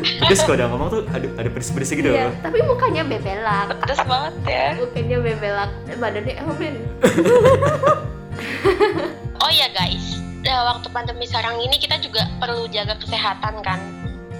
terus 0.00 0.40
kalau 0.44 0.56
udah 0.56 0.68
ngomong 0.72 0.88
tuh 0.88 1.02
ada 1.12 1.28
ada 1.36 1.48
pedes-pedes 1.52 1.90
gitu. 1.92 2.10
Iya 2.10 2.32
tapi 2.40 2.58
mukanya 2.64 3.02
bebelak. 3.04 3.76
Pedes 3.84 4.00
banget 4.04 4.34
ya. 4.46 4.66
Mukanya 4.76 5.16
bebelak. 5.20 5.70
Badannya 6.00 6.34
elemen 6.40 6.74
oh 9.44 9.52
ya 9.52 9.68
guys. 9.72 10.20
Eh, 10.40 10.62
waktu 10.64 10.88
pandemi 10.88 11.28
sekarang 11.28 11.60
ini 11.60 11.76
kita 11.76 12.00
juga 12.00 12.24
perlu 12.40 12.64
jaga 12.72 12.96
kesehatan 12.96 13.60
kan. 13.60 13.80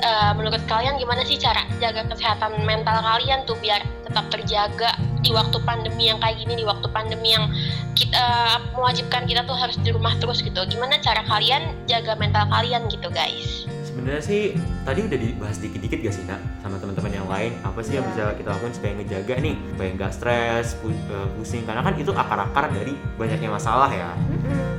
Eh, 0.01 0.33
menurut 0.33 0.64
kalian 0.64 0.96
gimana 0.96 1.20
sih 1.29 1.37
cara 1.37 1.68
jaga 1.77 2.09
kesehatan 2.09 2.64
mental 2.64 3.05
kalian 3.05 3.44
tuh 3.44 3.53
biar 3.61 3.85
tetap 4.09 4.33
terjaga 4.33 4.96
di 5.20 5.29
waktu 5.37 5.61
pandemi 5.68 6.09
yang 6.09 6.16
kayak 6.25 6.40
gini 6.40 6.57
di 6.57 6.64
waktu 6.64 6.88
pandemi 6.88 7.37
yang 7.37 7.53
kita 7.92 8.57
mewajibkan 8.73 9.29
kita 9.29 9.44
tuh 9.44 9.53
harus 9.53 9.77
di 9.77 9.92
rumah 9.92 10.16
terus 10.16 10.40
gitu. 10.40 10.64
Gimana 10.64 10.96
cara 11.05 11.20
kalian 11.29 11.77
jaga 11.85 12.16
mental 12.16 12.49
kalian 12.49 12.88
gitu 12.88 13.12
guys 13.12 13.68
sebenarnya 14.00 14.24
sih 14.24 14.56
tadi 14.80 15.04
udah 15.04 15.18
dibahas 15.20 15.60
dikit-dikit 15.60 15.98
gak 16.00 16.14
sih 16.16 16.24
nak? 16.24 16.40
Sama 16.64 16.80
teman-teman 16.80 17.12
yang 17.12 17.28
lain. 17.28 17.52
Apa 17.60 17.84
sih 17.84 18.00
yang 18.00 18.08
Iya. 18.08 18.32
bisa 18.32 18.40
kita 18.40 18.48
lakukan 18.56 18.72
supaya 18.72 18.92
ngejaga 18.96 19.34
nih? 19.44 19.54
Supaya 19.60 19.88
nggak 19.92 20.12
stres 20.16 20.66
pu- 20.80 20.88
eh, 20.88 21.28
pusing. 21.36 21.68
Karena 21.68 21.84
kan 21.84 21.94
itu 22.00 22.12
akar-akar 22.16 22.72
dari 22.72 22.96
banyaknya 23.20 23.52
masalah 23.52 23.92
ya. 23.92 24.16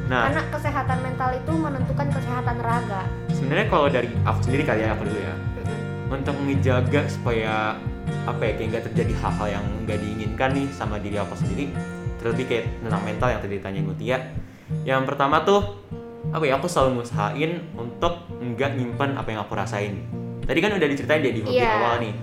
Nah. 0.09 0.25
Karena 0.25 0.41
kesehatan 0.49 0.97
mental 1.05 1.29
itu 1.37 1.51
menentukan 1.53 2.07
kesehatan 2.09 2.57
raga. 2.65 3.01
Sebenarnya 3.29 3.65
kalau 3.69 3.87
dari 3.93 4.09
aku 4.25 4.39
sendiri 4.41 4.63
kali 4.65 4.81
ya 4.81 4.97
aku 4.97 5.05
dulu 5.05 5.21
ya. 5.21 5.35
Untuk 6.11 6.35
ngejaga 6.41 7.01
supaya 7.07 7.77
apa 8.25 8.41
ya 8.41 8.53
kayak 8.57 8.67
nggak 8.73 8.83
terjadi 8.91 9.13
hal-hal 9.21 9.47
yang 9.61 9.65
nggak 9.85 10.01
diinginkan 10.01 10.49
nih 10.51 10.67
sama 10.73 10.97
diri 10.97 11.15
aku 11.15 11.37
sendiri 11.37 11.71
terlebih 12.19 12.45
kayak 12.49 12.65
tentang 12.83 13.01
mental 13.05 13.29
yang 13.29 13.39
tadi 13.39 13.53
ditanya 13.61 13.81
Mutia. 13.85 14.17
Yang 14.83 15.01
pertama 15.07 15.45
tuh 15.45 15.61
apa 16.31 16.43
ya 16.43 16.55
aku 16.55 16.65
selalu 16.65 16.89
ngusahain 16.97 17.51
untuk 17.73 18.13
nggak 18.33 18.71
nyimpan 18.73 19.09
apa 19.13 19.27
yang 19.29 19.41
aku 19.41 19.53
rasain. 19.53 19.99
Tadi 20.41 20.57
kan 20.57 20.73
udah 20.73 20.87
diceritain 20.87 21.21
dia 21.21 21.31
di 21.31 21.41
hobi 21.41 21.55
Iya. 21.55 21.69
awal 21.69 21.95
nih. 22.01 22.13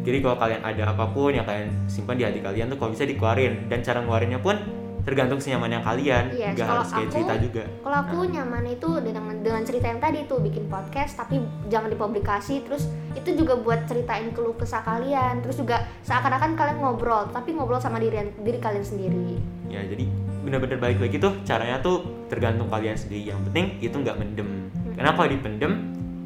Jadi 0.00 0.16
kalau 0.22 0.36
kalian 0.36 0.62
ada 0.62 0.82
apa 0.86 1.04
pun 1.10 1.30
yang 1.30 1.42
kalian 1.42 1.68
simpan 1.86 2.14
di 2.14 2.24
hati 2.24 2.38
kalian 2.38 2.66
tuh 2.66 2.78
kalau 2.78 2.90
bisa 2.90 3.02
dikeluarin. 3.02 3.66
Dan 3.66 3.82
cara 3.82 3.98
ngeluarinnya 4.00 4.38
pun 4.38 4.54
tergantung 5.02 5.38
senyamannya 5.38 5.82
kalian. 5.82 6.24
Iya, 6.30 6.54
nggak 6.54 6.62
kalau 6.64 6.78
harus 6.80 6.90
kayak 6.90 7.02
aku- 7.04 7.14
cerita 7.14 7.34
juga. 7.38 7.62
Kalau 7.80 7.98
aku 8.00 8.18
nyaman 8.24 8.64
itu 8.66 8.90
dengan 9.00 9.22
dengan 9.38 9.62
cerita 9.62 9.86
yang 9.86 10.00
tadi 10.00 10.18
tuh 10.24 10.38
bikin 10.40 10.64
podcast 10.66 11.12
tapi 11.16 11.36
jangan 11.66 11.90
dipublikasi. 11.90 12.62
Terus 12.62 12.86
itu 13.12 13.34
juga 13.36 13.54
buat 13.56 13.82
ceritain 13.84 14.30
keluh 14.30 14.54
kesah 14.54 14.82
kalian. 14.82 15.42
Terus 15.42 15.58
juga 15.58 15.76
seakan-akan 16.00 16.54
kalian 16.54 16.78
ngobrol 16.78 17.26
tapi 17.28 17.50
ngobrol 17.50 17.78
sama 17.78 17.98
diri 17.98 18.14
diri 18.36 18.58
kalian 18.58 18.82
sendiri. 18.82 19.42
ya 19.66 19.82
jadi 19.82 20.06
bener-bener 20.40 20.78
balik 20.78 21.02
lagi 21.02 21.18
tuh 21.18 21.42
caranya 21.42 21.82
tuh 21.82 22.15
tergantung 22.26 22.68
kalian 22.70 22.98
sendiri. 22.98 23.30
Yang 23.30 23.40
penting 23.50 23.66
itu 23.82 23.96
nggak 23.96 24.16
mendem. 24.18 24.70
Karena 24.94 25.10
kalau 25.14 25.28
dipendem 25.28 25.72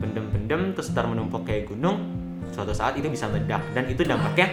pendem-pendem 0.01 0.73
terus 0.73 0.89
ntar 0.97 1.05
menumpuk 1.05 1.45
kayak 1.45 1.69
gunung 1.69 2.09
suatu 2.51 2.73
saat 2.73 2.97
itu 2.97 3.07
bisa 3.13 3.29
meledak. 3.29 3.61
Dan 3.77 3.89
itu 3.93 4.03
dampaknya 4.03 4.49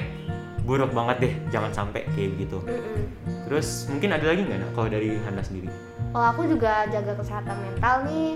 buruk 0.67 0.91
banget 0.91 1.17
deh 1.23 1.33
jangan 1.47 1.71
sampai 1.71 2.03
kayak 2.11 2.35
begitu 2.35 2.59
Mm-mm. 2.67 3.07
terus 3.47 3.87
mungkin 3.87 4.11
ada 4.11 4.27
lagi 4.27 4.43
nggak 4.43 4.75
kalau 4.75 4.91
dari 4.91 5.15
Hana 5.23 5.39
sendiri? 5.39 5.71
Kalau 6.11 6.27
aku 6.35 6.43
juga 6.43 6.83
jaga 6.91 7.15
kesehatan 7.15 7.55
mental 7.55 8.03
nih 8.03 8.35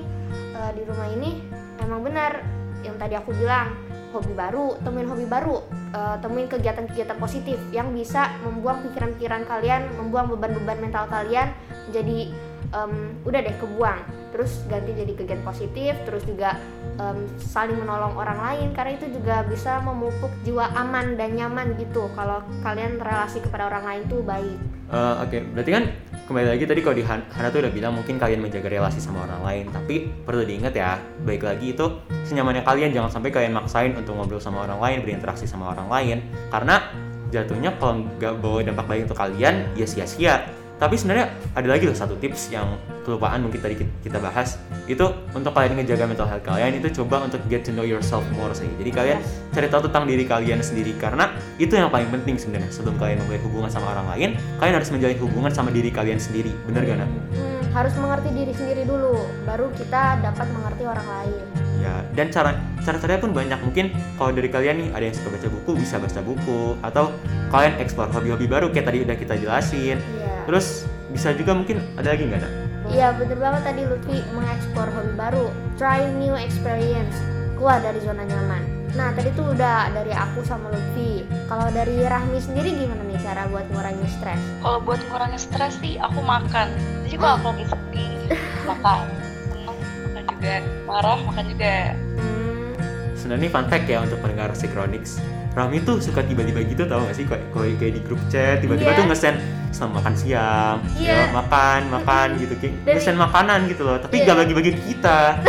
eh, 0.56 0.72
di 0.80 0.82
rumah 0.88 1.08
ini 1.12 1.44
emang 1.84 2.08
benar 2.08 2.40
yang 2.88 2.96
tadi 2.96 3.20
aku 3.20 3.36
bilang 3.36 3.76
hobi 4.12 4.36
baru, 4.36 4.76
temuin 4.84 5.08
hobi 5.12 5.28
baru, 5.28 5.60
eh, 5.92 6.16
temuin 6.24 6.48
kegiatan-kegiatan 6.48 7.20
positif 7.20 7.60
yang 7.76 7.92
bisa 7.92 8.32
membuang 8.48 8.80
pikiran-pikiran 8.88 9.44
kalian, 9.44 9.92
membuang 10.00 10.32
beban-beban 10.32 10.80
mental 10.80 11.12
kalian 11.12 11.52
jadi 11.92 12.32
em, 12.72 13.16
udah 13.28 13.40
deh 13.44 13.56
kebuang. 13.60 14.02
Terus 14.32 14.64
ganti 14.72 14.96
jadi 14.96 15.12
kegiatan 15.12 15.44
positif, 15.44 15.94
terus 16.08 16.24
juga 16.24 16.56
em, 16.96 17.28
saling 17.38 17.76
menolong 17.76 18.16
orang 18.16 18.40
lain 18.40 18.68
karena 18.72 18.96
itu 18.96 19.12
juga 19.12 19.44
bisa 19.44 19.84
memupuk 19.84 20.32
jiwa 20.48 20.72
aman 20.76 21.20
dan 21.20 21.36
nyaman 21.36 21.76
gitu 21.76 22.08
kalau 22.16 22.40
kalian 22.64 23.00
relasi 23.00 23.44
kepada 23.44 23.68
orang 23.68 23.84
lain 23.84 24.02
tuh 24.08 24.24
baik. 24.24 24.60
Eh, 24.92 25.16
Oke, 25.24 25.40
berarti 25.56 25.72
kan 25.72 25.84
kembali 26.28 26.48
lagi 26.52 26.64
tadi 26.68 26.84
kalau 26.84 26.96
di 27.00 27.04
Han- 27.08 27.28
Hana 27.32 27.48
tuh 27.48 27.64
udah 27.64 27.72
bilang 27.72 27.96
mungkin 27.96 28.20
kalian 28.20 28.44
menjaga 28.44 28.68
relasi 28.68 29.00
sama 29.00 29.24
orang 29.24 29.40
lain, 29.40 29.66
tapi 29.72 30.12
perlu 30.28 30.44
diingat 30.44 30.76
ya, 30.76 31.00
baik 31.24 31.48
lagi 31.48 31.72
itu 31.72 31.86
senyamannya 32.28 32.68
kalian 32.68 32.92
jangan 32.92 33.08
sampai 33.08 33.32
kalian 33.32 33.56
maksain 33.56 33.96
untuk 33.96 34.20
ngobrol 34.20 34.44
sama 34.44 34.68
orang 34.68 34.84
lain, 34.84 34.98
berinteraksi 35.08 35.48
sama 35.48 35.72
orang 35.72 35.88
lain, 35.88 36.18
karena 36.52 36.92
jatuhnya 37.32 37.72
kalau 37.80 38.04
nggak 38.20 38.34
bawa 38.44 38.60
dampak 38.68 38.86
baik 38.92 39.02
untuk 39.08 39.20
kalian, 39.20 39.64
ya 39.80 39.88
sia-sia. 39.88 40.44
Tapi 40.82 40.98
sebenarnya 40.98 41.30
ada 41.54 41.68
lagi 41.70 41.86
loh 41.86 41.94
satu 41.94 42.18
tips 42.18 42.50
yang 42.50 42.74
kelupaan 43.02 43.38
mungkin 43.40 43.62
tadi 43.62 43.78
ki- 43.78 44.02
kita 44.02 44.18
bahas 44.18 44.58
itu 44.86 45.06
untuk 45.32 45.54
kalian 45.54 45.78
ngejaga 45.78 46.06
mental 46.06 46.26
health 46.26 46.42
kalian 46.42 46.74
itu 46.74 46.90
coba 46.98 47.22
untuk 47.22 47.38
get 47.46 47.62
to 47.62 47.70
know 47.70 47.86
yourself 47.86 48.26
more 48.34 48.50
sih. 48.52 48.66
Jadi 48.76 48.90
kalian 48.90 49.22
cari 49.50 49.70
tahu 49.70 49.86
tentang 49.86 50.10
diri 50.10 50.26
kalian 50.26 50.58
sendiri 50.60 50.98
karena 50.98 51.30
itu 51.56 51.70
yang 51.72 51.88
paling 51.88 52.10
penting 52.12 52.34
sebenarnya 52.36 52.74
sebelum 52.74 52.98
kalian 52.98 53.22
memulai 53.22 53.38
hubungan 53.40 53.70
sama 53.70 53.94
orang 53.94 54.10
lain 54.10 54.30
kalian 54.58 54.76
harus 54.76 54.90
menjalin 54.90 55.18
hubungan 55.20 55.52
sama 55.52 55.70
diri 55.70 55.90
kalian 55.90 56.18
sendiri 56.18 56.50
bener 56.66 56.82
gak 56.84 56.98
nak? 56.98 57.10
Hmm, 57.30 57.62
harus 57.72 57.94
mengerti 57.96 58.30
diri 58.34 58.52
sendiri 58.52 58.82
dulu, 58.84 59.14
baru 59.46 59.70
kita 59.78 60.02
dapat 60.20 60.48
mengerti 60.50 60.84
orang 60.84 61.08
lain. 61.08 61.44
ya 61.78 61.98
dan 62.14 62.30
cara 62.30 62.54
cara 62.80 62.98
caranya 62.98 63.18
pun 63.20 63.34
banyak 63.34 63.58
mungkin 63.60 63.90
kalau 64.14 64.30
dari 64.30 64.50
kalian 64.50 64.76
nih 64.78 64.90
ada 64.92 65.02
yang 65.02 65.18
suka 65.18 65.34
baca 65.34 65.50
buku 65.50 65.72
bisa 65.78 65.98
baca 65.98 66.22
buku 66.22 66.78
atau 66.78 67.10
kalian 67.50 67.74
explore 67.78 68.10
hobi-hobi 68.12 68.46
baru 68.46 68.70
kayak 68.70 68.86
tadi 68.86 69.02
udah 69.02 69.18
kita 69.18 69.34
jelasin 69.36 69.98
Iya. 69.98 70.21
Terus 70.52 70.84
bisa 71.16 71.32
juga 71.32 71.56
mungkin 71.56 71.80
ada 71.96 72.12
lagi 72.12 72.28
nggak 72.28 72.44
nak? 72.44 72.54
Iya, 72.92 73.16
bener 73.16 73.40
banget 73.40 73.62
tadi 73.72 73.82
Lutfi 73.88 74.20
mengeksplor 74.36 74.92
hobi 74.92 75.14
baru, 75.16 75.48
try 75.80 76.04
new 76.20 76.36
experience, 76.36 77.16
keluar 77.56 77.80
dari 77.80 78.04
zona 78.04 78.28
nyaman. 78.28 78.60
Nah 78.92 79.16
tadi 79.16 79.32
tuh 79.32 79.56
udah 79.56 79.96
dari 79.96 80.12
aku 80.12 80.44
sama 80.44 80.68
Lutfi. 80.68 81.24
Kalau 81.48 81.72
dari 81.72 82.04
Rahmi 82.04 82.36
sendiri 82.44 82.76
gimana 82.76 83.00
nih 83.08 83.16
cara 83.24 83.48
buat 83.48 83.64
ngurangin 83.72 84.04
stres? 84.12 84.44
Kalau 84.60 84.84
buat 84.84 85.00
ngurangin 85.08 85.40
stres 85.40 85.80
sih 85.80 85.96
aku 86.04 86.20
makan. 86.20 86.68
Jadi 87.08 87.16
kalau 87.16 87.40
aku 87.40 87.48
lagi 87.56 87.66
sedih 87.72 88.12
makan, 88.76 89.08
seneng 89.48 89.64
makan 89.72 90.24
juga, 90.36 90.56
marah 90.84 91.20
makan 91.32 91.46
juga. 91.48 91.76
Hmm, 92.20 92.72
Sebenarnya 93.16 93.48
fun 93.56 93.66
fact 93.72 93.88
ya 93.88 94.04
untuk 94.04 94.20
pendengar 94.20 94.52
Synchronics 94.52 95.16
Rami 95.52 95.84
tuh 95.84 96.00
suka 96.00 96.24
tiba-tiba 96.24 96.64
gitu 96.64 96.84
tau 96.86 97.04
gak 97.04 97.12
sih 97.12 97.26
kayak, 97.26 97.44
kayak 97.52 97.76
kayak 97.76 97.94
di 97.94 98.02
grup 98.02 98.22
chat 98.28 98.60
tiba-tiba 98.60 98.88
Iya. 98.88 98.98
tuh 98.98 99.06
nge-send 99.06 99.38
selamat 99.70 99.94
makan 99.98 100.14
siang 100.16 100.78
Iya. 100.96 101.12
ya, 101.12 101.24
makan 101.30 101.82
makan 101.92 102.28
gitu 102.38 102.54
kayak 102.56 102.74
Dari- 102.82 102.96
nge-send 102.96 103.18
makanan 103.18 103.60
gitu 103.68 103.82
loh 103.84 103.98
tapi 103.98 104.16
Iya. 104.18 104.26
gak 104.26 104.38
bagi-bagi 104.40 104.72
ke 104.72 104.82
kita 104.88 105.20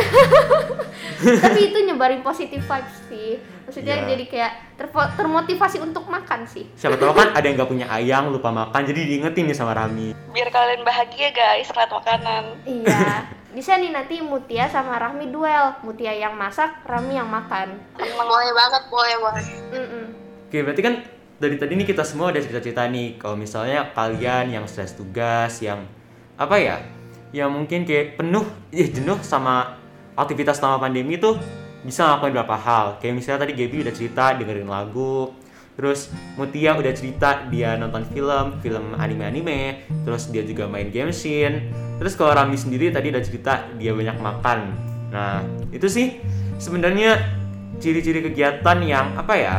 Tapi 1.23 1.61
itu 1.65 1.79
nyebarin 1.87 2.19
positive 2.21 2.59
vibes 2.61 2.97
sih. 3.07 3.38
Maksudnya 3.63 3.94
Iya. 3.96 4.07
jadi 4.11 4.25
kayak 4.27 4.53
terpo- 4.75 5.13
termotivasi 5.15 5.79
untuk 5.79 6.03
makan 6.05 6.44
sih. 6.44 6.67
siapa 6.75 6.98
tahu 6.98 7.15
kan 7.15 7.31
ada 7.38 7.46
yang 7.46 7.55
gak 7.57 7.71
punya 7.71 7.87
ayang 7.88 8.27
lupa 8.29 8.50
makan 8.50 8.83
jadi 8.83 9.00
diingetin 9.07 9.46
nih 9.46 9.55
sama 9.55 9.71
Rami 9.73 10.19
Biar 10.29 10.50
kalian 10.50 10.83
bahagia 10.83 11.31
guys 11.31 11.71
lewat 11.71 11.90
makanan. 11.92 12.44
Iya. 12.65 13.07
Bisa 13.53 13.77
nih 13.77 13.92
nanti 13.92 14.25
Mutia 14.25 14.65
sama 14.69 14.96
Rahmi 14.96 15.29
duel. 15.29 15.77
Mutia 15.85 16.17
yang 16.17 16.33
masak, 16.35 16.83
Rahmi 16.88 17.21
yang 17.21 17.29
makan. 17.29 17.77
Boleh 18.00 18.53
banget, 18.57 18.83
boleh 18.88 19.15
boleh. 19.21 19.44
Mm-mm. 19.73 20.05
oke 20.48 20.59
berarti 20.69 20.83
kan 20.85 20.94
dari 21.42 21.57
tadi 21.59 21.75
nih 21.75 21.87
kita 21.90 22.07
semua 22.07 22.31
udah 22.31 22.38
cerita-cerita 22.38 22.87
nih 22.87 23.19
kalau 23.19 23.35
misalnya 23.35 23.90
kalian 23.96 24.53
yang 24.53 24.65
stres 24.71 24.94
tugas 24.94 25.59
yang 25.59 25.88
apa 26.38 26.55
ya 26.55 26.77
yang 27.35 27.50
mungkin 27.50 27.83
kayak 27.83 28.21
penuh 28.21 28.46
eh, 28.71 28.87
jenuh 28.87 29.19
sama 29.27 29.75
aktivitas 30.15 30.63
selama 30.63 30.87
pandemi 30.87 31.19
tuh 31.19 31.40
bisa 31.83 32.07
ngelakuin 32.07 32.31
beberapa 32.37 32.57
hal 32.61 32.87
kayak 33.03 33.15
misalnya 33.19 33.48
tadi 33.48 33.59
Gaby 33.59 33.77
udah 33.83 33.94
cerita 33.96 34.25
dengerin 34.38 34.71
lagu 34.71 35.35
terus 35.73 36.12
Mutia 36.37 36.77
udah 36.77 36.92
cerita 36.92 37.48
dia 37.48 37.81
nonton 37.81 38.04
film 38.12 38.60
film 38.60 38.92
anime-anime 38.96 39.88
terus 40.04 40.29
dia 40.29 40.44
juga 40.44 40.68
main 40.68 40.92
game 40.92 41.12
scene 41.12 41.73
terus 41.96 42.12
kalau 42.18 42.37
Rami 42.37 42.56
sendiri 42.58 42.92
tadi 42.92 43.08
udah 43.08 43.23
cerita 43.25 43.64
dia 43.79 43.94
banyak 43.94 44.18
makan. 44.20 44.58
Nah 45.12 45.40
itu 45.73 45.87
sih 45.88 46.18
sebenarnya 46.60 47.20
ciri-ciri 47.81 48.23
kegiatan 48.23 48.79
yang 48.85 49.16
apa 49.16 49.35
ya 49.35 49.56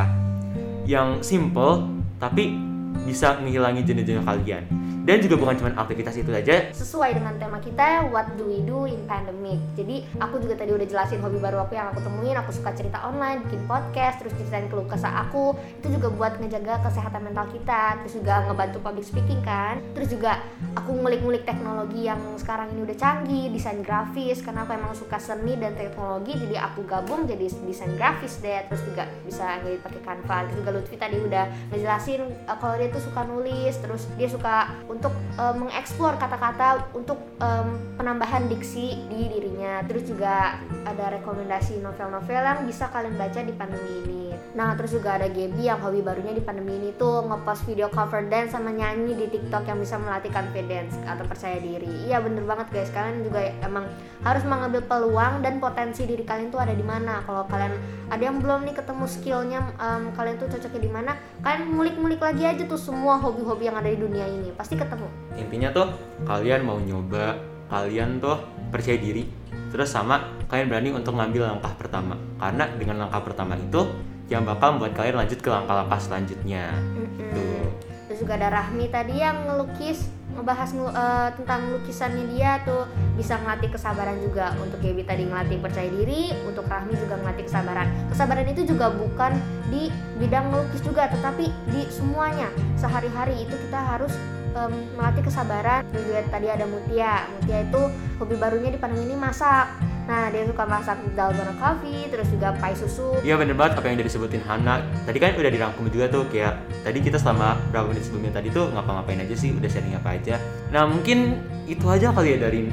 yang 0.88 1.24
simple 1.24 1.88
tapi 2.20 2.55
bisa 3.03 3.39
menghilangi 3.41 3.84
jenuh-jenuh 3.84 4.24
kalian 4.24 4.64
dan 5.04 5.20
juga 5.20 5.36
bukan 5.36 5.56
cuma 5.60 5.70
aktivitas 5.76 6.16
itu 6.16 6.32
aja 6.32 6.72
Sesuai 6.72 7.20
dengan 7.20 7.36
tema 7.36 7.60
kita, 7.60 8.08
what 8.08 8.24
do 8.39 8.47
we 8.47 8.64
do 8.64 8.88
in 8.88 9.04
pandemic. 9.04 9.60
Jadi 9.76 10.08
aku 10.16 10.39
juga 10.39 10.56
tadi 10.56 10.72
udah 10.72 10.88
jelasin 10.88 11.20
hobi 11.20 11.38
baru 11.43 11.68
aku 11.68 11.76
yang 11.76 11.91
aku 11.91 11.99
temuin. 11.99 12.39
Aku 12.39 12.56
suka 12.56 12.72
cerita 12.72 13.04
online, 13.04 13.43
bikin 13.47 13.68
podcast, 13.68 14.24
terus 14.24 14.32
ceritain 14.39 14.72
keluh 14.72 14.88
kesah 14.88 15.28
aku. 15.28 15.56
Itu 15.84 15.91
juga 15.91 16.08
buat 16.14 16.39
ngejaga 16.39 16.80
kesehatan 16.88 17.28
mental 17.28 17.51
kita. 17.51 17.99
Terus 18.04 18.14
juga 18.16 18.47
ngebantu 18.47 18.78
public 18.80 19.06
speaking 19.06 19.41
kan. 19.43 19.84
Terus 19.91 20.10
juga 20.16 20.39
aku 20.76 20.95
ngulik-ngulik 20.95 21.43
teknologi 21.43 22.08
yang 22.08 22.20
sekarang 22.39 22.72
ini 22.72 22.88
udah 22.88 22.97
canggih, 22.97 23.51
desain 23.51 23.80
grafis. 23.84 24.39
Karena 24.39 24.64
aku 24.64 24.72
emang 24.76 24.93
suka 24.95 25.20
seni 25.20 25.60
dan 25.60 25.76
teknologi, 25.76 26.39
jadi 26.39 26.64
aku 26.64 26.88
gabung 26.88 27.28
jadi 27.28 27.51
desain 27.68 27.91
grafis 27.99 28.39
deh. 28.39 28.64
Terus 28.72 28.82
juga 28.88 29.04
bisa 29.28 29.60
ngedit 29.64 29.84
pakai 29.84 30.01
Canva. 30.06 30.38
Terus 30.47 30.56
juga 30.64 30.72
Lutfi 30.72 30.95
tadi 30.95 31.18
udah 31.20 31.45
ngejelasin 31.76 32.22
uh, 32.47 32.58
kalau 32.58 32.76
dia 32.80 32.88
tuh 32.88 33.04
suka 33.04 33.22
nulis, 33.28 33.74
terus 33.84 34.08
dia 34.16 34.30
suka 34.32 34.72
untuk 34.94 35.14
uh, 35.41 35.58
mengeksplor 35.58 36.22
kata-kata 36.22 36.94
untuk 36.94 37.18
um, 37.41 37.82
penambahan 37.98 38.46
diksi 38.46 39.02
di 39.10 39.34
dirinya. 39.34 39.82
Terus 39.89 40.06
juga 40.06 40.62
ada 40.86 41.18
rekomendasi 41.18 41.82
novel-novel 41.82 42.44
yang 42.46 42.62
bisa 42.70 42.94
kalian 42.94 43.18
baca 43.18 43.41
di 43.41 43.54
pandemi 43.58 43.91
ini. 44.06 44.24
Nah, 44.54 44.78
terus 44.78 44.94
juga 44.94 45.18
ada 45.18 45.26
Gaby 45.26 45.66
yang 45.66 45.82
hobi 45.82 46.06
barunya 46.06 46.38
di 46.38 46.44
pandemi 46.46 46.78
ini 46.78 46.94
tuh 46.94 47.26
ngepost 47.26 47.66
video 47.66 47.89
cover 47.89 48.22
dance 48.30 48.54
sama 48.54 48.70
nyanyi 48.70 49.18
di 49.18 49.26
TikTok 49.34 49.66
yang 49.66 49.82
bisa 49.82 49.98
melatih 49.98 50.30
confidence 50.30 50.94
atau 51.10 51.26
percaya 51.26 51.58
diri. 51.58 52.06
Iya 52.06 52.22
bener 52.22 52.46
banget 52.46 52.70
guys, 52.70 52.94
kalian 52.94 53.26
juga 53.26 53.50
emang 53.66 53.89
harus 54.22 54.46
mengambil 54.46 54.86
peluang 54.86 55.41
dan 55.41 55.58
potensi 55.58 56.06
diri 56.06 56.22
kalian 56.22 56.54
tuh 56.54 56.62
ada 56.62 56.78
di 56.78 56.86
mana. 56.86 57.26
Kalau 57.26 57.50
kalian 57.50 57.74
ada 58.14 58.22
yang 58.22 58.38
belum 58.38 58.70
nih 58.70 58.76
ketemu 58.78 59.06
skillnya, 59.10 59.60
em, 59.82 60.14
kalian 60.14 60.38
tuh 60.38 60.46
cocoknya 60.54 60.82
di 60.86 60.91
mana, 60.91 61.12
kalian 61.41 61.74
ngulik-ngulik 61.74 62.22
lagi 62.22 62.44
aja 62.46 62.64
tuh 62.70 62.78
semua 62.78 63.18
hobi-hobi 63.18 63.74
yang 63.74 63.78
ada 63.82 63.89
di 63.89 63.98
dunia 63.98 64.30
ini, 64.30 64.54
pasti 64.54 64.78
ketemu. 64.84 65.08
intinya 65.34 65.70
tuh 65.74 65.88
kalian 66.30 66.62
mau 66.62 66.78
nyoba 66.78 67.54
kalian 67.74 68.22
tuh 68.22 68.38
percaya 68.70 68.98
diri. 69.02 69.26
Terus 69.74 69.90
sama 69.90 70.22
kalian 70.46 70.70
berani 70.70 70.90
untuk 70.94 71.18
ngambil 71.18 71.50
langkah 71.50 71.74
pertama. 71.74 72.14
Karena 72.38 72.70
dengan 72.78 72.96
langkah 73.06 73.26
pertama 73.26 73.58
itu 73.58 73.90
yang 74.30 74.46
bakal 74.46 74.78
membuat 74.78 74.94
kalian 74.94 75.26
lanjut 75.26 75.42
ke 75.42 75.50
langkah-langkah 75.50 75.98
selanjutnya. 75.98 76.74
Mm-mm. 76.94 77.34
tuh. 77.34 77.66
Terus 78.06 78.20
juga 78.22 78.38
ada 78.38 78.50
Rahmi 78.54 78.86
tadi 78.94 79.18
yang 79.18 79.50
ngelukis 79.50 80.06
ngebahas 80.38 80.70
eh, 80.78 81.30
tentang 81.42 81.62
lukisannya 81.74 82.26
dia 82.38 82.62
tuh. 82.62 82.86
Bisa 83.18 83.42
ngelatih 83.42 83.74
kesabaran 83.74 84.18
juga. 84.22 84.54
Untuk 84.62 84.78
Gaby 84.78 85.02
tadi 85.10 85.26
ngelatih 85.26 85.58
percaya 85.58 85.90
diri 85.90 86.30
untuk 86.46 86.70
Rahmi 86.70 86.94
juga 86.94 87.18
ngelatih 87.18 87.50
kesabaran. 87.50 87.90
Kesabaran 88.14 88.46
itu 88.54 88.62
juga 88.70 88.94
bukan 88.94 89.34
di 89.74 89.90
bidang 90.22 90.54
melukis 90.54 90.86
juga 90.86 91.10
tetapi 91.10 91.50
di 91.74 91.82
semuanya. 91.90 92.54
Sehari-hari 92.78 93.50
itu 93.50 93.58
kita 93.58 93.82
harus 93.82 94.14
em, 94.54 94.74
melatih 94.95 95.24
kesabaran. 95.26 95.82
Juga 95.91 96.22
tadi 96.30 96.47
ada 96.49 96.66
Mutia. 96.70 97.28
Mutia 97.38 97.58
itu 97.66 97.82
hobi 98.22 98.36
barunya 98.38 98.70
di 98.74 98.80
pandemi 98.80 99.10
ini 99.10 99.18
masak. 99.18 99.68
Nah 100.04 100.28
dia 100.36 100.43
suka 100.43 100.68
masak 100.68 100.99
dalgona 101.16 101.56
coffee 101.56 102.12
terus 102.12 102.28
juga 102.28 102.51
pai 102.60 102.76
susu. 102.76 103.24
Iya 103.24 103.39
bener 103.39 103.56
banget 103.56 103.80
apa 103.80 103.86
yang 103.88 103.95
udah 103.99 104.08
disebutin 104.08 104.43
Hana. 104.43 104.84
Tadi 105.08 105.18
kan 105.20 105.32
udah 105.39 105.51
dirangkum 105.51 105.88
juga 105.88 106.12
tuh 106.12 106.28
kayak 106.28 106.60
Tadi 106.84 106.99
kita 106.99 107.16
selama 107.16 107.56
berapa 107.72 107.88
menit 107.88 108.04
sebelumnya 108.04 108.36
tadi 108.36 108.51
tuh 108.51 108.68
ngapa-ngapain 108.76 109.24
aja 109.24 109.36
sih 109.39 109.56
Udah 109.56 109.70
sharing 109.72 109.95
apa 109.95 110.20
aja. 110.20 110.36
Nah 110.76 110.84
mungkin 110.84 111.39
itu 111.64 111.88
aja 111.88 112.12
kali 112.12 112.36
ya 112.36 112.38
dari 112.43 112.68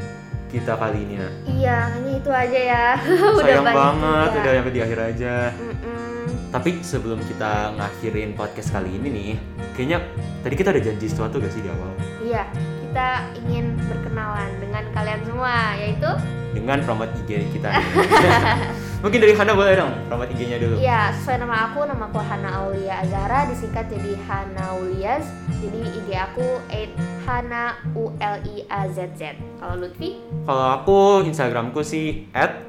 kita 0.50 0.74
kali 0.74 1.06
ini 1.06 1.14
nah 1.14 1.30
iya 1.46 1.76
hanya 1.94 2.10
itu 2.18 2.30
aja 2.34 2.58
ya. 2.58 2.86
Sayang 3.38 3.62
banyak 3.62 3.78
banget 3.78 4.28
juga. 4.34 4.40
udah 4.42 4.52
sampai 4.58 4.74
di 4.74 4.80
akhir 4.82 4.98
aja. 5.14 5.34
Mm-mm. 5.54 6.22
Tapi 6.50 6.70
sebelum 6.82 7.22
kita 7.22 7.78
ngakhirin 7.78 8.34
podcast 8.34 8.74
kali 8.74 8.98
ini 8.98 9.08
nih 9.14 9.30
Kayaknya 9.80 10.04
tadi 10.44 10.54
kita 10.60 10.68
udah 10.76 10.84
janji 10.84 11.06
sesuatu 11.08 11.40
gak 11.40 11.52
sih 11.56 11.64
di 11.64 11.72
awal? 11.72 11.88
Iya, 12.20 12.44
kita 12.84 13.08
ingin 13.32 13.80
berkenalan 13.88 14.60
dengan 14.60 14.84
kalian 14.92 15.20
semua, 15.24 15.72
yaitu? 15.80 16.10
Dengan 16.52 16.84
promote 16.84 17.16
IG 17.24 17.48
kita. 17.48 17.80
Mungkin 19.08 19.24
dari 19.24 19.32
Hana 19.32 19.56
boleh 19.56 19.80
dong 19.80 19.88
promote 20.04 20.36
IG-nya 20.36 20.60
dulu. 20.60 20.76
Iya, 20.76 21.16
sesuai 21.16 21.48
nama 21.48 21.72
aku, 21.72 21.88
nama 21.88 22.12
aku 22.12 22.20
Hana 22.20 22.50
Aulia 22.60 23.00
Azara, 23.00 23.48
disingkat 23.48 23.88
jadi 23.88 24.20
Hana 24.28 24.76
Ulias. 24.84 25.24
Jadi 25.64 25.80
IG 25.80 26.08
aku 26.12 26.60
8 26.68 27.19
Hana 27.30 27.78
U 27.94 28.10
L 28.18 28.36
I 28.42 28.66
A 28.66 28.90
Z 28.90 29.14
Z. 29.14 29.38
Kalau 29.62 29.86
Lutfi? 29.86 30.18
Kalau 30.42 30.66
aku 30.82 31.22
Instagramku 31.22 31.86
sih 31.86 32.26
at 32.34 32.66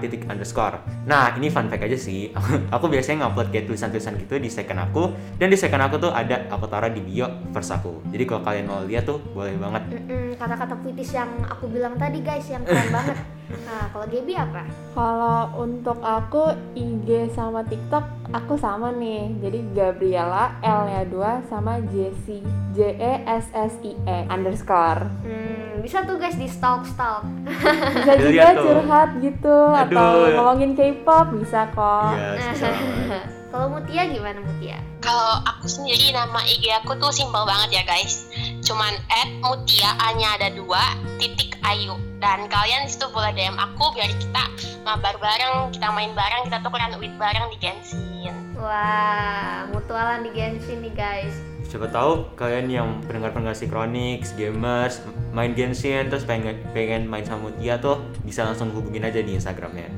titik 0.00 0.24
underscore. 0.24 0.80
Nah 1.04 1.36
ini 1.36 1.52
fun 1.52 1.68
fact 1.68 1.84
aja 1.84 1.98
sih. 2.00 2.32
aku 2.74 2.88
biasanya 2.88 3.28
ngupload 3.28 3.52
kayak 3.52 3.68
tulisan-tulisan 3.68 4.16
gitu 4.16 4.40
di 4.40 4.48
second 4.48 4.80
aku 4.80 5.12
dan 5.36 5.52
di 5.52 5.60
second 5.60 5.84
aku 5.84 6.00
tuh 6.00 6.12
ada 6.16 6.48
aku 6.48 6.64
taruh 6.72 6.88
di 6.88 7.04
bio 7.04 7.28
first 7.52 7.76
aku. 7.76 8.00
Jadi 8.08 8.24
kalau 8.24 8.40
kalian 8.40 8.64
mau 8.64 8.80
lihat 8.80 9.04
tuh 9.04 9.20
boleh 9.36 9.52
banget. 9.60 9.82
Mm-mm, 9.92 10.40
kata-kata 10.40 10.72
puitis 10.80 11.12
yang 11.12 11.28
aku 11.44 11.68
bilang 11.68 12.00
tadi 12.00 12.24
guys, 12.24 12.48
yang 12.48 12.64
keren 12.64 12.88
banget. 12.88 13.18
Nah, 13.46 13.86
kalau 13.94 14.06
Gaby 14.10 14.34
apa? 14.34 14.66
Kalau 14.90 15.38
untuk 15.62 16.02
aku 16.02 16.50
IG 16.74 17.30
sama 17.30 17.62
TikTok 17.62 18.25
aku 18.32 18.58
sama 18.58 18.90
nih. 18.94 19.30
Jadi 19.42 19.58
Gabriela 19.74 20.56
L-nya 20.62 21.06
2 21.10 21.50
sama 21.50 21.78
Jessie 21.92 22.42
J 22.74 22.78
E 22.96 23.12
S 23.26 23.46
S 23.54 23.74
I 23.82 23.92
E 23.94 24.18
underscore. 24.30 25.06
Hmm, 25.22 25.80
bisa 25.80 26.02
tuh 26.04 26.16
guys 26.18 26.38
di 26.38 26.48
stalk-stalk. 26.50 27.26
Bisa 27.46 28.12
juga 28.22 28.52
curhat 28.56 29.10
gitu 29.22 29.56
atau 29.74 30.08
Aduh. 30.26 30.34
ngomongin 30.38 30.72
K-pop 30.74 31.34
bisa 31.36 31.70
kok. 31.72 32.14
Iya, 32.16 32.52
kalau 33.52 33.72
Mutia 33.72 34.02
gimana 34.10 34.38
Mutia? 34.42 34.78
Kalau 35.00 35.38
aku 35.46 35.70
sendiri 35.70 36.10
nama 36.10 36.42
IG 36.42 36.66
aku 36.82 36.98
tuh 36.98 37.14
simpel 37.14 37.46
banget 37.46 37.78
ya 37.78 37.82
guys. 37.86 38.26
Cuman 38.66 38.94
at 39.06 39.30
mutia 39.38 39.94
A-nya 40.02 40.34
ada 40.34 40.48
dua 40.50 40.82
titik 41.22 41.54
ayu 41.62 41.94
dan 42.16 42.48
kalian 42.48 42.88
di 42.88 42.90
situ 42.90 43.06
boleh 43.12 43.32
DM 43.36 43.56
aku 43.60 43.92
biar 43.92 44.08
kita 44.08 44.44
mabar 44.88 45.14
bareng, 45.20 45.74
kita 45.74 45.88
main 45.92 46.12
bareng, 46.16 46.48
kita 46.48 46.64
tukeran 46.64 46.96
duit 46.96 47.12
bareng 47.20 47.44
di 47.52 47.58
Genshin. 47.60 48.34
Wah, 48.56 49.68
mutualan 49.68 50.24
di 50.24 50.30
Genshin 50.32 50.80
nih 50.80 50.94
guys. 50.96 51.34
Siapa 51.66 51.90
tahu 51.90 52.30
kalian 52.38 52.66
yang 52.70 52.88
pendengar-pendengar 53.04 53.58
Synchronics, 53.58 54.32
gamers, 54.38 55.02
main 55.34 55.52
Genshin 55.52 56.08
terus 56.08 56.24
pengen 56.24 56.62
pengen 56.70 57.04
main 57.10 57.26
sama 57.26 57.50
Mutia 57.50 57.76
tuh 57.76 58.00
bisa 58.22 58.46
langsung 58.46 58.72
hubungin 58.72 59.04
aja 59.04 59.20
di 59.20 59.34
Instagramnya. 59.34 59.90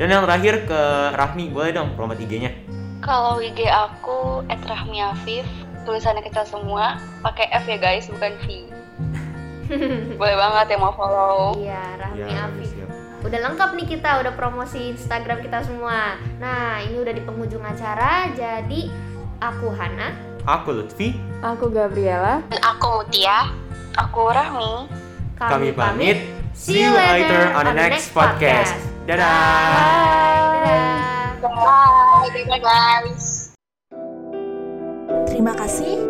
Dan 0.00 0.08
yang 0.08 0.24
terakhir 0.24 0.64
ke 0.64 0.80
Rahmi, 1.12 1.52
boleh 1.52 1.76
dong 1.76 1.92
promote 1.94 2.16
IG-nya. 2.16 2.48
Kalau 3.04 3.44
IG 3.44 3.68
aku 3.68 4.40
@rahmiafif, 4.48 5.44
tulisannya 5.84 6.24
kecil 6.24 6.48
semua, 6.48 6.96
pakai 7.20 7.52
F 7.60 7.68
ya 7.68 7.76
guys, 7.76 8.08
bukan 8.08 8.32
V. 8.40 8.71
Boleh 10.20 10.36
banget 10.36 10.66
yang 10.76 10.82
mau 10.82 10.94
follow. 10.94 11.56
Iya, 11.56 11.82
Rahmi 11.98 12.18
Ya, 12.20 12.44
siap. 12.66 12.88
udah 13.22 13.40
lengkap 13.48 13.70
nih 13.78 13.86
kita, 13.88 14.10
udah 14.18 14.32
promosi 14.34 14.92
Instagram 14.92 15.38
kita 15.40 15.62
semua. 15.62 16.18
Nah, 16.38 16.82
ini 16.82 16.98
udah 16.98 17.14
di 17.14 17.22
penghujung 17.22 17.62
acara, 17.62 18.28
jadi 18.34 18.90
aku 19.38 19.70
Hana. 19.70 20.10
Aku 20.42 20.74
Lutfi, 20.74 21.14
Aku 21.38 21.70
Gabriela. 21.70 22.42
Dan 22.50 22.58
aku 22.60 23.02
Mutia. 23.02 23.54
Aku 23.94 24.26
Rahmi. 24.26 24.90
kami 25.38 25.70
pamit. 25.70 26.18
See 26.54 26.82
you 26.82 26.90
later 26.90 27.54
on 27.54 27.64
the 27.64 27.74
next 27.74 28.10
podcast. 28.10 28.74
Dadah. 29.06 29.22
Dadah. 30.62 31.38
Bye, 31.42 32.42
bye 32.46 32.62
guys. 32.62 33.54
Terima 35.26 35.54
kasih 35.54 36.06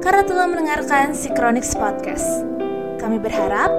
karena 0.00 0.22
telah 0.24 0.46
mendengarkan 0.48 1.12
Synchronics 1.12 1.76
Podcast. 1.76 2.59
Kami 3.00 3.16
berharap 3.16 3.72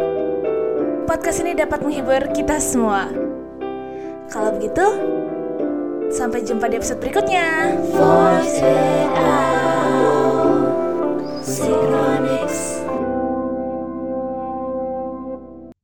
podcast 1.05 1.45
ini 1.45 1.53
dapat 1.53 1.86
menghibur 1.86 2.34
kita 2.34 2.57
semua. 2.57 3.05
Kalau 4.34 4.57
begitu, 4.57 4.82
sampai 6.09 6.41
jumpa 6.41 6.65
di 6.65 6.82
episode 6.82 6.97
berikutnya. 6.97 7.78
Voice 7.93 8.57
it 8.65 9.13
out. 9.22 10.74
Synchronics. 11.45 12.80